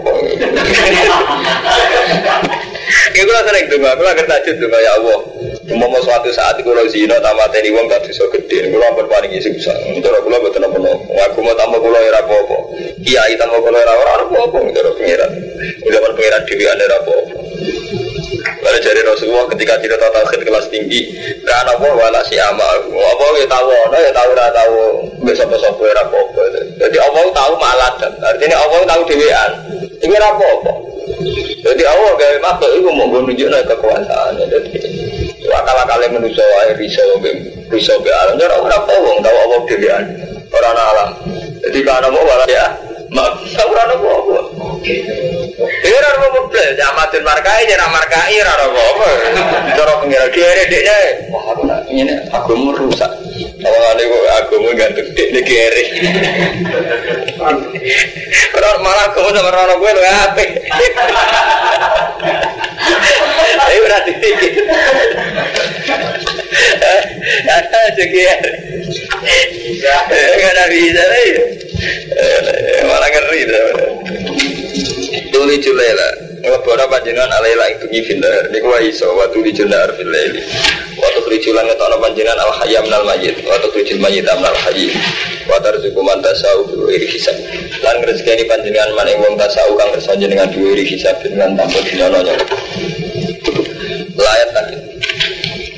Kayak 2.89 3.27
gue 3.27 3.41
sering 3.51 3.67
dengar, 3.67 3.93
gue 3.99 4.07
lagi 4.07 4.25
tajud 4.25 4.57
dengar 4.63 4.79
ya 4.79 4.93
Allah. 5.03 5.19
Mau 5.75 6.01
suatu 6.01 6.31
saat 6.33 6.57
itu 6.57 6.71
kalau 6.71 6.87
zina 6.89 7.19
tamat 7.19 7.53
ini 7.59 7.75
uang 7.75 7.91
tak 7.91 8.07
bisa 8.07 8.23
gede, 8.31 8.71
gue 8.71 8.79
lapor 8.79 9.11
paling 9.11 9.35
isi 9.35 9.51
bisa. 9.51 9.75
Untuk 9.91 10.15
aku 10.15 10.31
lah 10.31 10.39
betul 10.39 10.63
apa 10.63 10.79
Aku 11.29 11.43
mau 11.43 11.53
tambah 11.59 11.83
gue 11.83 11.99
era 11.99 12.23
apa 12.23 12.31
apa. 12.31 12.57
Kiai 13.03 13.35
tambah 13.35 13.59
gue 13.59 13.75
era 13.75 13.93
orang 13.99 14.31
apa 14.31 14.37
apa. 14.39 14.59
Untuk 14.63 14.81
aku 14.81 15.03
pengiran, 15.03 15.31
udah 15.85 15.99
pengiran 16.15 16.41
dewi 16.47 16.65
ada 16.71 16.87
apa 17.03 17.15
apa. 18.69 18.77
Lalu 18.77 18.85
jadi 18.85 19.01
Rasulullah 19.09 19.47
ketika 19.49 19.75
cerita 19.81 20.07
tauhid 20.13 20.41
kelas 20.45 20.67
tinggi, 20.69 21.01
karena 21.41 21.73
apa 21.73 21.87
wala 21.89 22.21
si 22.29 22.37
amal, 22.37 22.77
apa 22.93 23.25
ya 23.41 23.47
tahu, 23.49 23.69
ya 23.97 24.13
tahu 24.13 24.31
dah 24.37 24.49
tahu, 24.53 24.77
besok 25.25 25.49
besok 25.49 25.81
era 25.89 26.05
apa 26.05 26.17
apa. 26.17 26.43
Jadi 26.77 26.97
Allah 27.01 27.25
tahu 27.33 27.53
malah 27.57 27.93
dan 27.97 28.13
artinya 28.21 28.57
Allah 28.61 28.81
tahu 28.85 29.03
dewian. 29.09 29.51
Ini 30.05 30.15
apa 30.21 30.45
apa. 30.45 30.73
Jadi 31.59 31.83
Allah 31.83 32.11
gawe 32.15 32.37
makhluk 32.45 32.71
itu 32.77 32.89
mau 32.93 33.07
menunjukkan 33.09 33.63
kekuasaan. 33.67 34.33
Jadi 34.47 34.71
akal 35.49 35.79
kalian 35.89 36.11
manusia 36.21 36.45
air 36.69 36.77
risau 36.77 37.19
risau 37.73 37.97
be 38.05 38.13
alam. 38.13 38.37
Orang 38.37 38.85
tahu 38.85 39.01
wong 39.01 39.19
tahu 39.25 39.37
Allah 39.37 39.61
dewian 39.67 40.05
orang 40.53 40.77
alam. 40.77 41.11
Jadi 41.65 41.79
karena 41.83 42.09
mau 42.13 42.23
malah 42.23 42.47
ya 42.47 42.67
mak 43.09 43.41
orang 43.65 43.89
apa 43.97 44.09
apa. 44.09 44.37
Dia 45.59 45.97
orang 45.97 46.15
mau 46.21 46.45
beli 46.49 46.77
amatin 46.77 47.23
markai 47.25 47.65
jangan 47.69 47.91
markai 47.93 48.37
orang 48.41 48.61
apa 48.69 48.81
apa. 48.81 49.09
Cara 49.75 49.93
pengira 50.01 50.27
dia 50.29 50.65
dia 50.69 50.99
wah 51.33 51.43
aku 51.53 51.63
nak 51.67 51.89
aku 52.33 52.51
mau 52.57 52.77
rusak. 52.77 53.11
Ada 53.59 54.05
aku 54.45 54.55
mau 54.61 54.73
gantung 54.77 55.09
dek 55.17 55.45
kiri. 55.45 55.85
Kalau 58.53 58.83
malah 58.83 59.09
aku 59.11 59.31
sama 59.33 59.51
orang 59.51 59.79
gue 59.81 59.91
lo 59.95 60.01
apa? 60.05 60.43
Ayo 63.69 63.79
berarti 63.85 64.13
Ada 67.49 67.81
sekian. 67.97 68.41
Gak 69.79 70.51
ada 70.55 70.65
bisa. 70.73 71.05
Malah 72.99 73.15
ngeri. 73.15 73.43
Tuli 75.31 75.57
julela. 75.63 76.09
Ngelebora 76.43 76.91
panjenengan 76.91 77.31
alaila 77.31 77.71
itu 77.71 77.87
gifindar. 77.95 78.51
Ini 78.51 78.59
gua 78.59 78.83
iso. 78.83 79.07
Waktu 79.15 79.39
di 79.47 79.55
jundar 79.55 79.87
filaili. 79.95 80.43
Waktu 80.99 81.19
kericulan 81.23 81.71
ngetono 81.71 82.03
panjenengan 82.03 82.43
al 82.43 82.51
hayam 82.59 82.91
nal 82.91 83.07
mayit. 83.07 83.39
Waktu 83.47 83.71
kericul 83.71 84.03
mayit 84.03 84.27
amnal 84.27 84.51
hayy. 84.67 84.91
Waktu 85.47 85.79
rezuku 85.79 86.01
mantasau 86.03 86.67
dua 86.75 86.91
iri 86.91 87.07
hisab. 87.07 87.39
Lan 87.87 88.03
rezeki 88.03 88.51
panjenengan 88.51 88.91
man 88.99 89.07
ing 89.07 89.23
wong 89.23 89.39
tasau 89.39 89.79
kang 89.79 89.95
kersa 89.95 90.19
jenengan 90.19 90.51
dua 90.51 90.75
iri 90.75 90.83
hisab 90.83 91.15
dengan 91.23 91.55
tanpa 91.55 91.79
dinyono 91.87 92.19
Layat 94.19 94.49
tadi. 94.51 94.75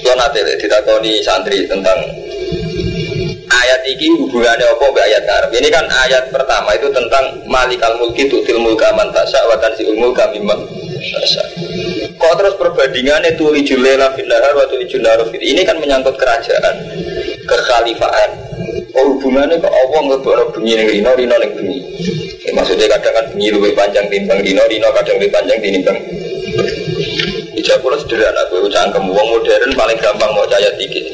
Lo 0.09 0.13
nanti 0.17 0.41
ditakoni 0.57 1.21
santri 1.21 1.69
tentang 1.69 2.01
ayat 3.71 3.87
ini 3.87 4.19
hubungannya 4.19 4.67
apa 4.67 4.85
ke 4.91 5.01
ayat 5.07 5.25
Arab? 5.31 5.51
Ini 5.55 5.69
kan 5.71 5.87
ayat 5.87 6.25
pertama 6.35 6.75
itu 6.75 6.91
tentang 6.91 7.23
malikal 7.47 7.95
mulki 8.03 8.27
tutil 8.27 8.59
mulka 8.59 8.91
mantasa 8.99 9.39
wa 9.47 9.55
tansiul 9.63 9.95
mulka 9.95 10.27
mimman 10.35 10.59
tasa 11.01 11.45
kok 12.21 12.35
terus 12.37 12.55
perbandingannya 12.61 13.33
tuli 13.41 13.65
julela 13.65 14.13
fil 14.13 14.29
nahar 14.29 14.53
wa 14.53 14.67
tuli 14.69 14.85
ini 15.41 15.63
kan 15.65 15.79
menyangkut 15.81 16.13
kerajaan 16.21 16.75
kekhalifaan 17.49 18.31
oh 18.93 19.17
hubungannya 19.17 19.57
ke 19.57 19.69
Allah 19.71 20.01
ngebara 20.05 20.45
bunyi 20.53 20.77
ning 20.77 20.89
rino 20.91 21.11
rino 21.15 21.37
ning 21.39 21.51
bunyi. 21.55 21.79
Ya, 22.45 22.51
maksudnya 22.53 22.91
kadang 22.91 23.15
kan 23.15 23.25
bunyi 23.33 23.49
lebih 23.55 23.73
panjang 23.79 24.07
timbang 24.11 24.43
rino 24.43 24.63
rino 24.67 24.89
kadang 24.93 25.17
lebih 25.23 25.31
panjang 25.33 25.59
timbang 25.63 25.99
Ijab 27.61 27.79
kula 27.85 27.97
sederhana 28.01 28.43
kowe 28.51 28.67
cangkem 28.73 29.05
wong 29.05 29.27
modern 29.37 29.71
paling 29.77 29.99
gampang 30.01 30.33
mau 30.33 30.49
caya 30.49 30.71
dikit. 30.81 31.05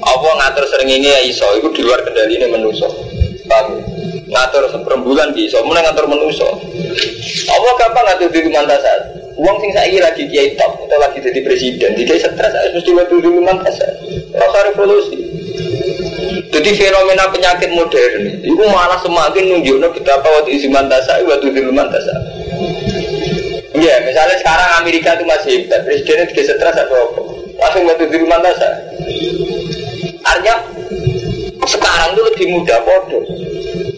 Apa 0.00 0.28
ngatur 0.40 0.64
sering 0.68 0.88
ini 0.88 1.08
ya 1.12 1.20
iso, 1.24 1.46
itu 1.60 1.68
di 1.76 1.82
luar 1.84 2.00
kendali 2.04 2.40
ini 2.40 2.46
menuso. 2.48 2.88
Paham? 3.46 3.80
Ngatur 4.30 4.70
seperembulan 4.72 5.34
bisa, 5.36 5.60
mulai 5.66 5.84
ngatur 5.84 6.06
menuso. 6.08 6.48
Allah 7.50 7.72
gampang 7.76 8.04
ngatur 8.08 8.28
di 8.32 8.50
mantasat. 8.50 9.00
Uang 9.40 9.56
sing 9.64 9.72
saya 9.72 9.98
lagi 10.04 10.28
kiai 10.28 10.52
top 10.52 10.84
atau 10.84 10.98
lagi 11.00 11.18
jadi 11.24 11.40
presiden, 11.40 11.96
di 11.96 12.04
kiai 12.04 12.20
stres 12.20 12.52
saya 12.52 12.68
mesti 12.76 12.90
waktu 12.92 13.16
dulu 13.24 13.40
mantasat. 13.40 13.92
Rasa 14.36 14.58
revolusi. 14.72 15.16
Jadi 16.50 16.70
fenomena 16.76 17.30
penyakit 17.30 17.70
modern 17.72 18.42
itu 18.42 18.64
malah 18.68 18.98
semakin 19.00 19.44
nunjuknya 19.54 19.88
betapa 19.96 20.28
waktu 20.28 20.60
isi 20.60 20.68
mantasa, 20.68 21.22
waktu 21.24 21.56
dulu 21.56 21.70
mantasa. 21.72 22.12
Iya, 23.70 24.02
misalnya 24.04 24.36
sekarang 24.42 24.70
Amerika 24.82 25.16
itu 25.16 25.24
masih 25.24 25.50
hebat, 25.62 25.80
presiden 25.88 26.26
itu 26.28 26.42
stres 26.44 26.76
atau 26.76 27.00
apa? 27.00 27.22
Langsung 27.64 27.82
waktu 27.88 28.04
dulu 28.12 28.24
mantasa. 28.28 28.68
Artinya 30.30 30.56
sekarang 31.66 32.08
itu 32.14 32.22
lebih 32.30 32.46
mudah 32.54 32.78
bodoh. 32.86 33.24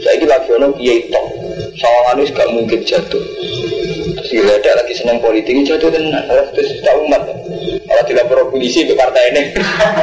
Saya 0.01 0.25
lagi 0.25 0.49
ono 0.51 0.73
kiai 0.75 1.13
top. 1.13 1.27
Sawangan 1.77 2.21
itu 2.21 2.33
gak 2.33 2.51
mungkin 2.53 2.81
jatuh. 2.85 3.25
Terus 4.13 4.29
gila 4.33 4.57
lagi 4.57 4.93
senang 4.97 5.19
politik 5.21 5.61
jatuh 5.65 5.93
tenan. 5.93 6.25
Terus 6.57 6.69
tak 6.81 6.95
umat. 7.05 7.23
Kalau 7.85 8.03
tidak 8.09 8.25
perlu 8.33 8.49
polisi 8.49 8.89
ke 8.89 8.97
partai 8.97 9.31
ini. 9.37 9.43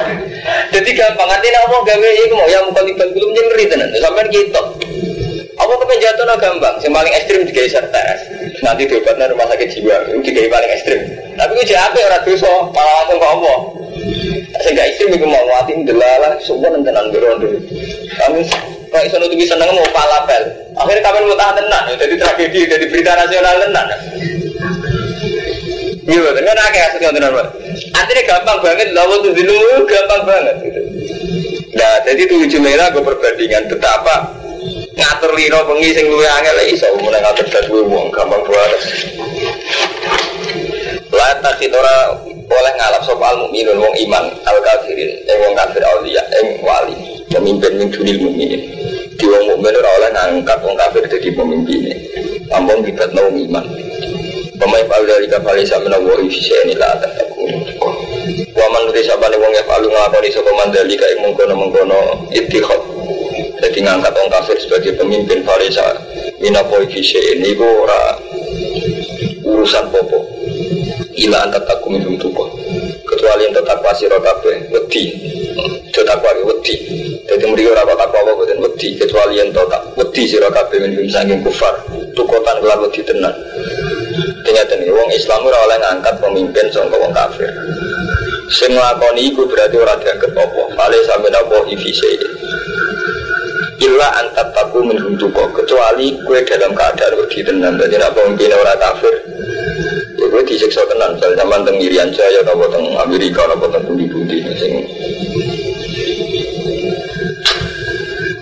Jadi 0.74 0.90
gampang. 0.94 1.30
Nanti 1.30 1.48
ngomong 1.50 1.84
gawe 1.84 2.10
itu 2.14 2.34
mau 2.38 2.50
yang 2.50 2.70
bukan 2.70 2.84
tiba 2.86 3.06
belum 3.10 3.30
nyengri 3.34 3.64
tenan. 3.66 3.90
Sampai 3.98 4.30
gitu. 4.30 4.62
Apa 5.70 5.86
kepen 5.86 6.02
jatuh 6.02 6.26
no 6.26 6.34
gampang. 6.42 6.76
Yang 6.82 6.94
paling 6.98 7.14
ekstrim 7.14 7.42
digawe 7.46 7.70
tes. 7.94 8.20
Nanti 8.66 8.90
diobatnya 8.90 9.30
rumah 9.30 9.46
sakit 9.54 9.70
jiwa. 9.70 9.96
Itu 10.10 10.18
digawe 10.26 10.50
paling 10.50 10.70
ekstrim. 10.74 11.00
Tapi 11.38 11.52
gue 11.54 11.66
jadi 11.70 12.00
orang 12.10 12.26
dosa. 12.26 12.54
Malah 12.74 12.94
langsung 12.98 13.20
ke 13.22 13.28
Allah. 13.30 13.58
Sehingga 14.66 14.84
ekstrim 14.90 15.14
itu 15.14 15.26
mau 15.30 15.46
mati 15.46 15.78
delalah. 15.86 16.34
Semua 16.42 16.74
nentenan 16.74 17.14
berondo. 17.14 17.54
Kami 18.18 18.42
kalau 18.90 19.06
iso 19.06 19.16
nutupi 19.22 19.46
seneng 19.46 19.70
mau 19.70 19.86
palapel. 19.94 20.44
Akhirnya 20.74 21.06
kapan 21.06 21.30
mau 21.30 21.38
tahan 21.38 21.56
tenang, 21.62 21.86
jadi 21.94 22.16
tragedi, 22.18 22.60
jadi 22.66 22.86
berita 22.90 23.12
nasional 23.14 23.56
tenang. 23.62 23.88
Iya, 26.10 26.20
betul 26.26 26.42
kan 26.42 26.58
akeh 26.58 26.82
asli 26.82 27.06
yang 27.06 27.14
tenang 27.14 27.34
Artinya 27.94 28.24
gampang 28.26 28.58
banget, 28.66 28.88
lawan 28.98 29.22
tuh 29.22 29.32
gampang 29.86 30.22
banget. 30.26 30.56
Gitu. 30.66 30.82
Nah, 31.78 31.94
jadi 32.02 32.22
tujuh 32.26 32.60
merah 32.66 32.90
gue 32.90 33.04
perbandingan 33.06 33.70
betapa 33.70 34.39
ngatur 35.00 35.32
lino 35.34 35.60
bengi 35.64 35.96
sing 35.96 36.06
luwe 36.12 36.28
angel 36.28 36.60
iso 36.68 36.88
mulai 37.00 37.24
ngatur 37.24 37.48
dadu 37.48 37.88
wong 37.88 38.12
gampang 38.12 38.44
banget. 38.44 38.82
Lah 41.10 41.32
tak 41.40 41.64
ora 41.72 41.96
oleh 42.50 42.74
ngalap 42.76 43.02
soal 43.06 43.34
mukminun 43.46 43.78
wong 43.80 43.96
iman 44.10 44.26
al 44.44 44.58
kafirin 44.60 45.10
eh 45.26 45.36
wong 45.40 45.54
kafir 45.56 45.82
aulia 45.86 46.24
eh 46.44 46.60
wali 46.60 47.24
pemimpin 47.30 47.78
min 47.78 47.88
dunil 47.94 48.18
mukminin 48.26 48.62
di 49.16 49.26
wong 49.26 49.44
mukmin 49.54 49.74
ora 49.80 49.90
oleh 50.02 50.10
ngangkat 50.12 50.60
wong 50.66 50.76
kafir 50.76 51.04
jadi 51.08 51.30
pemimpin 51.34 51.82
ampun 52.52 52.84
kita 52.84 53.06
mau 53.16 53.30
iman. 53.30 53.66
Pemain 54.60 54.84
pal 54.92 55.08
dari 55.08 55.24
kapal 55.32 55.56
isa 55.56 55.80
menawa 55.80 56.20
ifisi 56.20 56.52
ini 56.68 56.76
lah 56.76 56.92
tak 57.00 57.16
takut 57.16 57.48
waman 58.60 58.82
nuti 58.92 59.08
sabane 59.08 59.40
wong 59.40 59.56
ya 59.56 59.64
palu 59.64 59.88
nglakoni 59.88 60.28
sapa 60.28 60.52
mandali 60.52 61.00
kae 61.00 61.16
mengkono 61.24 61.54
mengkono 61.56 62.00
ittikhad 62.36 62.99
jadi 63.60 63.80
ngangkat 63.84 64.14
wong 64.16 64.30
kafir 64.32 64.58
sebagai 64.60 64.96
pemimpin 64.96 65.44
Farisa 65.44 65.86
minapo 66.40 66.80
ifisi 66.84 67.20
ini 67.36 67.56
ora 67.60 68.16
urusan 69.44 69.86
popo 69.92 70.24
ila 71.20 71.38
antar 71.44 71.64
taku 71.68 71.92
minum 71.92 72.16
tubuh 72.16 72.48
kecuali 73.20 73.52
yang 73.52 73.56
tetap 73.60 73.78
pasti 73.84 74.08
rokabe 74.08 74.52
wedi. 74.72 75.04
Tetap 75.92 76.24
pasti 76.24 76.42
wedi. 76.48 76.76
Jadi 77.28 77.44
mereka 77.52 77.84
rapat 77.84 78.00
takwa 78.00 78.32
apa 78.32 78.44
dan 78.48 78.58
wedi. 78.64 78.88
Kecuali 78.96 79.44
yang 79.44 79.52
tetap 79.52 79.82
wedi 80.00 80.24
si 80.24 80.40
rokabe 80.40 80.76
minum 80.80 81.44
kufar. 81.44 81.76
Tukotan 82.16 82.64
kelar 82.64 82.80
wedi 82.80 83.04
tenan. 83.04 83.36
Ternyata 84.48 84.80
nih 84.80 84.88
wong 84.88 85.10
Islam 85.12 85.44
ora 85.52 85.60
oleh 85.68 85.78
ngangkat 85.84 86.16
pemimpin 86.24 86.66
sangka 86.72 86.96
wong 86.96 87.12
kafir. 87.12 87.52
Sing 88.50 88.72
nglakoni 88.72 89.36
iku 89.36 89.46
berarti 89.46 89.76
ora 89.78 89.94
dianggap 90.00 90.34
apa 90.34 90.62
fale 90.74 90.98
sampe 91.06 91.30
apa 91.30 91.58
ifise 91.70 92.10
illa 93.80 94.08
antat 94.20 94.48
taku 94.52 94.84
minhum 94.84 95.16
tuko 95.16 95.48
kecuali 95.56 96.20
kue 96.28 96.44
dalam 96.44 96.76
keadaan 96.76 97.16
wedi 97.20 97.40
tenan 97.44 97.80
jadi 97.80 97.96
nak 98.00 98.12
pemimpin 98.16 98.52
orang 98.52 98.80
kafir 98.80 99.16
ya 100.20 100.26
gue 100.28 100.44
disiksa 100.44 100.84
tenan 100.92 101.16
soal 101.16 101.34
zaman 101.36 101.64
teng 101.64 101.80
Irian 101.80 102.12
Jaya 102.12 102.44
atau 102.44 102.68
teng 102.68 102.86
Amerika 103.00 103.48
atau 103.48 103.68
teng 103.72 103.84
budi-budi 103.88 104.44
sing 104.60 104.74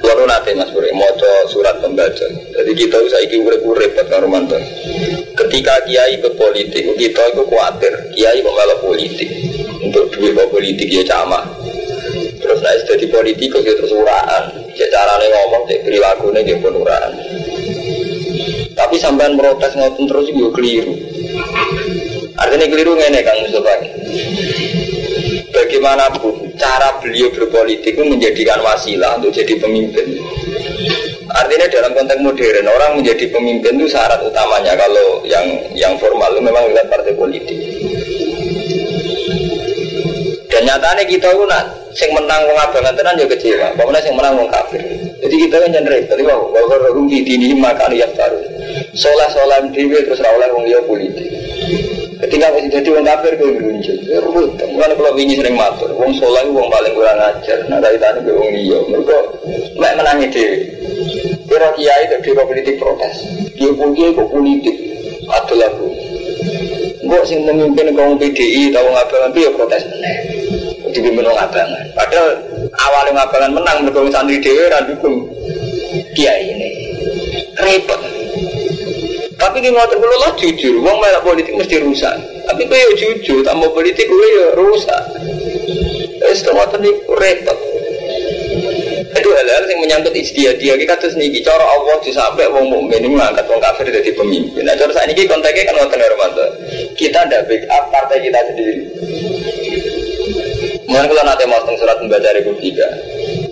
Lalu 0.07 0.23
nanti 0.23 0.55
Mas 0.55 0.71
Puri 0.71 0.87
mau 0.95 1.11
surat 1.51 1.83
pembaca. 1.83 2.25
Jadi 2.31 2.71
kita 2.79 2.95
usah 2.95 3.19
iki 3.27 3.43
urip-urip 3.43 3.91
buat 3.91 4.23
Romanto. 4.23 4.55
Ketika 5.35 5.83
kiai 5.83 6.15
ke 6.15 6.31
politik, 6.31 6.95
kita 6.95 7.21
itu 7.35 7.43
khawatir 7.43 7.91
kiai 8.15 8.39
pembalap 8.39 8.79
politik 8.79 9.27
untuk 9.83 10.07
duit 10.15 10.31
politik 10.47 10.87
ya 10.87 11.03
camat. 11.03 11.43
Terus 12.57 12.73
naik 12.73 12.89
jadi 12.89 13.05
politik 13.13 13.53
kok 13.53 13.61
terus 13.61 13.93
uraan. 13.93 14.49
Ya 14.73 14.89
caranya 14.89 15.29
ngomong, 15.29 15.69
cek 15.69 15.85
perilakunya 15.85 16.57
pun 16.57 16.73
uraan. 16.73 17.13
Tapi 18.73 18.95
sampean 18.97 19.37
protes 19.37 19.77
ngotot 19.77 20.09
terus 20.09 20.25
juga 20.33 20.57
keliru. 20.57 20.97
Artinya 22.33 22.65
keliru 22.65 22.97
ngene 22.97 23.21
Kang 23.21 23.37
Mustafa. 23.45 23.73
Bagaimanapun 25.53 26.33
cara 26.57 26.97
beliau 26.97 27.29
berpolitik 27.29 27.93
itu 27.93 28.01
menjadikan 28.09 28.57
wasilah 28.65 29.21
untuk 29.21 29.37
jadi 29.37 29.53
pemimpin. 29.61 30.17
Artinya 31.29 31.69
dalam 31.69 31.93
konteks 31.93 32.21
modern 32.25 32.65
orang 32.65 32.91
menjadi 32.97 33.25
pemimpin 33.29 33.77
itu 33.77 33.93
syarat 33.93 34.17
utamanya 34.25 34.73
kalau 34.73 35.21
yang 35.29 35.45
yang 35.77 35.93
formal 36.01 36.33
itu 36.33 36.41
memang 36.41 36.73
lihat 36.73 36.89
partai 36.89 37.13
politik. 37.13 37.57
Dan 40.49 40.65
nyatanya 40.65 41.05
kita 41.05 41.29
itu 41.37 41.45
sing 41.97 42.13
menang 42.13 42.45
wong 42.45 42.57
abangan 42.61 42.93
tenan 42.93 43.17
ya 43.17 43.25
kecewa. 43.25 43.73
Pokoknya 43.73 44.01
sing 44.05 44.13
menang 44.13 44.37
wong 44.37 44.49
kafir. 44.53 44.81
Jadi 45.17 45.35
kita 45.49 45.55
kan 45.57 45.69
jeneng 45.73 46.05
tadi 46.05 46.21
wow, 46.29 46.53
bahwa 46.53 46.93
rum 46.93 47.09
di 47.09 47.25
dini 47.25 47.57
maka 47.57 47.89
ya 47.89 48.05
taruh. 48.13 48.37
Solah 48.93 49.25
solah 49.33 49.65
dewi 49.73 49.97
terus 50.05 50.21
rawleh 50.21 50.45
wong 50.53 50.69
liya 50.69 50.77
politik. 50.85 51.25
Ketika 52.17 52.53
masih 52.53 52.69
jadi 52.69 52.89
wong 52.93 53.05
kafir 53.05 53.33
gue 53.37 53.49
muncul, 53.61 53.97
ya 54.05 54.17
rubut. 54.21 54.49
Mulai 54.73 54.93
kalau 54.93 55.11
wingi 55.17 55.37
sering 55.37 55.57
matur, 55.57 55.89
wong 55.97 56.13
soleh 56.21 56.45
wong 56.53 56.69
paling 56.69 56.93
kurang 56.93 57.17
ajar. 57.17 57.59
Nah 57.65 57.81
dari 57.81 57.97
tadi 57.97 58.21
gue 58.21 58.33
wong 58.37 58.49
liya, 58.53 58.77
mereka 58.93 59.17
mek 59.81 59.93
menangi 59.97 60.27
dewi. 60.29 60.57
Kira 61.49 61.69
kiai 61.73 62.03
itu 62.05 62.15
kira 62.21 62.43
politik 62.45 62.75
protes. 62.77 63.15
Dia 63.57 63.73
pun 63.73 63.89
dia 63.97 64.13
kok 64.13 64.29
politik 64.29 64.75
adalah 65.25 65.69
bu. 65.73 65.89
Gue 67.07 67.21
sing 67.25 67.41
memimpin 67.41 67.89
kaum 67.97 68.19
PDI 68.19 68.69
tahu 68.69 68.85
ngapain 68.93 69.33
dia 69.33 69.49
protes 69.49 69.81
meneh. 69.89 70.36
Dipimpin 70.97 71.29
wong 71.29 71.37
abangan. 71.37 71.85
Padahal 71.93 72.41
awalnya 72.73 73.11
ngabangan 73.21 73.51
menang 73.53 73.77
mereka 73.85 74.09
santri 74.09 74.41
dewi 74.41 74.65
dukung 74.89 75.29
kiai 76.17 76.49
ini. 76.49 76.69
Repot. 77.61 78.01
Tapi 79.37 79.61
di 79.61 79.69
ngotot 79.69 80.01
kalau 80.01 80.17
lah 80.17 80.33
jujur, 80.33 80.81
uang 80.81 80.97
merah 80.97 81.21
politik 81.21 81.53
mesti 81.53 81.77
rusak. 81.77 82.17
Tapi 82.49 82.65
gue 82.65 82.73
ya 82.73 82.89
jujur, 82.97 83.45
tambah 83.45 83.69
politik 83.69 84.09
gue 84.09 84.27
ya 84.41 84.47
rusak. 84.57 85.03
Itu 86.25 86.49
ngotot 86.57 86.81
nih 86.81 86.93
repot. 87.13 87.57
Itu 89.13 89.29
hal-hal 89.33 89.69
yang 89.69 89.81
menyangkut 89.81 90.13
istiadat 90.17 90.57
dia. 90.57 90.73
Kita 90.73 90.97
terus 90.97 91.13
nih, 91.13 91.29
cara 91.45 91.61
Allah 91.61 92.01
sampai 92.01 92.49
uang 92.49 92.65
mukmin 92.65 93.05
ini 93.05 93.13
mengangkat 93.13 93.45
uang 93.45 93.61
kafir 93.61 93.93
jadi 93.93 94.09
pemimpin. 94.17 94.65
Nah, 94.65 94.73
cara 94.73 94.89
saat 94.93 95.09
ini 95.09 95.29
konteksnya 95.29 95.69
kan 95.69 95.75
ngotot 95.85 96.01
Ramadan. 96.01 96.51
Kita 96.97 97.17
ada 97.29 97.37
backup 97.45 97.83
partai 97.93 98.17
kita 98.25 98.39
sendiri. 98.49 98.83
Mungkin 100.87 101.07
kalau 101.11 101.23
nanti 101.27 101.43
mau 101.51 101.59
surat 101.75 101.99
membaca 101.99 102.31
Republika, 102.31 102.87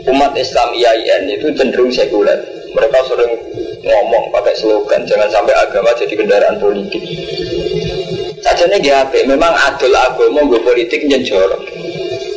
umat 0.07 0.31
Islam 0.39 0.71
IAIN 0.71 1.27
itu 1.35 1.51
cenderung 1.51 1.91
sekuler. 1.91 2.39
Mereka 2.71 2.99
sering 3.07 3.31
ngomong 3.83 4.31
pakai 4.31 4.55
slogan 4.55 5.03
jangan 5.07 5.27
sampai 5.31 5.55
agama 5.55 5.91
jadi 5.99 6.15
kendaraan 6.15 6.55
politik. 6.59 7.03
Sajanya 8.39 8.79
GHP 8.79 9.27
memang 9.27 9.51
adol 9.51 9.91
agama 9.95 10.47
gue 10.47 10.59
politik 10.63 11.03
jorok. 11.27 11.59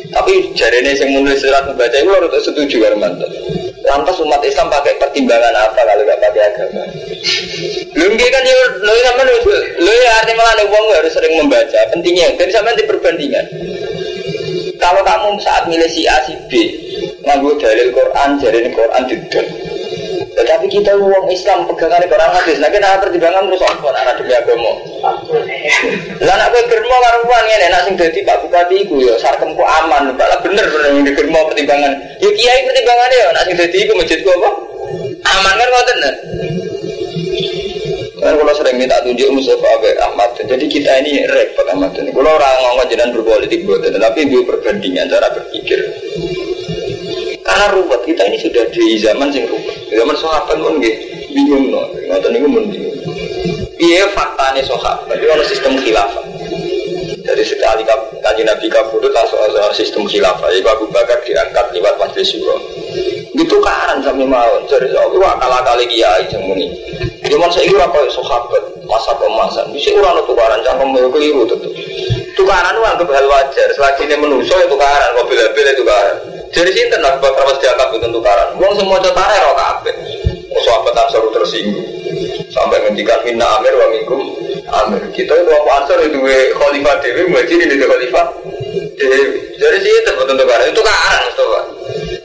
Tapi 0.09 0.51
jarinya 0.57 0.91
yang 0.91 1.09
menulis 1.15 1.39
surat 1.39 1.63
membaca 1.63 1.95
itu 1.95 2.11
harus 2.11 2.43
setuju 2.43 2.77
Armanto 2.91 3.29
lantas 3.89 4.21
umat 4.21 4.41
Islam 4.45 4.69
pakai 4.69 5.01
pertimbangan 5.01 5.53
apa 5.55 5.81
kalau 5.81 6.03
gak 6.05 6.19
pakai 6.21 6.41
agama? 6.51 6.83
Belum 7.95 8.13
kan 8.15 8.43
ya 8.45 8.55
lo 8.85 8.93
sama 9.01 9.21
lo 9.25 9.91
ya 9.91 10.11
artinya 10.21 10.37
malah 10.37 10.65
uang 10.69 10.85
harus 10.93 11.13
sering 11.13 11.33
membaca. 11.39 11.79
Pentingnya 11.89 12.37
dan 12.37 12.49
sama 12.53 12.75
di 12.77 12.83
perbandingan 12.85 13.45
kalau 14.79 15.01
kamu 15.03 15.37
saat 15.43 15.67
milih 15.67 15.89
si 15.91 16.07
A 16.07 16.17
si 16.23 16.33
B 16.47 16.51
nganggo 17.27 17.59
dalil 17.59 17.91
Quran 17.91 18.29
jari 18.39 18.71
Quran 18.71 19.03
tidak 19.05 19.45
tetapi 20.39 20.71
kita 20.71 20.95
uang 20.95 21.27
Islam 21.27 21.67
pegangan 21.67 21.99
Quran 22.07 22.31
hadis. 22.31 22.63
Nah 22.63 22.71
kita 22.71 22.95
pertimbangan 23.03 23.43
terus 23.51 23.59
apa 23.59 23.87
anak 23.91 24.13
demi 24.23 24.31
agama. 24.31 24.71
Lah 26.23 26.35
nak 26.39 26.47
kowe 26.55 26.61
germo 26.63 26.95
uang 27.27 27.43
ngene 27.43 27.67
nak 27.67 27.83
sing 27.83 27.99
dadi 27.99 28.23
Pak 28.23 28.47
Bupati 28.47 28.87
iku 28.87 29.03
ya 29.03 29.19
sarkemku 29.19 29.59
aman. 29.59 30.15
Bala 30.15 30.39
bener 30.39 30.63
bener 30.71 30.95
yang 30.95 31.03
digermo 31.03 31.43
pertimbangan. 31.51 31.91
Ya 32.23 32.29
kiai 32.31 32.63
pertimbangane 32.63 33.15
ya 33.19 33.27
nak 33.35 33.43
sing 33.51 33.55
dadi 33.59 33.77
iku 33.83 33.93
masjidku 33.99 34.29
apa? 34.31 34.49
Aman 35.27 35.53
kan 35.59 35.67
ngoten 35.67 35.97
nah. 35.99 36.15
Kan 38.19 38.35
kalau 38.35 38.53
sering 38.53 38.75
minta 38.75 38.99
tunjuk 38.99 39.31
Mustafa 39.31 39.67
Abe 39.79 39.95
Ahmad, 40.03 40.35
jadi 40.35 40.65
kita 40.67 40.91
ini 41.03 41.23
repot 41.27 41.63
Ahmad. 41.71 41.95
Kalau 41.95 42.31
orang 42.35 42.55
ngomong 42.67 42.87
jenengan 42.91 43.15
berpolitik 43.15 43.63
buat, 43.63 43.79
tapi 43.83 44.27
dia 44.27 44.43
perbandingan 44.43 45.07
cara 45.07 45.27
berpikir. 45.31 45.79
Karena 47.49 47.65
ruwet 47.73 48.05
kita 48.05 48.29
ini 48.29 48.37
sudah 48.37 48.61
di 48.69 48.99
zaman 49.01 49.33
sing 49.33 49.49
ruwet. 49.49 49.89
Zaman 49.89 50.15
sahabat 50.21 50.53
pun 50.61 50.77
nggih 50.77 50.95
bingung 51.33 51.73
no. 51.73 51.81
Ngoten 51.89 52.29
niku 52.29 52.45
mun 52.45 52.69
bingung. 52.69 52.93
Iya 53.81 54.05
faktanya 54.13 54.61
sahabat 54.61 55.17
itu 55.17 55.31
ada 55.33 55.45
sistem 55.49 55.73
khilafah. 55.81 56.25
Jadi 57.25 57.43
sekali 57.45 57.81
kaji 58.21 58.41
Nabi 58.45 58.65
kabudut 58.69 59.09
langsung 59.09 59.41
ada 59.41 59.73
sistem 59.73 60.05
khilafah. 60.05 60.45
Jadi 60.53 60.61
Abu 60.61 60.85
Bakar 60.93 61.17
diangkat 61.25 61.73
lewat 61.73 61.97
majelis 61.97 62.37
syuro. 62.37 62.61
Itu 63.33 63.57
karan 63.65 64.05
sampai 64.05 64.29
mau. 64.29 64.61
Jadi 64.69 64.93
wah 64.93 65.33
kalah 65.41 65.65
kali 65.65 65.89
kiai 65.89 66.29
semuni. 66.29 66.69
Zaman 67.29 67.49
saya 67.53 67.69
kira 67.69 67.85
apa 67.85 68.09
sahabat 68.09 68.63
masa 68.89 69.13
kemasan, 69.21 69.69
bisa 69.69 69.93
orang 69.93 70.17
tukaran 70.25 70.65
cangkem 70.65 70.97
itu 70.97 71.09
keliru 71.13 71.41
tuh. 71.45 71.61
Tukaran 72.33 72.73
itu 72.73 72.81
anggap 72.81 73.09
hal 73.13 73.25
wajar, 73.29 73.67
selagi 73.77 74.09
ini 74.09 74.17
menuso 74.17 74.57
itu 74.57 74.73
tukaran, 74.73 75.13
kok 75.13 75.27
bila-bila 75.29 75.71
tukaran. 75.77 76.15
Jadi 76.49 76.69
sih 76.73 76.89
tenang, 76.89 77.21
bakal 77.21 77.45
harus 77.45 77.61
dianggap 77.61 77.93
itu 77.93 78.09
tukaran. 78.09 78.47
Uang 78.57 78.73
semua 78.73 78.97
cotare 78.97 79.37
roh 79.45 79.53
kabeh. 79.53 79.95
Sahabat 80.59 80.91
ansor 80.91 81.23
tersinggung 81.31 81.87
sampai 82.51 82.83
ngendikan 82.83 83.23
minna 83.23 83.47
amir 83.61 83.71
wa 83.77 83.87
minkum 83.93 84.19
amir. 84.83 85.01
Kita 85.13 85.31
itu 85.37 85.51
apa 85.53 85.69
ansor 85.85 86.03
itu 86.03 86.17
khalifah 86.57 86.95
dewi, 86.99 87.29
mungkin 87.29 87.63
ini 87.63 87.75
khalifah 87.79 88.25
Jadi 89.59 89.77
sih 89.79 89.93
itu 90.03 90.11
betul 90.17 90.35
tukaran, 90.35 90.65
itu 90.67 90.75
tukaran 90.75 91.21
Mustafa. 91.29 91.61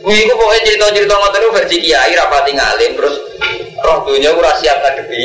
Wih, 0.04 0.28
pokoknya 0.28 0.60
cerita-cerita 0.68 1.14
ngotot 1.16 1.40
itu 1.40 1.48
versi 1.54 1.76
kiai 1.80 2.12
rapati 2.12 2.52
ngalim 2.52 2.92
terus 2.92 3.14
roh 3.84 3.98
dunia 4.08 4.32
ora 4.32 4.56
siap 4.56 4.80
ngadepi 4.80 5.24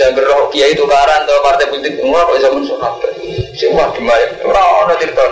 dan 0.00 0.16
roh 0.16 0.48
kiai 0.48 0.72
itu 0.72 0.88
karan 0.88 1.28
atau 1.28 1.44
partai 1.44 1.68
politik 1.68 2.00
semua 2.00 2.24
kok 2.24 2.40
zaman 2.40 2.62
sahabat 2.64 3.12
semua 3.52 3.84
di 3.92 4.00
mana 4.00 4.24
ora 4.48 4.62
ono 4.88 4.94
cerita. 4.96 5.24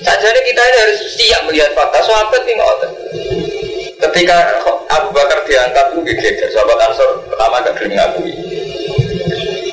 Sajane 0.00 0.40
kita 0.44 0.62
ini 0.64 0.78
harus 0.80 1.00
siap 1.16 1.40
melihat 1.48 1.70
fakta. 1.76 2.00
Sahabat 2.04 2.40
ini 2.44 2.52
ngotot. 2.56 2.92
Ketika 4.00 4.36
Abu 4.92 5.08
Bakar 5.12 5.44
diangkat 5.44 5.86
itu 5.92 6.00
geger. 6.04 6.48
Sahabat 6.52 6.78
Ansor 6.88 7.08
pertama 7.28 7.64
gak 7.64 7.74
gelem 7.80 7.96
ngakui 7.96 8.32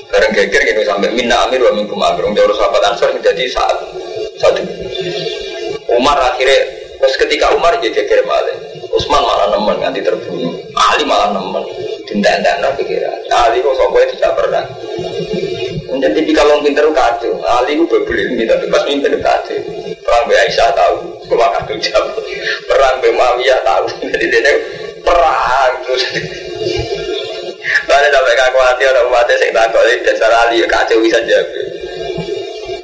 bareng 0.07 0.31
geger 0.31 0.61
gitu 0.63 0.81
sampai 0.87 1.11
minna 1.11 1.35
amir 1.47 1.59
wa 1.63 1.71
minkum 1.75 1.99
amir. 1.99 2.23
Untuk 2.23 2.55
sahabat 2.55 2.83
Ansor 2.91 3.11
menjadi 3.11 3.43
saat 3.51 3.77
satu 4.39 4.63
Umar 5.91 6.19
akhirnya 6.19 6.59
terus 6.99 7.15
ketika 7.19 7.51
Umar 7.55 7.75
jadi 7.79 8.03
geger 8.03 8.23
malah 8.27 8.76
Usman 8.97 9.21
malah 9.21 9.47
nemen 9.53 9.77
nganti 9.77 10.01
terbunuh. 10.01 10.57
Ali 10.73 11.05
malah 11.05 11.29
nemen. 11.37 11.63
Dindak-ndak 12.09 12.73
pikiran. 12.81 13.17
Ali 13.29 13.61
kok 13.61 13.77
sopo 13.77 13.97
tidak 14.01 14.33
pernah. 14.33 14.65
Menjadi 15.87 16.19
di 16.25 16.33
kalau 16.33 16.57
pinter 16.65 16.89
kacau. 16.89 17.37
Ali 17.45 17.77
itu 17.77 17.85
berbeli 17.85 18.33
minta 18.33 18.57
bebas 18.57 18.83
mimpin 18.89 19.21
kacau. 19.21 19.59
Perang 20.01 20.23
Be 20.25 20.33
Aisyah 20.33 20.73
tahu. 20.73 20.97
Cuma 21.29 21.53
kacau 21.53 21.77
jam 21.77 22.05
perang 22.65 22.97
Be 22.99 23.13
Muawiyah 23.13 23.59
tahu. 23.61 23.85
Jadi 24.11 24.25
dia 24.33 24.53
perang. 25.05 25.71
Terus 25.85 26.03
Mana 27.87 28.07
sampai 28.11 28.35
kaku 28.35 28.59
hati 28.63 28.83
orang 28.87 29.07
umatnya 29.11 29.35
saya 29.39 29.51
takut 29.51 29.99
dasar 30.07 30.31
Ali 30.47 30.63
kacau 30.67 31.03
bisa 31.03 31.19
jawab 31.27 31.76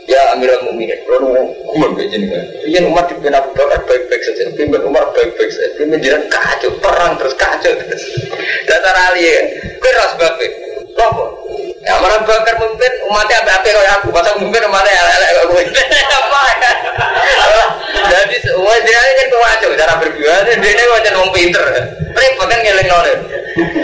Ya 0.03 0.35
Amirul 0.35 0.67
Mukminin, 0.67 0.99
kalau 1.07 1.31
umar 1.71 1.89
begini 1.95 2.27
kan, 2.27 2.43
iya 2.67 2.83
umat 2.83 3.07
di 3.07 3.15
Abu 3.31 3.49
Bakar 3.55 3.79
baik-baik 3.87 4.21
saja, 4.21 4.51
pimpin 4.51 4.83
Umar 4.83 5.07
baik-baik 5.15 5.47
saja, 5.47 5.79
pimpin 5.79 6.03
jiran 6.03 6.23
kacau, 6.27 6.75
perang 6.83 7.15
terus 7.15 7.31
kacau 7.39 7.71
terus. 7.71 8.03
Dasar 8.67 8.95
Ali 9.09 9.31
ya, 9.31 9.39
kue 9.79 9.91
ras 9.95 10.11
bapak, 10.19 10.51
lopo. 10.99 11.23
Ya 11.87 11.95
mana 12.03 12.19
Bakar 12.19 12.55
memimpin 12.59 12.93
umatnya 13.07 13.47
apa 13.47 13.51
apa 13.63 13.67
kayak 13.71 13.93
aku, 14.03 14.07
pasang 14.11 14.35
memimpin 14.43 14.67
umatnya 14.67 14.91
elek 14.91 15.29
kayak 15.31 15.45
gue. 15.47 15.63
Apa? 16.19 16.41
Jadi 18.03 18.35
semua 18.43 18.75
dia 18.83 18.99
kan 18.99 19.27
kacau 19.31 19.71
cara 19.79 19.93
berjuang, 20.03 20.43
dia 20.45 20.69
ini 20.69 20.83
macam 20.83 21.19
orang 21.23 21.31
pinter, 21.31 21.63
repot 22.11 22.47
kan 22.51 22.59
ngeleng 22.59 22.87
nol. 22.91 23.07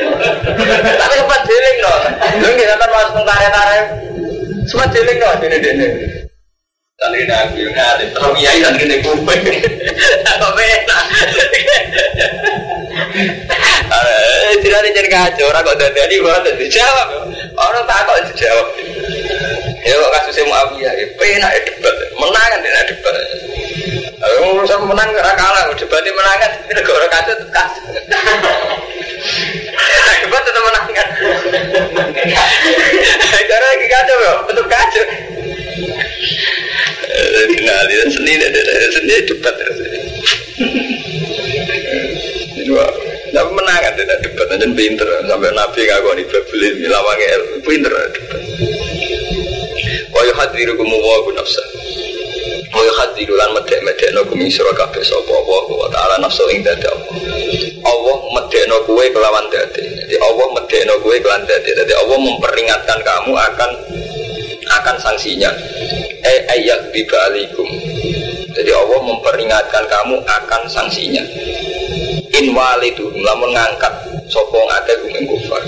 Tapi 0.99 1.13
sempat 1.15 1.41
jeling 1.47 1.78
nol, 1.80 2.01
lu 2.43 2.47
nggak 2.53 2.88
masuk 2.91 3.24
karya-karya 3.24 3.99
semua 4.70 4.86
jeling 4.93 5.17
dong 5.17 5.41
dene 5.41 5.57
dene. 5.57 5.88
Santri 6.99 7.24
nabi 7.26 7.63
ngali, 7.63 8.05
terus 8.11 8.32
kiai 8.38 8.59
santri 8.61 8.86
nih 8.86 8.99
kuping. 9.01 9.43
Apa 10.30 10.47
beda? 10.51 10.99
Tidak 14.59 14.78
ada 14.78 14.89
jadi 14.91 15.09
kacau, 15.09 15.47
orang 15.47 15.63
kok 15.63 15.80
dijawab. 16.59 17.07
Orang 17.55 17.84
tak 17.88 18.03
kok 18.03 18.20
dijawab. 18.30 18.67
Ya 19.88 19.95
ya 19.95 20.91
ya 21.55 21.61
debat, 21.65 21.95
menang 22.20 22.47
kan 22.51 22.59
debat. 22.61 23.15
Urusan 24.43 24.84
menang 24.84 25.09
kalah, 25.15 25.72
menang 26.11 26.38
kan, 26.43 26.51
kacau 27.07 27.36
tekas. 27.39 27.72
Debat 30.20 30.41
tetap 30.45 30.61
menang 30.61 30.86
kan. 30.93 31.07
Karena 33.49 33.65
lagi 33.65 33.88
kacau 33.89 34.17
ya, 34.20 34.34
betul 34.45 34.65
kacau. 34.70 35.05
Kenal 37.49 37.82
dia 37.89 38.03
seni, 38.13 38.34
seni 38.93 39.15
debat 39.26 39.53
terus. 39.57 39.80
Tapi 43.30 43.51
menang 43.53 43.78
kan 43.80 43.93
tidak 43.97 44.17
debat, 44.26 44.47
aja 44.53 44.67
pinter 44.74 45.07
sampai 45.26 45.51
Nabi 45.53 45.82
ngaku 45.86 46.09
nih 46.17 46.26
beli 46.30 46.70
milawangnya 46.84 47.38
pinter 47.65 47.93
debat. 48.13 48.41
Wa 50.13 50.22
yuhadirukum 50.30 50.88
wa 50.89 51.17
nafsa. 52.50 52.74
Wa 52.74 52.82
yuhadiru 52.86 53.34
lan 53.38 53.50
medek-medekno 53.54 54.22
kumi 54.26 54.50
sira 54.50 54.74
kabeh 54.74 55.04
sapa 55.06 55.32
Allah 55.34 55.64
wa 55.70 55.88
taala 55.89 56.16
nafsu 56.22 56.43
ing 56.50 56.62
dadi 56.66 56.86
Allah. 56.89 57.14
Allah 57.86 58.18
medekno 58.36 58.76
kowe 58.86 59.06
kelawan 59.10 59.45
dadi. 59.54 59.84
Jadi 59.86 60.16
Allah 60.22 60.45
medekno 60.58 60.93
kowe 61.02 61.16
kelawan 61.18 61.43
dadi. 61.45 61.70
Jadi 61.74 61.93
Allah 61.93 62.18
memperingatkan 62.18 63.00
kamu 63.02 63.32
akan 63.34 63.72
akan 64.70 64.95
sanksinya. 65.02 65.52
Eh 66.26 66.39
ayat 66.50 66.93
bibalikum. 66.93 67.68
Jadi 68.54 68.72
Allah 68.74 69.00
memperingatkan 69.02 69.84
kamu 69.88 70.16
akan 70.26 70.62
sanksinya. 70.70 71.24
In 72.39 72.54
walidu 72.56 73.10
lamun 73.26 73.52
ngangkat 73.52 73.93
sapa 74.30 74.58
ngake 74.58 74.93
kumeng 75.04 75.26
kufar. 75.28 75.64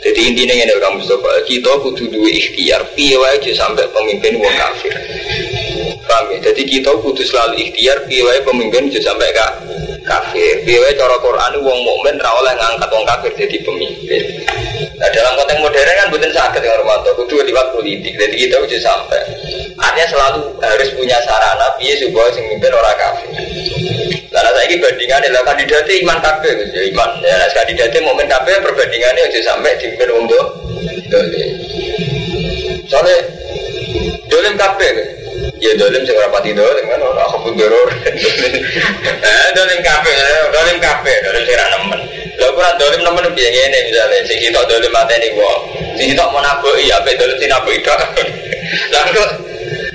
Jadi 0.00 0.32
intinya 0.32 0.54
ini 0.56 0.74
kamu 0.80 1.04
coba 1.04 1.28
kita 1.44 1.72
kudu 1.84 2.08
duwe 2.08 2.32
ikhtiar 2.32 2.80
piye 2.96 3.20
wae 3.20 3.36
sampai 3.52 3.84
pemimpin 3.92 4.40
wong 4.40 4.54
kafir. 4.56 4.96
Paham 6.06 6.24
ya? 6.34 6.38
Jadi 6.50 6.62
kita 6.66 6.90
kudu 7.00 7.22
selalu 7.22 7.54
ikhtiar 7.58 8.06
piye 8.06 8.22
wae 8.22 8.40
pemimpin 8.44 8.90
aja 8.90 9.00
sampai 9.10 9.30
ka 9.34 9.46
kafir. 10.06 10.62
Piye 10.62 10.78
wae 10.78 10.92
cara 10.94 11.16
Quran 11.18 11.52
wong 11.62 11.78
mukmin 11.82 12.16
ra 12.20 12.30
oleh 12.38 12.54
ngangkat 12.54 12.90
wong 12.90 13.04
kafir 13.06 13.32
jadi 13.34 13.58
pemimpin. 13.64 14.22
Nah 15.00 15.08
dalam 15.10 15.32
konteks 15.40 15.60
modern 15.64 15.92
kan 15.96 16.06
bukan 16.12 16.30
sakit 16.30 16.60
yang 16.60 16.76
Romanto, 16.84 17.10
kudu 17.16 17.40
lewat 17.40 17.72
politik. 17.72 18.12
Jadi 18.14 18.34
kita 18.36 18.60
aja 18.60 18.78
sampai. 18.78 19.22
Artinya 19.80 20.06
selalu 20.12 20.40
harus 20.60 20.88
punya 20.92 21.16
sarana 21.24 21.68
piye 21.80 21.96
supaya 21.96 22.28
sing 22.36 22.44
mimpin 22.52 22.68
orang 22.70 22.96
kafir. 23.00 23.28
Karena 24.30 24.50
saya 24.54 24.66
ini 24.70 24.78
bandingan 24.78 25.26
adalah 25.26 25.42
kandidatnya 25.42 25.94
iman 26.06 26.18
kabeh, 26.22 26.52
ya 26.70 26.82
iman. 26.94 27.10
Ya, 27.18 27.34
nah, 27.34 27.50
kandidatnya 27.50 28.00
momen 28.06 28.26
kabeh 28.30 28.54
perbandingannya 28.62 29.26
aja 29.26 29.40
sampai 29.42 29.74
dipimpin 29.82 30.10
untuk. 30.14 30.44
Soalnya 32.86 33.18
dolim 34.30 34.54
kabeh, 34.56 34.90
ya 35.58 35.72
dolim 35.76 36.02
sing 36.06 36.16
rapati 36.16 36.54
dolim 36.54 36.84
kan 36.86 37.02
orang 37.02 37.26
aku 37.26 37.50
doror. 37.58 37.88
Eh 39.20 39.48
dolim 39.52 39.80
kabeh, 39.82 40.14
dolim 40.54 40.78
kabeh, 40.78 41.16
dolim 41.26 41.42
sing 41.44 41.58
nemen. 41.58 42.00
Lha 42.38 42.46
ora 42.54 42.70
dolim 42.80 43.00
nemen 43.04 43.26
piye 43.36 43.50
ngene 43.50 43.78
misalnya 43.90 44.18
sing 44.24 44.38
sitok 44.40 44.64
dolim 44.70 44.92
mateni 44.94 45.28
wong. 45.36 45.60
Sing 45.98 46.06
sitok 46.14 46.30
menabuki 46.30 46.88
ape 46.94 47.10
dolim 47.18 47.36
sinabuki 47.36 47.82
tok. 47.84 48.00
Lah 48.94 49.02
kok 49.10 49.30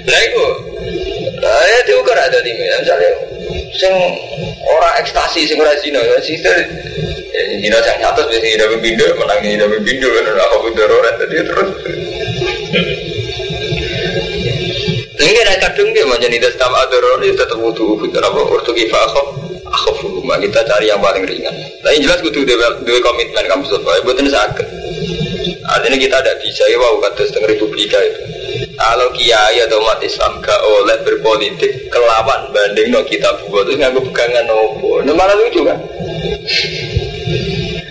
Lah 0.06 0.22
iku 0.22 0.46
ya 1.46 1.80
diukur 1.86 2.18
ada 2.18 2.38
di 2.42 2.52
misalnya 2.54 3.12
sing 3.74 3.94
ora 4.66 4.90
ekstasi 5.02 5.46
sing 5.50 5.58
ora 5.62 5.74
zina 5.82 6.00
ya 6.02 6.18
sister 6.22 6.54
zina 7.62 7.78
sing 7.82 8.00
atas 8.02 8.26
biasa 8.30 8.46
zina 8.46 8.66
pembindo 8.70 9.06
menang 9.18 9.42
zina 9.42 9.66
pembindo 9.66 10.08
kan 10.10 10.26
ora 10.32 10.46
apa 10.46 10.84
ora 10.86 11.12
tadi 11.18 11.36
terus 11.42 11.70
ini 15.26 15.40
ada 15.42 15.56
kadung 15.58 15.90
dia 15.92 16.06
macam 16.06 16.30
itu 16.30 16.50
sama 16.56 16.86
adoror 16.86 17.18
itu 17.26 17.34
tetap 17.34 17.58
butuh 17.58 17.98
butuh 17.98 18.22
apa. 18.22 18.42
Waktu 18.46 18.72
kita 18.78 18.98
akhaf 18.98 19.28
akhaf 19.66 19.96
rumah 20.06 20.38
kita 20.38 20.60
cari 20.66 20.92
yang 20.92 21.02
paling 21.02 21.26
ringan. 21.26 21.56
Tapi 21.82 22.02
jelas 22.04 22.22
kudu 22.22 22.46
dua 22.46 23.00
komitmen 23.02 23.46
kamu 23.50 23.64
sesuai 23.66 24.06
buat 24.06 24.18
ini 24.22 24.30
sakit. 24.30 24.68
Artinya 25.66 25.98
kita 25.98 26.18
tidak 26.22 26.38
bisa 26.46 26.64
ya 26.70 26.78
wow 26.78 27.02
kata 27.02 27.22
setengah 27.26 27.50
republika 27.58 27.98
itu. 27.98 28.22
Kalau 28.76 29.08
kiai 29.16 29.64
atau 29.66 29.80
umat 29.82 30.04
Islam 30.04 30.44
gak 30.44 30.62
oleh 30.62 31.00
berpolitik 31.08 31.88
kelawan 31.90 32.52
banding 32.52 32.92
no 32.92 33.02
kita 33.08 33.32
buat 33.48 33.66
itu 33.72 33.80
nggak 33.80 33.96
pegangan 34.12 34.46
nopo 34.52 35.00
nah 35.04 35.16
malah 35.16 35.36
lucu 35.40 35.64
kan 35.64 35.80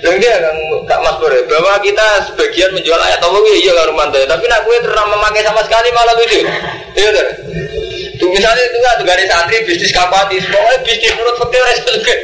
yang 0.05 0.17
dia 0.21 0.37
kan 0.37 0.57
Kak 0.85 1.01
Mas 1.01 1.17
Bore 1.17 1.41
bahwa 1.49 1.81
kita 1.81 2.29
sebagian 2.29 2.77
menjual 2.77 3.01
ayat 3.01 3.25
Allah 3.25 3.41
iya 3.57 3.73
kan 3.73 3.89
Romanto 3.89 4.21
tapi 4.29 4.45
nak 4.53 4.61
gue 4.69 4.77
terang 4.85 5.09
memakai 5.09 5.41
sama 5.41 5.65
sekali 5.65 5.89
malah 5.97 6.13
lucu 6.13 6.45
iya 6.93 7.09
kan 7.09 7.27
tuh 8.21 8.29
misalnya 8.31 8.63
itu 8.65 8.79
ada 8.81 9.03
garis 9.05 9.27
santri 9.27 9.57
bisnis 9.67 9.93
kapatis. 9.93 10.43
Pokoknya 10.49 10.79
bisnis 10.87 11.13
menurut 11.19 11.37
fakir 11.41 11.61
rasa 11.61 11.83
juga 11.91 12.15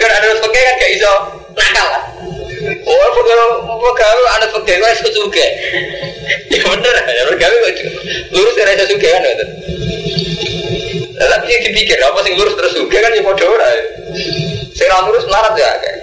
karena 0.00 0.14
ada 0.16 0.26
fakir 0.40 0.62
kan 0.64 0.74
gak 0.80 0.90
iso 0.96 1.12
nakal. 1.54 1.88
Oh, 2.64 3.06
pegawai 3.12 4.30
anak 4.40 4.48
pegawai 4.56 4.92
itu 4.96 5.10
juga. 5.12 5.46
Ya 6.48 6.58
bener, 6.64 6.94
ya 6.96 7.22
pegawai 7.28 7.58
kok 7.60 7.76
lurus 8.32 8.54
dari 8.56 8.72
itu 8.74 8.84
juga 8.96 9.08
kan 9.20 9.48
Tapi 11.28 11.46
yang 11.50 11.62
dipikir 11.72 11.98
apa 12.00 12.18
sih 12.24 12.32
lurus 12.36 12.54
terus 12.58 12.72
juga 12.76 12.98
kan 13.00 13.12
ya 13.16 13.22
mau 13.24 13.34
ora. 13.34 13.68
Saya 14.74 15.00
lurus 15.06 15.24
melarat 15.28 15.54
ya 15.56 15.70
kayak. 15.80 15.98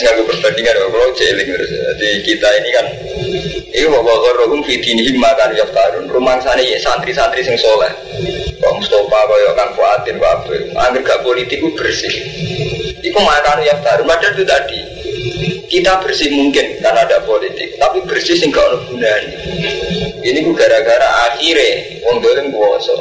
sekarang 0.00 0.24
perbandingan, 0.24 0.74
kalau 0.80 1.12
jeling 1.12 1.48
terus. 1.52 1.70
Jadi 1.70 2.08
kita 2.24 2.48
ini 2.56 2.70
kan, 2.72 2.86
ini 3.68 3.86
bawa 3.92 4.30
rohum 4.40 4.64
fitini 4.64 5.12
makan 5.20 5.52
yaftarun. 5.52 6.08
Rumah 6.08 6.40
sana 6.40 6.64
ya 6.64 6.80
santri-santri 6.80 7.44
sing 7.44 7.60
soleh. 7.60 7.92
Pak 8.60 8.72
Mustafa, 8.76 9.20
kaya 9.28 9.50
Kang 9.56 9.70
Fuadin, 9.76 10.16
Pak 10.16 10.30
Abdul. 10.40 10.62
Angger 10.76 11.02
gak 11.04 11.20
politik 11.20 11.60
bersih. 11.76 12.12
Itu 13.04 13.18
makan 13.20 13.60
yaftarun. 13.60 14.08
Padahal 14.08 14.32
itu 14.32 14.44
tadi, 14.48 14.78
kita 15.70 16.02
bersih 16.02 16.34
mungkin 16.34 16.82
karena 16.82 17.06
ada 17.06 17.22
politik, 17.22 17.78
tapi 17.78 18.02
bersih 18.02 18.42
gak 18.50 18.58
ada 18.58 18.78
gunanya. 18.90 19.38
Ini 20.20 20.42
gue 20.42 20.54
gara-gara 20.58 21.30
akhirnya, 21.30 22.02
wong 22.02 22.18
dolim 22.18 22.50
kuasa. 22.50 22.92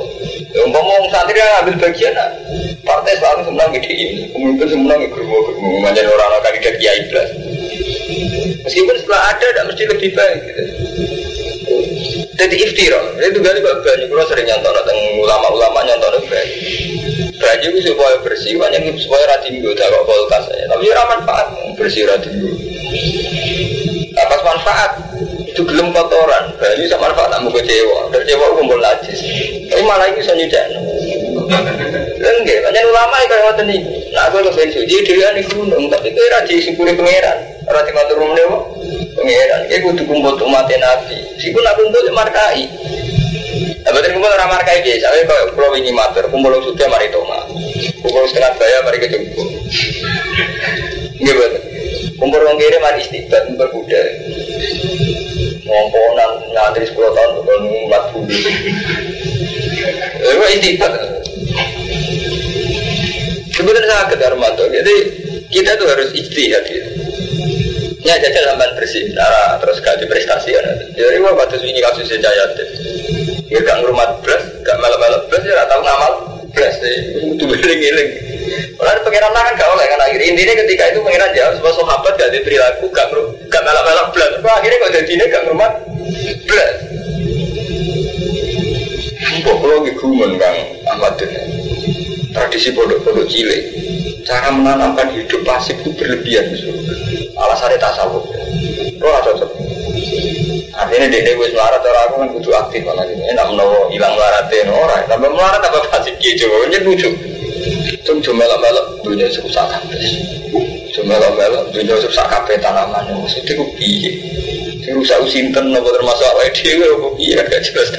Umpama 0.70 1.02
wong 1.02 1.10
santri 1.10 1.42
yang 1.42 1.66
ambil 1.66 1.90
bagian, 1.90 2.14
nah, 2.14 2.30
partai 2.86 3.18
selalu 3.18 3.42
semenang 3.50 3.72
gede 3.74 3.92
ini, 3.92 4.06
pemimpin 4.30 4.68
semenang 4.70 5.02
germo 5.10 5.38
germo, 5.50 5.70
macam 5.82 6.06
orang-orang 6.06 6.42
kandidat 6.46 6.76
kiai 6.78 7.02
belas. 7.10 7.30
Meskipun 8.70 8.96
setelah 9.02 9.22
ada, 9.34 9.46
tidak 9.50 9.66
mesti 9.74 9.84
lebih 9.90 10.10
baik. 10.14 10.40
Gitu. 10.46 10.64
Jadi 12.40 12.56
iftira, 12.56 13.02
itu 13.20 13.38
kok 13.44 13.78
banyak 13.84 14.08
kalau 14.08 14.26
sering 14.30 14.46
nyontok 14.48 14.72
tentang 14.78 15.00
ulama-ulama 15.20 15.80
nyontok. 15.90 16.10
Banyak 17.40 17.72
itu 17.72 17.96
supaya 17.96 18.20
bersih, 18.20 18.60
itu 18.60 19.00
supaya 19.08 19.24
radinggo, 19.32 19.72
tak 19.72 19.88
kok 19.88 20.04
kulkas 20.04 20.46
ya. 20.52 20.66
Tapi 20.68 20.92
ya 20.92 21.04
manfaat 21.08 21.48
bersih 21.80 22.04
radinggo. 22.04 22.52
Apa 24.20 24.36
manfaat? 24.44 24.92
Itu 25.48 25.64
gelem 25.64 25.96
kotoran, 25.96 26.52
banyak 26.60 26.86
sama 26.92 27.10
manfaat 27.10 27.40
kamu 27.40 27.50
kecewa, 27.56 28.12
dan 28.12 28.20
kecewa 28.28 28.46
kumpul 28.60 28.80
najis. 28.84 29.20
Tapi 29.72 29.82
malah 29.88 30.06
ini 30.12 30.20
bisa 30.20 30.32
nyucak. 30.36 30.66
Enggak, 32.20 32.60
banyak 32.62 32.84
ulama 32.86 33.16
yang 33.16 33.30
kayak 33.32 33.44
ngotot 33.48 33.66
nih. 33.66 33.82
Nah, 34.14 34.24
aku 34.30 34.38
ke 34.44 34.52
bensu, 34.54 34.80
jadi 34.86 35.02
dia 35.08 35.30
di 35.34 35.44
gunung, 35.50 35.88
tapi 35.90 36.14
kira 36.14 36.44
di 36.46 36.62
sepuluh 36.62 36.94
pangeran, 36.94 37.38
rati 37.66 37.92
matur 37.96 38.22
rumah 38.22 38.36
pangeran. 39.16 39.62
Kayak 39.72 39.82
kudu 39.88 40.04
kumpul 40.06 40.36
umat 40.46 40.68
nabi. 40.68 41.18
Sikun 41.40 41.64
aku 41.66 41.88
kumpul 41.88 42.12
markai. 42.14 42.68
Betul 43.86 44.12
kumpul 44.16 44.32
orang 44.32 44.52
markai 44.52 44.84
dia. 44.84 45.00
Saya 45.00 45.24
kalau 45.28 45.56
pulau 45.56 45.76
ini 45.76 45.92
matur, 45.96 46.24
kumpul 46.28 46.52
sudah 46.64 46.88
mari 46.92 47.08
toma. 47.12 47.44
Kumpul 48.04 48.24
setengah 48.28 48.54
saya 48.60 48.78
mari 48.84 48.98
kejemput. 49.00 49.48
Enggak 51.20 51.36
betul. 51.36 51.62
Kumpul 52.20 52.40
orang 52.44 52.58
kiri 52.60 52.78
mari 52.84 53.00
istiqbat, 53.04 53.42
kumpul 53.48 53.68
kuda. 53.72 54.02
Ngomponan 55.70 56.32
ngantri 56.52 56.86
sepuluh 56.88 57.12
tahun, 57.14 57.32
kumpul 57.40 57.58
umat 57.88 58.04
bumi. 58.16 58.40
Itu 60.20 60.46
istiqbat. 60.60 60.92
Sebenarnya 63.56 63.92
sangat 63.92 64.24
Armando. 64.24 64.64
Jadi 64.72 64.96
kita 65.52 65.76
tuh 65.76 65.88
harus 65.92 66.16
istihad 66.16 66.64
gitu. 66.70 66.92
Ya 68.00 68.16
jajal 68.16 68.56
sampai 68.56 68.72
bersih, 68.80 69.12
terus 69.60 69.78
gak 69.84 70.00
prestasi 70.08 70.56
kan. 70.56 70.66
Jadi 70.96 71.20
gua 71.20 71.36
batas 71.36 71.60
ini 71.60 71.84
kasusnya 71.84 72.24
jaya. 72.24 72.48
Ya 73.50 73.60
gak 73.66 73.82
ngurmat 73.82 74.22
belas, 74.22 74.44
gak 74.62 74.78
malam-malam 74.78 75.22
belas 75.26 75.42
ya 75.42 75.66
tahu 75.66 75.82
ngamal 75.82 76.14
belas 76.54 76.74
deh. 76.82 76.98
Itu 77.34 77.44
beling-beling. 77.50 78.10
Kalau 78.78 79.02
pengiran 79.04 79.34
kan 79.34 79.54
gak 79.58 79.70
oleh 79.74 79.86
kan 79.90 80.00
akhirnya 80.06 80.28
intinya 80.32 80.54
ketika 80.66 80.84
itu 80.94 81.00
pengiran 81.02 81.30
jawab 81.34 81.54
sebuah 81.58 81.74
sahabat 81.82 82.14
gak 82.16 82.30
di 82.30 82.40
perilaku 82.46 82.86
gak 82.94 83.08
gak 83.50 83.64
malam-malam 83.66 84.06
belas. 84.14 84.32
Akhirnya 84.46 84.78
kok 84.78 84.92
jadi 85.02 85.12
ini 85.12 85.24
gak 85.28 85.44
ngurmat 85.50 85.74
belas. 86.46 86.74
Kok 89.40 89.56
kalau 89.62 89.78
gumun 89.98 90.32
kang 90.38 90.58
Ahmad 90.90 91.16
tradisi 92.30 92.70
pondok-pondok 92.72 93.26
cilik 93.26 93.62
cara 94.22 94.54
menanamkan 94.54 95.10
hidup 95.18 95.42
pasif 95.42 95.74
itu 95.82 95.90
berlebihan 95.98 96.46
alasannya 97.34 97.82
tasawuf 97.82 98.22
lo 99.02 99.08
gak 99.10 99.24
cocok 99.26 99.50
artinya 100.80 101.08
dia 101.12 101.34
wis 101.36 101.52
melarat 101.52 101.84
orang 101.84 102.04
aku 102.08 102.16
kan 102.16 102.30
butuh 102.36 102.54
aktif 102.64 102.82
malah 102.88 103.04
ini. 103.06 103.24
Enak 103.36 103.46
menawa 103.52 103.80
hilang 103.92 104.14
melaratnya 104.16 104.72
orang 104.72 105.02
tambah 105.12 105.30
melarat 105.30 105.60
tambah 105.60 105.84
pasif 105.92 106.14
gitu 106.24 106.48
ini 106.48 106.78
lucu. 106.84 107.10
Cuma 108.08 108.20
cuma 108.24 108.44
melok-melok 108.48 108.86
dunia 109.04 109.28
serusak 109.28 109.66
kabeh. 109.68 110.00
Cuma 110.96 111.20
melok-melok 111.20 111.64
dunia 111.76 111.96
serusak 112.00 112.28
kabeh 112.32 112.56
tanamannya. 112.64 113.14
Maksudnya 113.20 113.54
itu 113.54 113.66
piye 113.76 114.12
sing 114.80 114.96
rusak 114.96 115.20
usinten 115.22 115.76
apa 115.76 115.90
termasuk 115.92 116.26
awake 116.34 116.56
dhewe 116.64 116.88
apa 116.88 117.08
piye 117.20 117.34
kan 117.36 117.46
gak 117.52 117.62
jelas. 117.68 117.90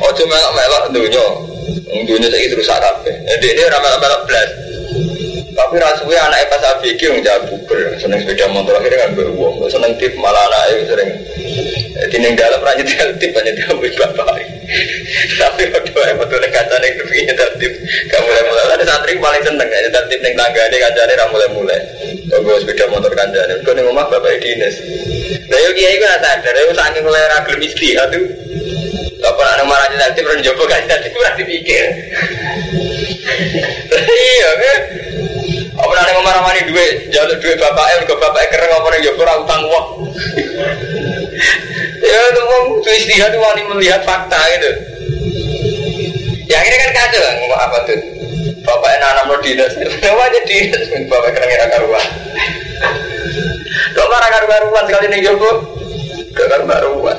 Oh 0.00 0.10
cuma 0.16 0.38
melok-melok 0.56 0.82
dunia. 0.96 1.24
Dunia 2.08 2.28
saiki 2.28 2.56
rusak 2.56 2.78
kabeh. 2.80 3.14
Ini 3.28 3.68
ramal-ramal 3.68 4.24
blas 4.24 4.67
tapi 5.58 5.74
rasuwe 5.82 6.14
anak 6.14 6.46
pas 6.46 6.62
ABG 6.62 7.02
yang 7.02 7.18
jawab 7.18 7.50
buber, 7.50 7.98
seneng 7.98 8.22
sepeda 8.22 8.46
motor 8.54 8.78
akhirnya 8.78 9.02
kan 9.02 9.10
beruang, 9.18 9.58
seneng 9.66 9.90
tip 9.98 10.14
malah 10.14 10.46
anak 10.46 10.86
sering 10.86 11.10
tineng 12.14 12.38
dalam 12.38 12.62
raja 12.62 12.86
tip 13.18 13.34
hanya 13.34 13.50
diambil 13.58 13.90
bapak. 13.98 14.38
Tapi 15.34 15.62
waktu 15.74 15.90
yang 15.98 16.18
betul 16.20 16.44
kaca 16.46 16.76
nih 16.78 16.90
kepikiran 16.94 17.34
tertib, 17.34 17.72
kamu 18.06 18.22
mulai 18.22 18.42
mulai 18.46 18.64
ada 18.70 18.84
santri 18.86 19.18
paling 19.18 19.42
seneng 19.42 19.66
ya 19.66 19.90
tertib 19.90 20.20
neng 20.22 20.34
tangga 20.38 20.62
ini 20.70 20.78
kaca 20.78 21.02
nih 21.10 21.26
mulai 21.26 21.48
mulai. 21.50 21.80
Gue 22.28 22.54
sepeda 22.62 22.86
motor 22.94 23.10
kaca 23.18 23.40
nih, 23.50 23.58
gue 23.58 23.72
nih 23.74 23.82
rumah 23.82 24.06
bapak 24.06 24.38
dinas. 24.38 24.78
Nah 25.50 25.58
yuk 25.58 25.72
kiai 25.74 25.98
gue 25.98 26.06
nggak 26.06 26.22
sadar, 26.22 26.54
yuk 26.54 26.76
saking 26.78 27.02
mulai 27.02 27.26
ragil 27.34 27.56
mistri, 27.58 27.98
aduh. 27.98 28.26
Apa 29.18 29.42
anak 29.58 29.66
marah 29.66 29.90
tertib 29.90 30.30
orang 30.30 30.44
jopo 30.46 30.70
kaca 30.70 30.86
tertib 30.86 31.18
berarti 31.18 31.42
pikir. 31.42 31.84
Iya 33.98 34.50
kan? 34.54 34.80
Nanti 35.94 36.12
ngomong 36.14 36.44
mani 36.44 36.60
duit, 36.68 37.08
jalur 37.08 37.36
duit 37.40 37.56
bapaknya, 37.56 38.04
ke 38.04 38.14
bapaknya 38.16 38.48
keren 38.52 38.70
nih, 38.70 39.00
ya 39.08 39.12
kurang 39.16 39.38
utang 39.44 39.62
uang. 39.64 39.86
ya 42.08 42.18
itu 42.28 42.40
mau 42.44 42.78
tuh 42.82 42.94
istihad 42.94 43.32
wani 43.36 43.62
melihat 43.72 44.02
fakta 44.04 44.38
gitu. 44.56 44.70
Ya 46.48 46.56
akhirnya 46.60 46.78
kan 46.80 46.92
kacau 46.96 47.20
kan, 47.20 47.34
ngomong 47.40 47.60
apa 47.60 47.76
tuh? 47.84 48.00
Bapaknya 48.64 48.98
nanam 49.00 49.32
lo 49.32 49.36
dinas, 49.40 49.72
kenapa 49.76 50.22
aja 50.28 50.40
dinas, 50.44 50.84
bapaknya 51.08 51.32
keren 51.36 51.48
ngira 51.48 51.66
karuan. 51.72 52.06
Kok 53.96 54.08
marah 54.08 54.28
karuan 54.28 54.84
sekali 54.84 55.06
nih 55.08 55.20
Joko? 55.24 55.50
Gak 56.36 56.46
karuan. 56.64 57.18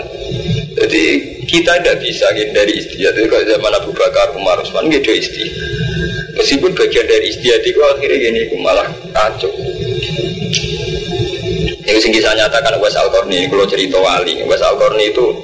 Jadi 0.79 1.03
kita 1.49 1.81
tidak 1.81 1.97
bisa 1.99 2.29
dari 2.31 2.73
istihad 2.77 3.17
itu 3.17 3.27
kalau 3.27 3.43
zaman 3.43 3.73
Abu 3.83 3.91
Bakar, 3.91 4.31
Umar, 4.37 4.61
Usman 4.63 4.87
gitu 4.87 5.11
istihad. 5.11 5.51
Meskipun 6.39 6.71
bagian 6.71 7.03
dari 7.03 7.35
istiadat 7.35 7.67
itu 7.67 7.79
akhirnya 7.83 8.15
gini, 8.15 8.39
itu 8.47 8.55
malah 8.63 8.87
kacau. 9.11 9.51
Yang 11.83 11.99
sing 11.99 12.11
kisah 12.15 12.31
nyatakan 12.31 12.79
Wes 12.79 12.95
Al 12.95 13.11
Qarni, 13.11 13.43
kalau 13.51 13.67
cerita 13.67 13.99
wali, 13.99 14.39
Wes 14.47 14.63
Al 14.63 14.79
Qarni 14.79 15.11
itu 15.11 15.35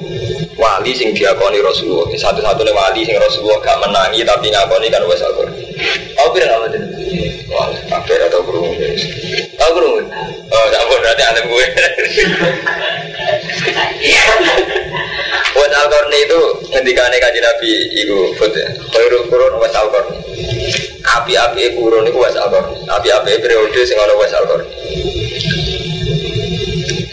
wali 0.56 0.96
sing 0.96 1.12
diakoni 1.12 1.60
Rasulullah. 1.60 2.08
Satu-satunya 2.16 2.72
wali 2.72 3.04
sing 3.04 3.20
Rasulullah 3.20 3.60
gak 3.60 3.76
menangi 3.84 4.24
tapi 4.24 4.48
ngakoni 4.48 4.88
kan 4.88 5.04
Wes 5.04 5.20
Al 5.20 5.36
Qarni. 5.36 5.62
Tahu 6.16 6.28
kira 6.32 6.56
apa 6.56 6.66
itu? 6.72 6.78
Wah, 7.52 7.68
apa 7.92 8.12
atau 8.32 8.40
kurung? 8.42 8.72
Tahu 9.60 9.70
kurung? 9.76 10.00
Oh, 10.48 10.66
tak 10.72 10.82
berarti 10.88 11.22
alim 11.28 11.44
gue. 11.52 11.66
Wes 15.56 15.72
Al 15.72 15.88
Qarni 15.88 16.18
itu 16.20 16.40
ngendikane 16.68 17.16
kaji 17.16 17.40
Nabi 17.40 17.70
itu 17.96 18.16
Khairul 18.92 19.24
Qurun 19.32 19.56
Wes 19.56 19.72
Al 19.72 19.88
Qarni. 19.88 20.16
Api-api 21.06 21.72
kurun 21.72 22.04
itu 22.04 22.18
Wes 22.20 22.36
Al 22.36 22.52
Qarni. 22.52 22.76
Api-api 22.84 23.40
periode 23.40 23.80
sing 23.88 23.96
ana 23.96 24.14
Wes 24.20 24.32
Al 24.36 24.44
Qarni. 24.44 24.68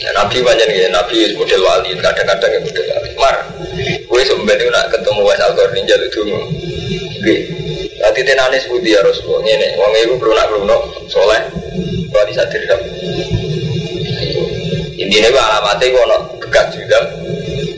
Ya, 0.04 0.12
Nabi 0.20 0.44
banyak 0.44 0.68
nih, 0.68 0.92
Nabi 0.92 1.32
model 1.40 1.64
wali, 1.64 1.96
kadang-kadang 1.96 2.52
yang 2.52 2.64
model 2.68 2.86
wali. 2.92 3.10
Mar, 3.16 3.36
gue 4.04 4.22
sebenarnya 4.28 4.68
nak 4.68 4.92
ketemu 4.92 5.22
Wes 5.24 5.40
Al 5.40 5.54
Qarni 5.56 5.80
jalur 5.88 6.10
dulu. 6.12 6.38
Oke, 7.24 7.36
nanti 8.04 8.20
tenane 8.28 8.60
sebut 8.60 8.84
dia 8.84 9.00
Rasulullah. 9.00 9.48
Ini, 9.48 9.80
wong 9.80 9.92
itu 9.96 10.14
perlu 10.20 10.36
nak 10.36 10.52
perlu 10.52 10.78
soleh, 11.08 11.40
wali 12.12 12.32
sadir 12.36 12.68
dam. 12.68 12.84
Intinya 15.00 15.30
gue 15.32 15.44
alamatnya 15.44 15.88
gue 15.88 16.04
nak 16.04 16.22
bekas 16.44 16.68
juga. 16.76 17.00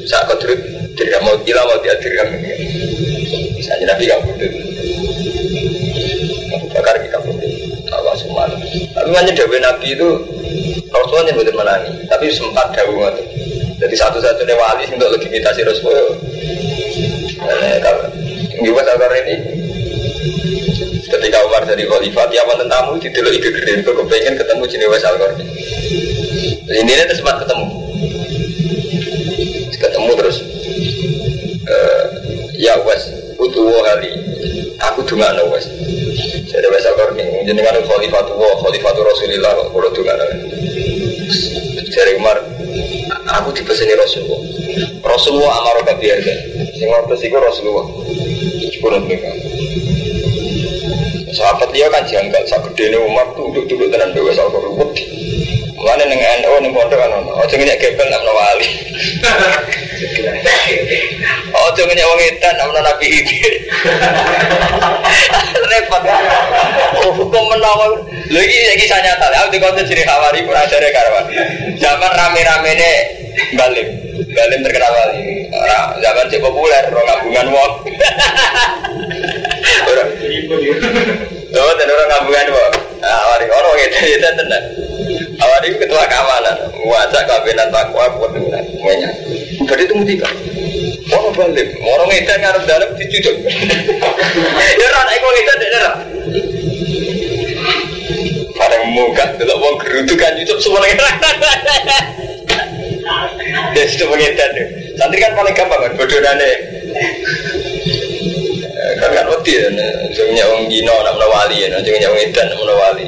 Kau 0.05 0.37
terus 0.37 0.59
tidak 0.95 1.19
mau 1.25 1.35
gila 1.41 1.61
mau 1.65 1.77
dia 1.81 1.95
dirham. 2.01 2.29
Misalnya 3.57 3.85
Nabi 3.93 4.03
kamu 4.05 4.29
dulu. 4.37 4.59
Abu 6.55 6.65
Bakar 6.71 6.95
kita 7.01 7.17
pun 7.19 7.35
Allah 7.91 8.15
semua. 8.17 8.45
Tapi 8.95 9.09
hanya 9.11 9.31
Dewi 9.33 9.57
Nabi 9.59 9.87
itu 9.97 10.09
Rasulullah 10.93 11.27
yang 11.27 11.37
betul 11.37 11.55
menangi, 11.59 11.91
tapi 12.07 12.31
sempat 12.31 12.71
dawu 12.71 13.03
itu. 13.11 13.23
Jadi 13.75 13.95
satu-satunya 13.99 14.55
wali 14.55 14.87
untuk 14.95 15.11
legitimasi 15.19 15.61
Rasulullah. 15.67 16.15
Nah, 17.45 17.77
kalau 17.83 18.07
Gimana 18.55 18.95
akar 18.95 19.11
ini 19.27 19.35
Ketika 21.05 21.37
Umar 21.45 21.61
jadi 21.69 21.85
khalifah, 21.85 22.25
tiap 22.33 22.49
wonten 22.49 22.65
tamu 22.65 22.97
di 22.97 23.07
dulu 23.13 23.29
ide 23.29 23.49
gede, 23.53 23.85
kepengen 23.85 24.35
ketemu 24.35 24.63
jenis 24.65 25.05
Al 25.05 25.15
Ini 26.65 26.81
ini 26.81 27.13
sempat 27.13 27.45
ketemu, 27.45 27.65
utuwo 33.76 33.91
hari 33.91 34.07
aku 34.80 35.03
dunga 35.03 35.36
no 35.36 35.51
wes. 35.51 35.67
Jadi 36.47 36.67
wes 36.71 36.88
akor 36.88 37.11
nih, 37.11 37.43
jenengan 37.43 37.76
khalifatu 37.84 38.32
wa 38.39 38.55
khalifatu 38.63 39.03
Rasulillah 39.03 39.51
kalau 39.51 39.91
dunga 39.91 40.15
no. 40.15 40.26
Jadi 41.84 42.11
Umar, 42.15 42.39
aku 43.36 43.51
dipeseni 43.51 43.99
Rasulullah. 43.99 44.39
Rasulullah 45.03 45.59
amaro 45.59 45.84
kabiarga. 45.84 46.36
Sing 46.80 46.88
ngotos 46.88 47.19
iku 47.19 47.36
Rasulullah. 47.36 47.84
Sepuluh 48.71 48.99
mereka. 49.03 49.28
Sahabat 51.36 51.76
dia 51.76 51.91
kan 51.91 52.07
janggal, 52.07 52.47
sak 52.47 52.63
gede 52.71 52.95
Umar 52.95 53.28
tuh 53.36 53.51
duduk-duduk 53.51 53.91
tenan 53.91 54.15
dewa 54.15 54.32
soal 54.32 54.47
koruput. 54.55 54.95
Mana 55.84 56.07
neng 56.07 56.23
NU 56.23 56.53
neng 56.63 56.71
pondok 56.71 56.95
kan. 56.95 57.11
Oh 57.11 57.43
jangan 57.51 57.76
gebel 57.76 58.07
nak 58.07 58.23
wali. 58.23 58.69
Oh 61.55 61.69
jangan 61.73 61.97
wong 61.97 62.21
edan 62.21 62.53
nak 62.59 62.84
nabi 62.84 63.07
ini. 63.09 63.36
Repot. 65.71 66.03
Oh 67.01 67.11
hukum 67.15 67.43
menawa. 67.49 67.86
Lagi 68.30 68.55
iki 68.55 68.86
kisah 68.86 68.99
nyata. 69.01 69.28
Aku 69.45 69.49
dikonten 69.55 69.88
jadi 69.88 70.03
hawari 70.05 70.45
pun 70.45 70.55
ada 70.55 70.78
karwan. 70.78 71.26
Zaman 71.80 72.11
rame-rame 72.11 72.69
ini 72.76 72.91
Balim. 73.55 73.88
Terkenal 74.36 74.91
wali. 74.91 75.47
Zaman 75.99 76.32
cek 76.32 76.39
populer, 76.39 76.84
orang 76.91 77.07
gabungan 77.07 77.47
wong. 77.51 77.73
Orang. 79.86 80.09
Oh, 81.55 81.71
dan 81.76 81.88
orang 81.88 82.09
gabungan 82.09 82.47
wong. 82.51 82.73
Awari 83.05 83.45
orang 83.53 83.78
itu 83.86 84.17
itu 84.17 84.19
tenan. 84.23 84.63
Awari 85.38 85.67
ketua 85.78 86.03
keamanan, 86.09 86.57
wajah 86.89 87.21
kabinet 87.28 87.69
takwa 87.69 88.09
dengan 88.34 88.63
semuanya. 88.65 89.09
Jadi 89.67 89.82
itu 89.86 89.93
mutika. 89.93 90.30
Orang 91.16 91.32
balik, 91.32 91.80
orang 91.80 92.11
itu 92.11 92.34
ngarep 92.43 92.63
dalam 92.68 92.89
dicucuk. 92.99 93.36
Ya 94.76 94.88
orang 94.91 95.16
itu 95.16 95.28
itu 95.32 95.53
tidak 95.63 95.95
Pada 98.55 98.78
muka, 98.91 99.24
kalau 99.39 99.55
mau 99.63 99.80
gerutu 99.80 100.20
kan 100.20 100.36
cucuk 100.36 100.59
semuanya. 100.59 101.07
Dia 103.76 103.84
sudah 103.91 104.07
mengedan 104.11 104.49
deh. 104.55 104.68
Santri 104.99 105.20
kan 105.24 105.32
paling 105.36 105.55
gampang 105.55 105.80
kan, 105.80 105.91
bodohane. 105.95 106.51
Kan 108.99 109.09
kan 109.11 109.26
wedi 109.28 109.59
ya, 109.59 109.68
jangan 110.11 110.47
wong 110.55 110.68
gino 110.72 110.95
nak 111.03 111.20
wali 111.20 111.68
ya, 111.68 111.80
jangan 111.80 112.11
wong 112.11 112.20
edan 112.20 112.47
nak 112.51 112.76
wali. 112.76 113.05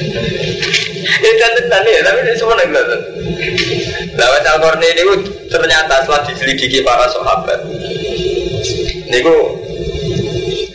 Ya 1.21 1.31
kan 1.37 1.51
tenan 1.59 1.83
ya, 1.85 2.01
tapi 2.01 2.19
ini 2.25 2.33
semua 2.39 2.57
nggak 2.57 2.85
tahu. 2.85 3.01
Lawat 4.17 4.43
Al-Qarni 4.43 4.87
ini 4.91 5.03
ternyata 5.49 6.03
setelah 6.03 6.21
diselidiki 6.25 6.81
para 6.81 7.05
sahabat, 7.09 7.59
niku 9.11 9.61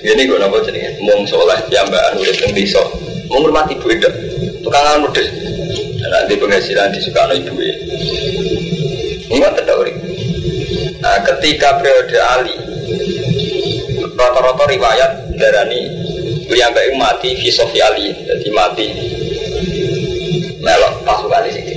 ini 0.07 0.23
gue 0.23 0.39
nopo 0.39 0.63
jadi 0.63 1.03
mung 1.03 1.27
soleh 1.27 1.59
udah 1.67 2.07
teng 2.39 2.55
desa 2.55 2.79
menghormati 3.27 3.75
ibu 3.75 3.91
itu 3.91 4.07
tukangan 4.63 5.03
mudes 5.03 5.27
nanti 5.99 6.39
penghasilan 6.39 6.95
disukai 6.95 7.43
ibu 7.43 7.59
ya 7.59 7.77
enggak 9.35 9.53
terdakwa 9.59 9.91
nah 11.03 11.19
ketika 11.27 11.83
periode 11.83 12.19
Ali 12.23 12.55
rata-rata 14.15 14.65
riwayat 14.71 15.11
darani 15.35 15.83
beliau 16.47 16.71
mati 16.95 17.35
filosofi 17.43 17.83
Ali 17.83 18.15
jadi 18.15 18.49
mati 18.55 18.87
melok 20.67 20.93
pasukan 21.07 21.47
di 21.47 21.51
sini 21.55 21.73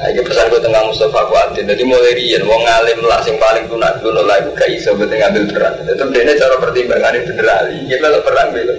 Nah, 0.00 0.08
ini 0.08 0.24
pesan 0.24 0.48
gue 0.48 0.64
tengah 0.64 0.80
Mustafa 0.88 1.28
Kuatin. 1.28 1.68
Jadi 1.68 1.84
mulai 1.84 2.16
rian, 2.16 2.40
mau 2.48 2.56
ngalim 2.56 3.04
lah, 3.04 3.20
yang 3.20 3.36
paling 3.36 3.68
tunak 3.68 4.00
dulu 4.00 4.24
lah, 4.24 4.40
gue 4.40 4.56
gak 4.56 4.72
iso 4.72 4.96
gue 4.96 5.04
ngambil 5.04 5.44
peran. 5.52 5.76
Itu 5.84 6.08
dia 6.08 6.32
cara 6.40 6.56
pertimbangan 6.56 7.20
itu 7.20 7.36
bener 7.36 7.46
ali. 7.52 7.76
Dia 7.84 8.00
melok 8.00 8.24
perang 8.24 8.48
belo 8.48 8.72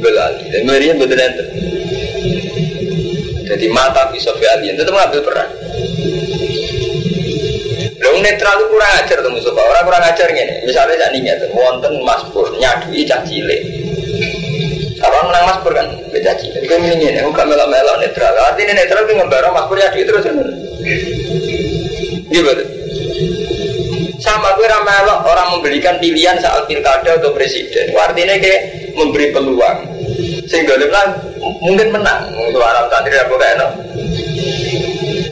ali. 0.00 0.44
Dan 0.48 0.60
mulai 0.64 0.80
rian 0.80 0.96
betul 0.96 1.20
ente. 1.20 1.44
Jadi 3.52 3.66
mata 3.68 4.08
alien 4.08 4.80
itu 4.80 4.88
mengambil 4.88 5.20
peran. 5.28 5.48
Lalu 8.00 8.16
netral 8.24 8.54
itu 8.56 8.66
kurang 8.72 8.92
ajar 8.96 9.16
tuh 9.20 9.32
Mustafa. 9.36 9.60
Orang 9.60 9.84
kurang 9.84 10.02
ajar 10.08 10.28
gini. 10.32 10.54
Misalnya 10.64 10.96
saya 10.96 11.12
ingat, 11.12 11.44
wonten 11.52 12.00
Mas 12.00 12.24
Pur 12.32 12.48
nyadui 12.56 13.04
cah 13.04 13.20
cilik. 13.28 13.60
Apa 15.04 15.18
menang 15.28 15.44
Mas 15.52 15.58
Pur 15.60 15.76
kan 15.76 15.88
beda 16.20 16.36
cilik. 16.36 16.60
Itu 16.68 16.74
ini 16.76 16.88
ini, 17.00 17.20
enggak 17.24 17.48
melok-melok 17.48 17.96
netral. 18.04 18.36
Artinya 18.36 18.76
netral 18.76 19.08
itu 19.08 19.14
ngembarang 19.16 19.52
Mas 19.56 19.64
Pur 19.64 19.76
nyadui 19.80 20.04
terus. 20.04 20.24
Gimana? 22.28 22.64
Sama 24.20 24.52
gue 24.52 24.68
ramelok 24.68 25.24
orang 25.24 25.48
memberikan 25.56 25.96
pilihan 25.96 26.36
saat 26.44 26.68
pilkada 26.68 27.16
atau 27.16 27.32
presiden. 27.32 27.96
Artinya 27.96 28.36
kayak 28.36 28.92
memberi 28.92 29.32
peluang. 29.32 29.88
Sehingga 30.44 30.76
lah 30.76 31.16
mungkin 31.64 31.88
menang. 31.88 32.28
Suara 32.52 32.84
santri 32.92 33.16
aku 33.16 33.40
kayak 33.40 33.56
no. 33.56 33.68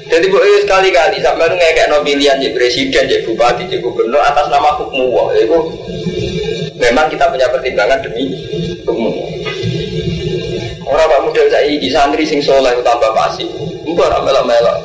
Jadi 0.09 0.25
bu 0.33 0.41
sekali-kali 0.65 1.21
sampai 1.21 1.53
lu 1.53 1.57
kayak 1.61 1.93
no 1.93 2.01
pilihan 2.01 2.41
jadi 2.41 2.57
presiden, 2.57 3.05
jadi 3.05 3.29
bupati, 3.29 3.69
jadi 3.69 3.85
gubernur 3.85 4.25
atas 4.25 4.49
nama 4.49 4.73
hukum. 4.81 5.37
Itu 5.37 5.59
memang 6.81 7.13
kita 7.13 7.29
punya 7.29 7.45
pertimbangan 7.53 8.01
demi 8.01 8.33
hukum. 8.89 9.28
Orang 10.89 11.07
pak 11.07 11.21
muda 11.21 11.43
saya 11.53 11.69
di 11.69 11.89
santri 11.93 12.25
sing 12.25 12.41
soleh 12.41 12.73
tambah 12.81 13.13
pasti. 13.13 13.45
Enggak 13.85 14.09
orang 14.09 14.25
melok-melok. 14.25 14.79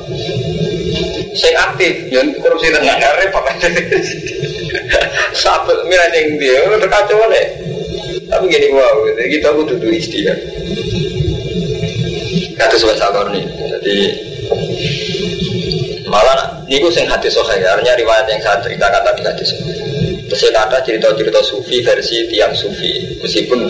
Sing 1.33 1.53
aktif, 1.57 2.11
yang 2.13 2.29
korupsi 2.37 2.69
tenang, 2.69 2.99
repot 3.23 3.41
aja. 3.49 3.67
Sabel 5.33 5.79
mira 5.89 6.05
yang 6.13 6.37
dia, 6.37 6.61
udah 6.69 6.89
kacau 6.91 7.23
nih. 7.31 7.47
Tapi 8.29 8.45
gini 8.51 8.67
wow, 8.69 8.97
kita 9.17 9.49
butuh 9.55 9.75
dua 9.81 9.93
istilah. 9.95 10.37
Kata 12.53 12.75
sobat 12.77 13.01
sabar 13.01 13.33
nih, 13.33 13.43
jadi 13.49 13.97
malah 16.13 16.61
niku 16.69 16.93
sing 16.93 17.09
hati 17.09 17.25
sohe 17.25 17.57
artinya 17.57 17.97
riwayat 17.97 18.29
yang 18.29 18.37
saya 18.45 18.61
ceritakan 18.61 19.01
tadi 19.01 19.21
hati 19.25 19.41
sohe 19.41 19.73
terus 20.29 20.39
saya 20.45 20.61
kata 20.61 20.77
cerita-cerita 20.85 21.41
sufi 21.41 21.81
versi 21.81 22.29
tiang 22.29 22.53
sufi 22.53 23.17
meskipun 23.17 23.65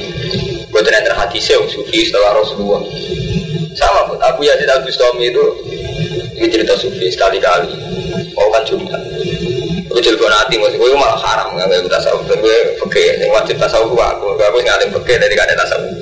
buat 0.83 0.99
yang 0.99 1.07
terhati 1.07 1.39
saya 1.39 1.63
sufi 1.71 2.03
setelah 2.03 2.35
Rasulullah. 2.35 2.83
Sama 3.71 4.03
pun 4.11 4.19
Abu 4.19 4.43
Yazid 4.43 4.67
Al 4.67 4.83
Bustami 4.83 5.31
itu 5.31 5.43
ini 6.35 6.47
cerita 6.51 6.75
sufi 6.75 7.07
sekali-kali. 7.07 7.71
Oh 8.35 8.51
kan 8.51 8.67
cuma 8.67 8.99
Gue 9.93 10.01
jelgo 10.01 10.25
nanti, 10.25 10.57
maksud 10.57 10.81
gue 10.81 10.97
malah 10.97 11.13
haram, 11.21 11.53
gak 11.53 11.69
gue 11.69 11.85
tasawuf, 11.85 12.25
gue 12.25 12.57
peke, 12.81 13.13
yang 13.21 13.29
wajib 13.29 13.61
tasawuf 13.61 13.93
aku, 13.93 14.25
gue 14.41 14.47
gue 14.49 14.61
ngalim 14.65 14.89
peke 14.89 15.21
dari 15.21 15.37
gak 15.37 15.45
ada 15.53 15.61
tasawuf. 15.61 15.93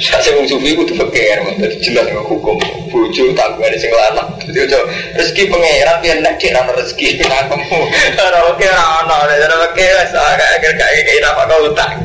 Saya 0.00 0.32
wong 0.32 0.48
sufi 0.48 0.72
kudu 0.76 0.96
fakir, 0.96 1.40
jadi 1.56 1.76
jelas 1.80 2.08
nggak 2.12 2.24
hukum. 2.28 2.56
Buju 2.92 3.32
tanggungan 3.32 3.72
di 3.72 3.80
single 3.80 4.04
anak. 4.12 4.28
Jadi 4.44 4.68
ojo 4.68 4.80
rezeki 5.16 5.48
pangeran 5.48 5.96
biar 6.04 6.18
nak 6.20 6.36
cek 6.36 6.52
rezeki 6.52 7.06
kamu. 7.24 7.80
Rana 8.20 8.38
fakir 8.52 8.70
rana, 8.76 9.16
rana 9.24 9.56
fakir 9.66 9.96
saya 10.12 10.36
kayak 10.36 10.76
kayak 10.76 11.00
kayak 11.00 11.32
apa 11.32 11.42
kau 11.48 11.64
utang. 11.64 11.96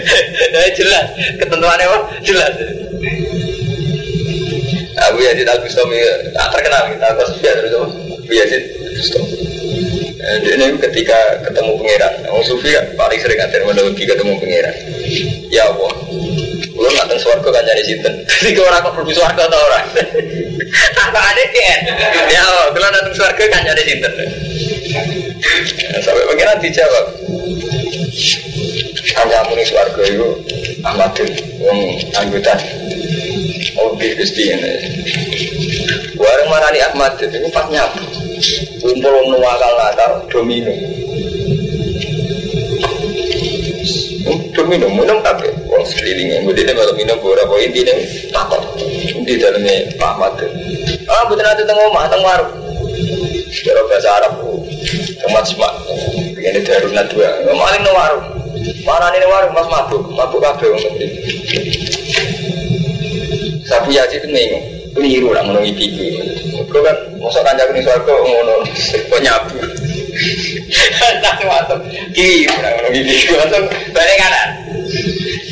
Jelas 0.78 1.06
ketentuannya 1.38 1.84
apa? 1.86 1.98
Jelas. 2.24 2.52
Abu 5.02 5.18
Yazid 5.24 5.48
Al 5.48 5.58
Bustami 5.60 5.98
terkenal 6.30 6.82
kita 6.94 7.06
atas 7.10 7.28
biasa 7.42 7.58
terus 7.58 7.74
Abu 7.74 8.32
Yazid 8.32 8.62
Bustami. 8.96 9.28
Ini 10.22 10.78
ketika 10.78 11.18
ketemu 11.42 11.82
pangeran, 11.82 12.14
Orang 12.30 12.46
Sufi 12.46 12.70
paling 12.94 13.18
sering 13.18 13.42
ngatain 13.42 13.66
meneliti 13.66 14.06
ketemu 14.06 14.38
pangeran. 14.38 14.76
Ya 15.50 15.66
Allah, 15.66 15.92
Gue 16.72 16.88
nggak 16.88 17.20
suarga 17.20 17.48
kan 17.52 17.62
nyari 17.62 17.82
sinten. 17.84 18.14
Jadi 18.42 18.56
gue 18.56 18.64
orang 18.64 18.80
kok 18.80 18.94
perlu 18.96 19.12
suarga 19.12 19.44
atau 19.44 19.60
orang. 19.60 19.86
Apa 21.04 21.20
ada 21.20 21.44
kan? 21.52 21.80
Ya, 22.32 22.44
gue 22.72 22.80
datang 22.80 23.14
suarga 23.14 23.44
kan 23.46 23.60
nyari 23.62 23.82
sinten. 23.84 24.12
Sampai 26.00 26.24
pengiran 26.26 26.58
dijawab. 26.58 27.06
Hanya 29.12 29.44
muni 29.44 29.64
suarga 29.66 30.02
itu 30.08 30.28
Ahmadun, 30.82 31.30
wong 31.62 31.78
anggota. 32.16 32.54
Oke, 33.78 34.18
Gusti 34.18 34.50
ini. 34.50 34.72
Warung 36.16 36.50
nih 36.50 36.82
Ahmad 36.90 37.16
itu 37.20 37.38
pas 37.52 37.66
nyapu. 37.70 38.02
Kumpul 38.82 39.14
nuwakal 39.30 39.72
nakal 39.78 40.12
domino. 40.26 40.72
Udah 44.22 44.64
minum, 44.68 44.94
minum 44.94 45.18
tapi 45.24 45.50
Wong 45.66 45.82
sekelilingnya, 45.82 46.46
kemudian 46.46 46.70
kalau 46.76 46.94
minum 46.94 47.18
beberapa 47.18 47.58
inti 47.58 47.82
ini 47.82 47.94
takut 48.30 48.62
Di 49.26 49.34
dalamnya 49.34 49.90
Pak 49.98 50.10
Ahmad 50.14 50.38
Ah, 51.10 51.26
betul 51.26 51.42
nanti 51.42 51.66
tengok 51.66 51.90
rumah, 51.90 52.06
tengok 52.06 52.22
warung 52.22 52.52
Cara 53.50 53.80
bahasa 53.90 54.08
Arab 54.22 54.32
Tempat 55.18 55.44
semak 55.50 55.72
Ini 56.38 56.60
darunat 56.62 57.06
dua, 57.10 57.30
no 57.50 57.90
warung 57.90 58.41
Mana 58.86 59.14
ini 59.14 59.26
warung, 59.26 59.54
mas 59.54 59.66
mabuk 59.70 60.02
Mabuk 60.14 60.42
kafe 60.42 60.68
Sabu 63.62 63.88
Yaji 63.94 64.20
itu 64.20 64.28
bingung 64.28 64.64
keliru 64.92 65.32
lah 65.32 65.42
ngono 65.46 65.64
iki. 65.64 66.12
Kau 66.68 66.80
kan 66.84 66.96
mosok 67.16 67.40
kancaku 67.44 67.72
ning 67.72 67.84
swarga 67.84 68.12
ngono 68.12 68.54
kok 69.08 69.20
nyabu. 69.24 69.56
Tak 71.24 71.40
masuk 71.40 71.80
keliru 72.12 72.56
lah 72.60 72.70
ngono 72.76 72.88
iki. 72.92 73.32
Masuk 73.32 73.62
balik 73.96 74.16
kanan. 74.20 74.48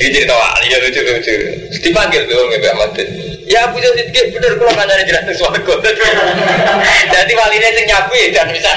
Ini 0.00 0.08
cerita 0.12 0.34
wali 0.36 0.72
ya 0.72 0.78
lucu 0.80 1.00
lucu. 1.00 1.34
Dipanggil 1.80 2.22
tuh 2.28 2.40
nggak 2.50 2.72
Ahmad. 2.72 2.92
Ya 3.50 3.66
Yazid 3.66 4.14
ki 4.14 4.30
bener 4.30 4.54
kula 4.62 4.70
kancane 4.78 5.02
jelas 5.02 5.26
ning 5.26 5.34
swarga. 5.34 5.74
Jadi 7.10 7.32
waline 7.34 7.68
sing 7.74 7.86
nyabu 7.90 8.14
ya 8.14 8.26
dan 8.30 8.46
bisa. 8.54 8.70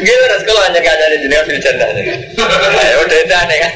Nggih 0.00 0.16
terus 0.24 0.42
kula 0.48 0.60
hanya 0.64 0.80
kancane 0.80 1.16
jelas 1.20 1.44
fil 1.44 1.60
jannah. 1.60 1.88
Ayo 2.80 2.96
udah 3.04 3.38
aneh 3.44 3.56
kan. 3.60 3.72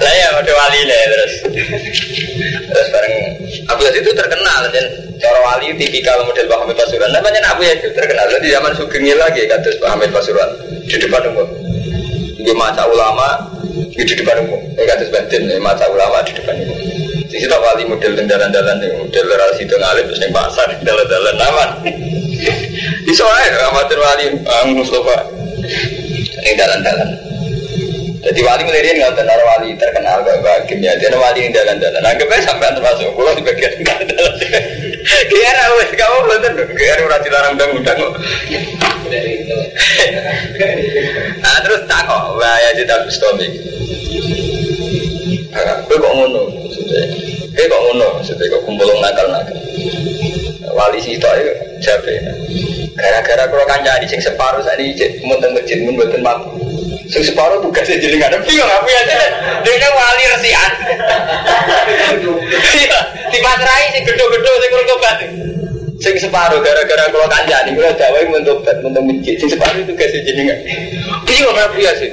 Lah 0.00 0.12
ya 0.16 0.28
udah 0.40 0.54
wali 0.64 0.80
lah 0.88 0.98
terus. 1.12 1.32
Terus 2.64 2.88
bareng 2.88 3.14
Abu 3.68 3.80
Yazid 3.84 4.00
itu 4.00 4.16
terkenal 4.16 4.64
dan 4.72 4.86
cara 5.20 5.38
wali 5.44 5.76
tipikal 5.76 6.24
model 6.24 6.48
Pak 6.48 6.58
Hamid 6.64 6.76
Pasuruan. 6.80 7.12
Namanya 7.12 7.52
Abu 7.52 7.68
Yazid 7.68 7.92
terkenal. 7.92 8.32
Di 8.40 8.48
zaman 8.48 8.72
Sugeng 8.72 9.04
lagi 9.12 9.44
kados 9.44 9.76
Pak 9.76 9.92
Hamid 9.92 10.08
Pasuruan 10.08 10.56
di 10.88 10.96
depan 10.96 11.36
umum. 11.36 11.65
Di 12.46 12.54
masa 12.54 12.86
ulama 12.86 13.42
di 13.74 14.06
depan 14.06 14.38
umum. 14.46 14.62
Eh 14.78 14.86
kados 14.86 15.10
Banten 15.10 15.50
di 15.50 15.58
masa 15.58 15.90
ulama 15.90 16.22
di 16.22 16.30
depan 16.30 16.54
umum. 16.62 16.78
Di 17.26 17.42
situ 17.42 17.50
wali 17.58 17.82
model 17.90 18.14
jalan-jalan 18.14 18.76
model 19.02 19.24
relasi 19.26 19.66
itu 19.66 19.74
ngalih 19.74 20.06
terus 20.06 20.22
yang 20.22 20.30
pasar 20.30 20.70
jalan-jalan 20.78 21.34
aman. 21.42 21.70
Di 23.06 23.12
amatir 23.66 23.98
wali 23.98 24.26
Ang 24.46 24.78
Mustafa 24.78 25.26
ini 26.46 26.54
jalan-jalan. 26.54 27.08
Jadi 28.22 28.40
wali 28.42 28.62
melirian 28.66 28.94
nggak 28.98 29.14
tenar 29.18 29.38
wali 29.42 29.74
terkenal 29.74 30.22
gak 30.22 30.38
bagiannya. 30.42 30.92
Dia 31.02 31.18
wali 31.18 31.38
yang 31.46 31.52
jalan-jalan. 31.54 32.02
Anggapnya 32.02 32.46
sampai 32.46 32.74
termasuk 32.74 33.10
pulau 33.14 33.34
di 33.34 33.42
bagian 33.42 33.74
jalan-jalan. 33.86 34.34
Kira 35.06 35.64
wes 35.82 35.90
kamu 35.94 36.18
betul. 36.30 36.52
Kira 36.78 37.02
udah 37.06 37.20
dilarang 37.22 37.52
undang-undang. 37.58 37.98
Nah 41.42 41.56
terus 41.62 41.80
tak 41.86 42.02
kok 42.10 42.22
bahaya 42.38 42.70
di 42.74 42.82
dalam 42.82 43.06
stomi. 43.06 43.48
Gue 45.86 45.96
kok 45.96 46.12
ngono 46.12 46.42
maksudnya. 46.50 47.02
Gue 47.54 47.66
kok 47.70 47.80
ngono 47.80 48.06
maksudnya 48.18 48.44
kok 48.50 48.62
kumpul 48.66 48.88
nakal-nakal. 48.98 49.58
Wali 50.76 50.98
sih 51.00 51.16
itu 51.16 51.28
siapa 51.80 52.10
Gara-gara 52.96 53.44
kalau 53.48 53.64
kancani 53.68 54.08
sing 54.08 54.20
separuh 54.20 54.64
saat 54.64 54.80
ini 54.80 54.96
mau 55.24 55.36
masjid 55.38 55.84
mun 55.84 56.00
buatin 56.00 56.20
mampu. 56.24 56.48
Sing 57.06 57.22
separuh 57.22 57.62
tugasnya 57.62 58.02
jadi 58.02 58.18
nggak 58.18 58.30
ada 58.34 58.38
bingung 58.42 58.66
apa 58.66 58.88
ya 58.90 59.02
Dia 59.62 59.88
wali 59.94 60.24
resian. 60.34 60.72
Iya, 62.76 62.98
dipaterai 63.30 63.94
sing 63.94 64.02
gedho-gedho 64.04 64.52
sing 64.58 64.70
kurang 64.72 65.45
Sing 65.96 66.14
separuh 66.20 66.60
gara-gara 66.60 67.04
kalau 67.08 67.28
kancani 67.28 67.72
kalau 67.72 67.92
Jawa 67.96 68.16
yang 68.20 68.30
mentobat 68.32 68.76
mau 68.84 69.00
masjid. 69.00 69.34
Sing 69.40 69.48
separuh 69.48 69.80
tugasnya 69.84 70.20
jadi 70.24 70.40
nggak. 70.44 70.60
Bingung 71.24 71.56
apa 71.56 71.76
ya 71.76 71.92
sih? 71.96 72.10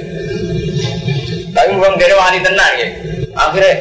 Tapi 1.54 1.70
bukan 1.78 1.94
kira 2.00 2.16
wali 2.18 2.38
tenang 2.42 2.72
ya. 2.80 2.88
Akhirnya 3.34 3.74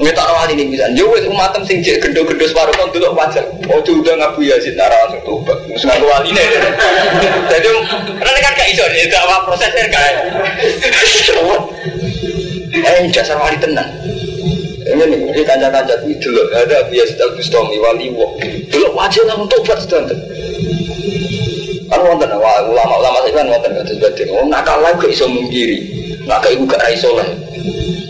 Nggak 0.00 0.16
tak 0.16 0.26
rawani 0.32 0.52
ini 0.56 0.72
bisa. 0.72 0.88
Jauh 0.96 1.12
itu 1.12 1.28
umatem 1.28 1.60
sing 1.68 1.84
cek 1.84 2.00
gede-gede 2.00 2.48
separuh 2.48 2.72
kan 2.72 2.88
dulu 2.88 3.12
wajar. 3.12 3.44
Oh 3.68 3.84
itu 3.84 4.00
udah 4.00 4.16
ngaku 4.16 4.48
ya 4.48 4.56
sih 4.56 4.72
nara 4.72 4.96
langsung 5.04 5.20
tuh. 5.28 5.44
Mesti 5.68 5.84
ngaku 5.84 6.06
wali 6.08 6.28
nih. 6.32 6.44
Jadi 7.52 7.68
karena 8.16 8.40
kan 8.40 8.52
gak 8.56 8.68
iso 8.72 8.84
itu 8.96 9.16
apa 9.20 9.44
prosesnya 9.44 9.84
kan. 9.92 10.14
Eh 12.72 13.12
dasar 13.12 13.36
wali 13.36 13.60
tenang. 13.60 13.92
Ini 14.90 15.04
nih, 15.06 15.20
ini 15.30 15.42
kanca-kanca 15.46 15.94
itu 16.02 16.18
dulu 16.18 16.42
ada 16.50 16.82
biasa 16.90 17.14
tak 17.14 17.30
Bustami 17.38 17.78
wali 17.78 18.10
wong. 18.10 18.42
Dulu 18.74 18.90
wajib 18.98 19.22
langsung 19.30 19.46
tobat 19.46 19.78
sedang. 19.78 20.10
Kan 21.90 22.00
wonten 22.06 22.30
ulama-ulama 22.34 23.18
saya 23.22 23.34
kan 23.38 23.46
wonten 23.50 23.70
kata 23.70 23.86
sebatin. 23.86 24.26
Oh 24.34 24.46
nakal 24.50 24.82
lagi 24.82 24.98
gak 25.06 25.10
iso 25.14 25.26
mungkiri. 25.30 25.78
Nakal 26.26 26.58
ibu 26.58 26.66
gak 26.66 26.82
raiso 26.82 27.10
lah. 27.14 27.26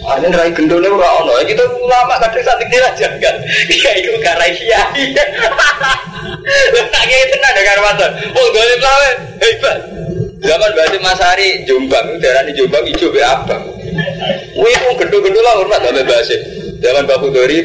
Ah, 0.09 0.17
ini 0.17 0.33
rai 0.33 0.53
gendone 0.57 0.89
ora 0.89 1.21
ono. 1.21 1.37
Kita 1.45 1.65
ulama 1.69 2.17
kadang 2.17 2.45
santik 2.45 2.69
dirajang 2.73 3.15
kan. 3.21 3.37
Iya 3.69 3.91
iku 4.01 4.17
gak 4.25 4.37
rai 4.41 4.53
kiai. 4.57 5.05
Lah 6.73 6.85
tak 6.89 7.03
kaya 7.05 7.25
tenan 7.29 7.57
ya 7.57 7.63
karo 7.69 7.81
waton. 7.85 8.13
Wong 8.33 8.49
gole 8.57 8.75
plawe 8.81 9.11
hebat. 9.41 9.79
Zaman 10.41 10.73
Basim 10.73 11.05
Masari 11.05 11.49
Jombang, 11.69 12.17
daerah 12.17 12.41
di 12.49 12.57
Jombang 12.57 12.81
hijau 12.89 13.13
be 13.13 13.21
abang. 13.21 13.61
Wih, 14.57 14.77
wong 14.89 14.97
gendho-gendho 14.97 15.41
lah 15.45 15.53
hormat 15.61 15.85
sampe 15.85 16.01
Basim. 16.09 16.41
Zaman 16.81 17.05
Bapak 17.05 17.29
Dori 17.29 17.61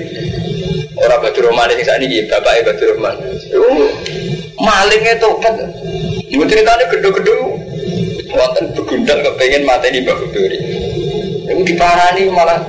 orang 1.00 1.20
Batu 1.24 1.40
Roman 1.40 1.72
ini 1.72 1.84
saat 1.88 2.04
ini 2.04 2.28
bapaknya 2.28 2.68
Batu 2.68 2.84
Roman. 2.92 3.16
Uh, 3.56 3.88
malingnya 4.60 5.16
tobat. 5.24 5.56
Ibu 6.28 6.44
ceritanya 6.44 6.84
gendho-gendho. 6.92 7.56
Wonten 8.36 8.66
begundal 8.76 9.24
kepengen 9.24 9.64
mata 9.64 9.88
ini 9.88 10.04
Bapak 10.04 10.28
Dori. 10.36 10.58
Ibu 11.48 11.62
diparani 11.64 12.28
malah 12.28 12.60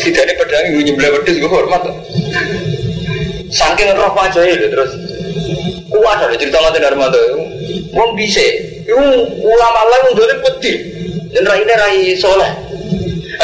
tidak 0.00 0.24
ada 0.24 0.34
pedang 0.40 0.64
ibu 0.72 0.80
nyebelah 0.88 1.10
wedus 1.20 1.36
gue 1.36 1.50
hormat. 1.52 1.82
Saking 3.52 3.92
roh 3.92 4.16
aja 4.16 4.40
ya 4.40 4.56
terus. 4.56 4.96
Kuat 5.92 6.18
ada 6.24 6.36
cerita 6.40 6.64
mata. 6.96 7.20
Wong 7.92 8.10
bisa. 8.16 8.40
Ibu 8.88 9.04
ulama 9.44 9.80
lain 9.84 10.04
udah 10.16 10.38
putih. 10.48 10.76
Dan 11.36 11.44
rai 11.44 11.60
ini 11.60 11.74
rai 11.76 12.00
soleh. 12.16 12.69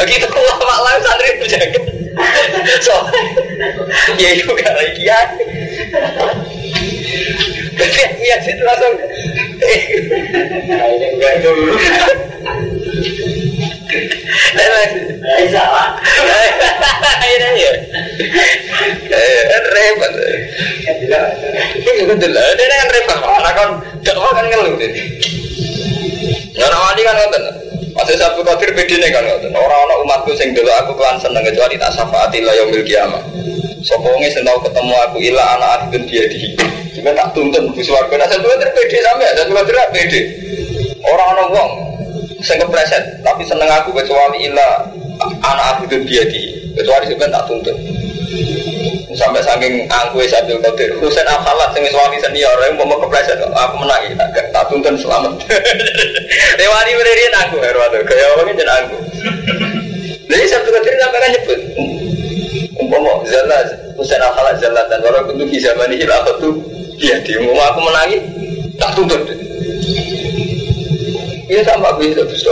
Gitu 0.05 0.27
ulama 0.29 0.75
lain 0.85 1.01
santri 1.01 1.29
berjaga. 1.41 1.79
So, 2.85 2.97
ya 4.21 4.29
itu 4.37 4.49
rai 4.53 4.89
kiai. 4.93 5.25
Tapi 7.77 8.01
ya 8.21 8.37
situ 8.45 8.61
langsung. 8.61 8.93
Enggak 11.17 11.33
dulu. 11.41 11.73
Bisa 15.37 15.63
lah. 15.65 15.89
Ini 17.25 17.49
ya. 17.57 17.71
Eh, 19.13 19.61
repot. 19.73 20.11
Betul 22.05 22.31
lah. 22.33 22.45
Ini 22.53 22.75
kan 22.81 22.89
repot. 22.93 23.17
Karena 23.17 23.51
kan 23.53 23.69
dakwah 24.05 24.31
kan 24.33 24.45
ngeluh. 24.45 24.77
Nggak 26.57 26.69
wali 26.73 27.01
kan 27.01 27.15
ngoten. 27.17 27.43
Masih 27.97 28.13
satu 28.13 28.45
kafir 28.45 28.69
bedine 28.77 29.09
kan 29.09 29.25
ngoten. 29.25 29.49
Orang-orang 29.57 29.97
umatku 30.05 30.31
sing 30.37 30.53
dulu 30.53 30.69
aku 30.69 30.93
kelan 30.93 31.17
seneng 31.17 31.41
kecuali 31.41 31.81
tak 31.81 31.89
syafaati 31.97 32.45
la 32.45 32.53
yaumil 32.53 32.85
kiamah. 32.85 33.23
Sopo 33.81 34.05
wong 34.05 34.21
sing 34.29 34.45
ketemu 34.45 34.93
aku 35.01 35.17
ila 35.17 35.43
anak 35.57 35.69
adun 35.89 36.05
dia 36.05 36.29
di. 36.29 36.53
Cuma 36.93 37.09
tak 37.17 37.33
tuntun 37.33 37.73
di 37.73 37.81
swarga. 37.81 38.13
Nah 38.21 38.29
satu 38.29 38.45
kafir 38.45 38.69
pede 38.77 38.97
sampe, 39.01 39.25
satu 39.33 39.51
kafir 39.57 39.75
pede. 39.89 40.21
Orang-orang 41.01 41.47
wong 41.57 41.69
sing 42.45 42.61
kepreset 42.61 43.01
tapi 43.25 43.41
seneng 43.49 43.69
aku 43.73 43.89
kecuali 43.89 44.45
ila 44.45 44.85
anak 45.41 45.81
adun 45.81 46.05
dia 46.05 46.21
di. 46.29 46.53
Kecuali 46.77 47.09
sebenarnya 47.09 47.41
tak 47.41 47.45
tuntun 47.49 47.77
sampai 49.17 49.41
saking 49.41 49.89
angku 49.89 50.21
Abdul 50.21 50.61
Qadir. 50.61 50.93
Husain 51.01 51.25
Al 51.25 51.41
Khalat 51.41 51.73
sing 51.73 51.83
wali 51.89 52.17
senior 52.21 52.57
yang 52.61 52.77
mau 52.77 52.97
kepleset 53.01 53.41
aku 53.41 53.75
menang 53.81 54.01
ya 54.05 54.25
tak 54.53 54.63
tuntun 54.69 54.93
selamat. 54.95 55.33
Rewani 56.61 56.91
beririn 56.93 57.33
aku 57.35 57.55
Herwato 57.59 57.97
kayak 58.05 58.27
orang 58.37 58.53
ini 58.53 58.63
aku. 58.63 58.97
Jadi 60.29 60.45
Abdul 60.53 60.73
Qadir 60.77 60.93
sampai 61.01 61.19
kan 61.19 61.29
nyebut. 61.33 61.59
Umpama 62.77 63.11
zalla 63.25 63.59
Husain 63.97 64.21
Al 64.21 64.33
Khalat 64.37 64.55
zalla 64.61 64.85
dan 64.85 65.01
orang 65.01 65.25
untuk 65.33 65.49
di 65.49 65.57
zaman 65.57 65.89
ini 65.89 66.05
tuh 66.37 66.53
dia 67.01 67.17
di 67.25 67.33
mau 67.41 67.57
aku 67.57 67.79
menangi 67.81 68.17
tak 68.77 68.93
tuntun. 68.93 69.21
Iya 71.47 71.63
sama 71.63 71.95
aku 71.95 72.03
itu 72.05 72.21
terus 72.27 72.43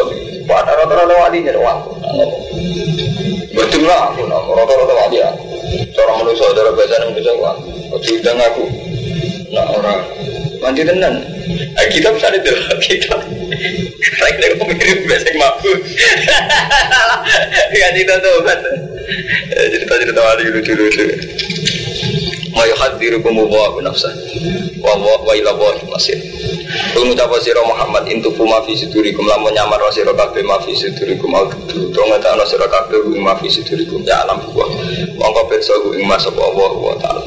pada 0.45 0.78
rata-rata 0.78 1.13
walinya 1.13 1.51
doang 1.51 1.82
betul 3.51 3.84
lah 3.89 4.13
aku 4.13 4.24
rata-rata 4.30 4.93
wali 4.93 5.18
ya 5.20 5.30
Cara 5.95 6.11
manusia, 6.22 6.53
cara 6.53 6.70
bahasa 6.74 7.05
manusia, 7.07 7.34
wah, 7.39 7.55
diundang 8.03 8.39
aku. 8.41 8.66
Nah 9.53 9.66
orang 9.72 9.99
mandi 10.59 10.82
tenan. 10.84 11.16
Eh, 11.76 11.88
kita 11.91 12.09
bisa 12.11 12.28
ada 12.28 12.39
kita. 12.86 13.18
Saya 14.20 14.32
kira 14.36 14.55
kamu 14.57 14.74
mirip 14.76 14.99
yang 15.05 15.38
mabuk. 15.39 15.80
Gak 17.76 17.91
cerita 17.95 18.16
tuh 18.20 18.38
kan. 18.43 18.59
Cerita-cerita 19.53 20.22
wali 20.22 20.43
lucu-lucu. 20.49 21.05
Ma 22.56 22.64
yuhadzirukum 22.64 23.36
wa 23.36 23.82
nafsah. 23.84 24.16
Wa 24.80 24.95
wa 24.95 25.36
ila 25.36 25.51
wa 25.51 25.76
masir. 25.91 26.16
Kul 26.95 27.12
ngucapa 27.12 27.36
Muhammad 27.68 28.08
intu 28.08 28.32
ma 28.47 28.64
fi 28.64 28.74
sudurikum 28.80 29.28
lamun 29.28 29.51
nyamar 29.51 29.84
sira 29.91 30.16
kabeh 30.16 30.43
ma 30.43 30.56
fi 30.64 30.72
sudurikum. 30.72 31.36
Au 31.36 31.51
kudu 31.51 31.91
to 31.91 32.01
ngetakno 32.08 32.47
sira 32.47 32.68
kabeh 32.72 33.03
ma 33.20 33.36
fi 33.36 33.51
sudurikum. 33.51 34.08
Ya 34.08 34.24
alam 34.24 34.39
wa 34.56 34.66
mongko 35.20 35.41
pirsa 35.51 35.76
ku 35.84 35.91
ing 35.99 36.08
mas 36.08 36.24
Allah 36.26 36.47
wa 36.56 36.95
taala. 36.95 37.22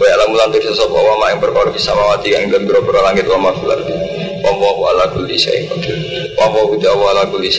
Wa 0.00 0.04
alam 0.16 0.32
lan 0.32 0.48
pirsa 0.48 0.72
sapa 0.72 0.96
wa 0.96 1.14
ma 1.20 1.28
ing 1.28 1.40
perkara 1.44 1.68
mawati 1.70 2.32
ing 2.32 2.48
dalem 2.48 2.64
boro 2.64 3.04
langit 3.04 3.28
wa 3.28 3.36
ma 3.36 3.52
ardi. 3.52 3.92
Wa 4.40 4.56
wa 4.56 4.96
ala 4.96 5.04
kulli 5.12 5.36
syai'in 5.36 5.68
qadir. 5.68 6.00
Wa 6.40 6.48
wa 6.48 7.12
ala 7.12 7.28
kulli 7.28 7.52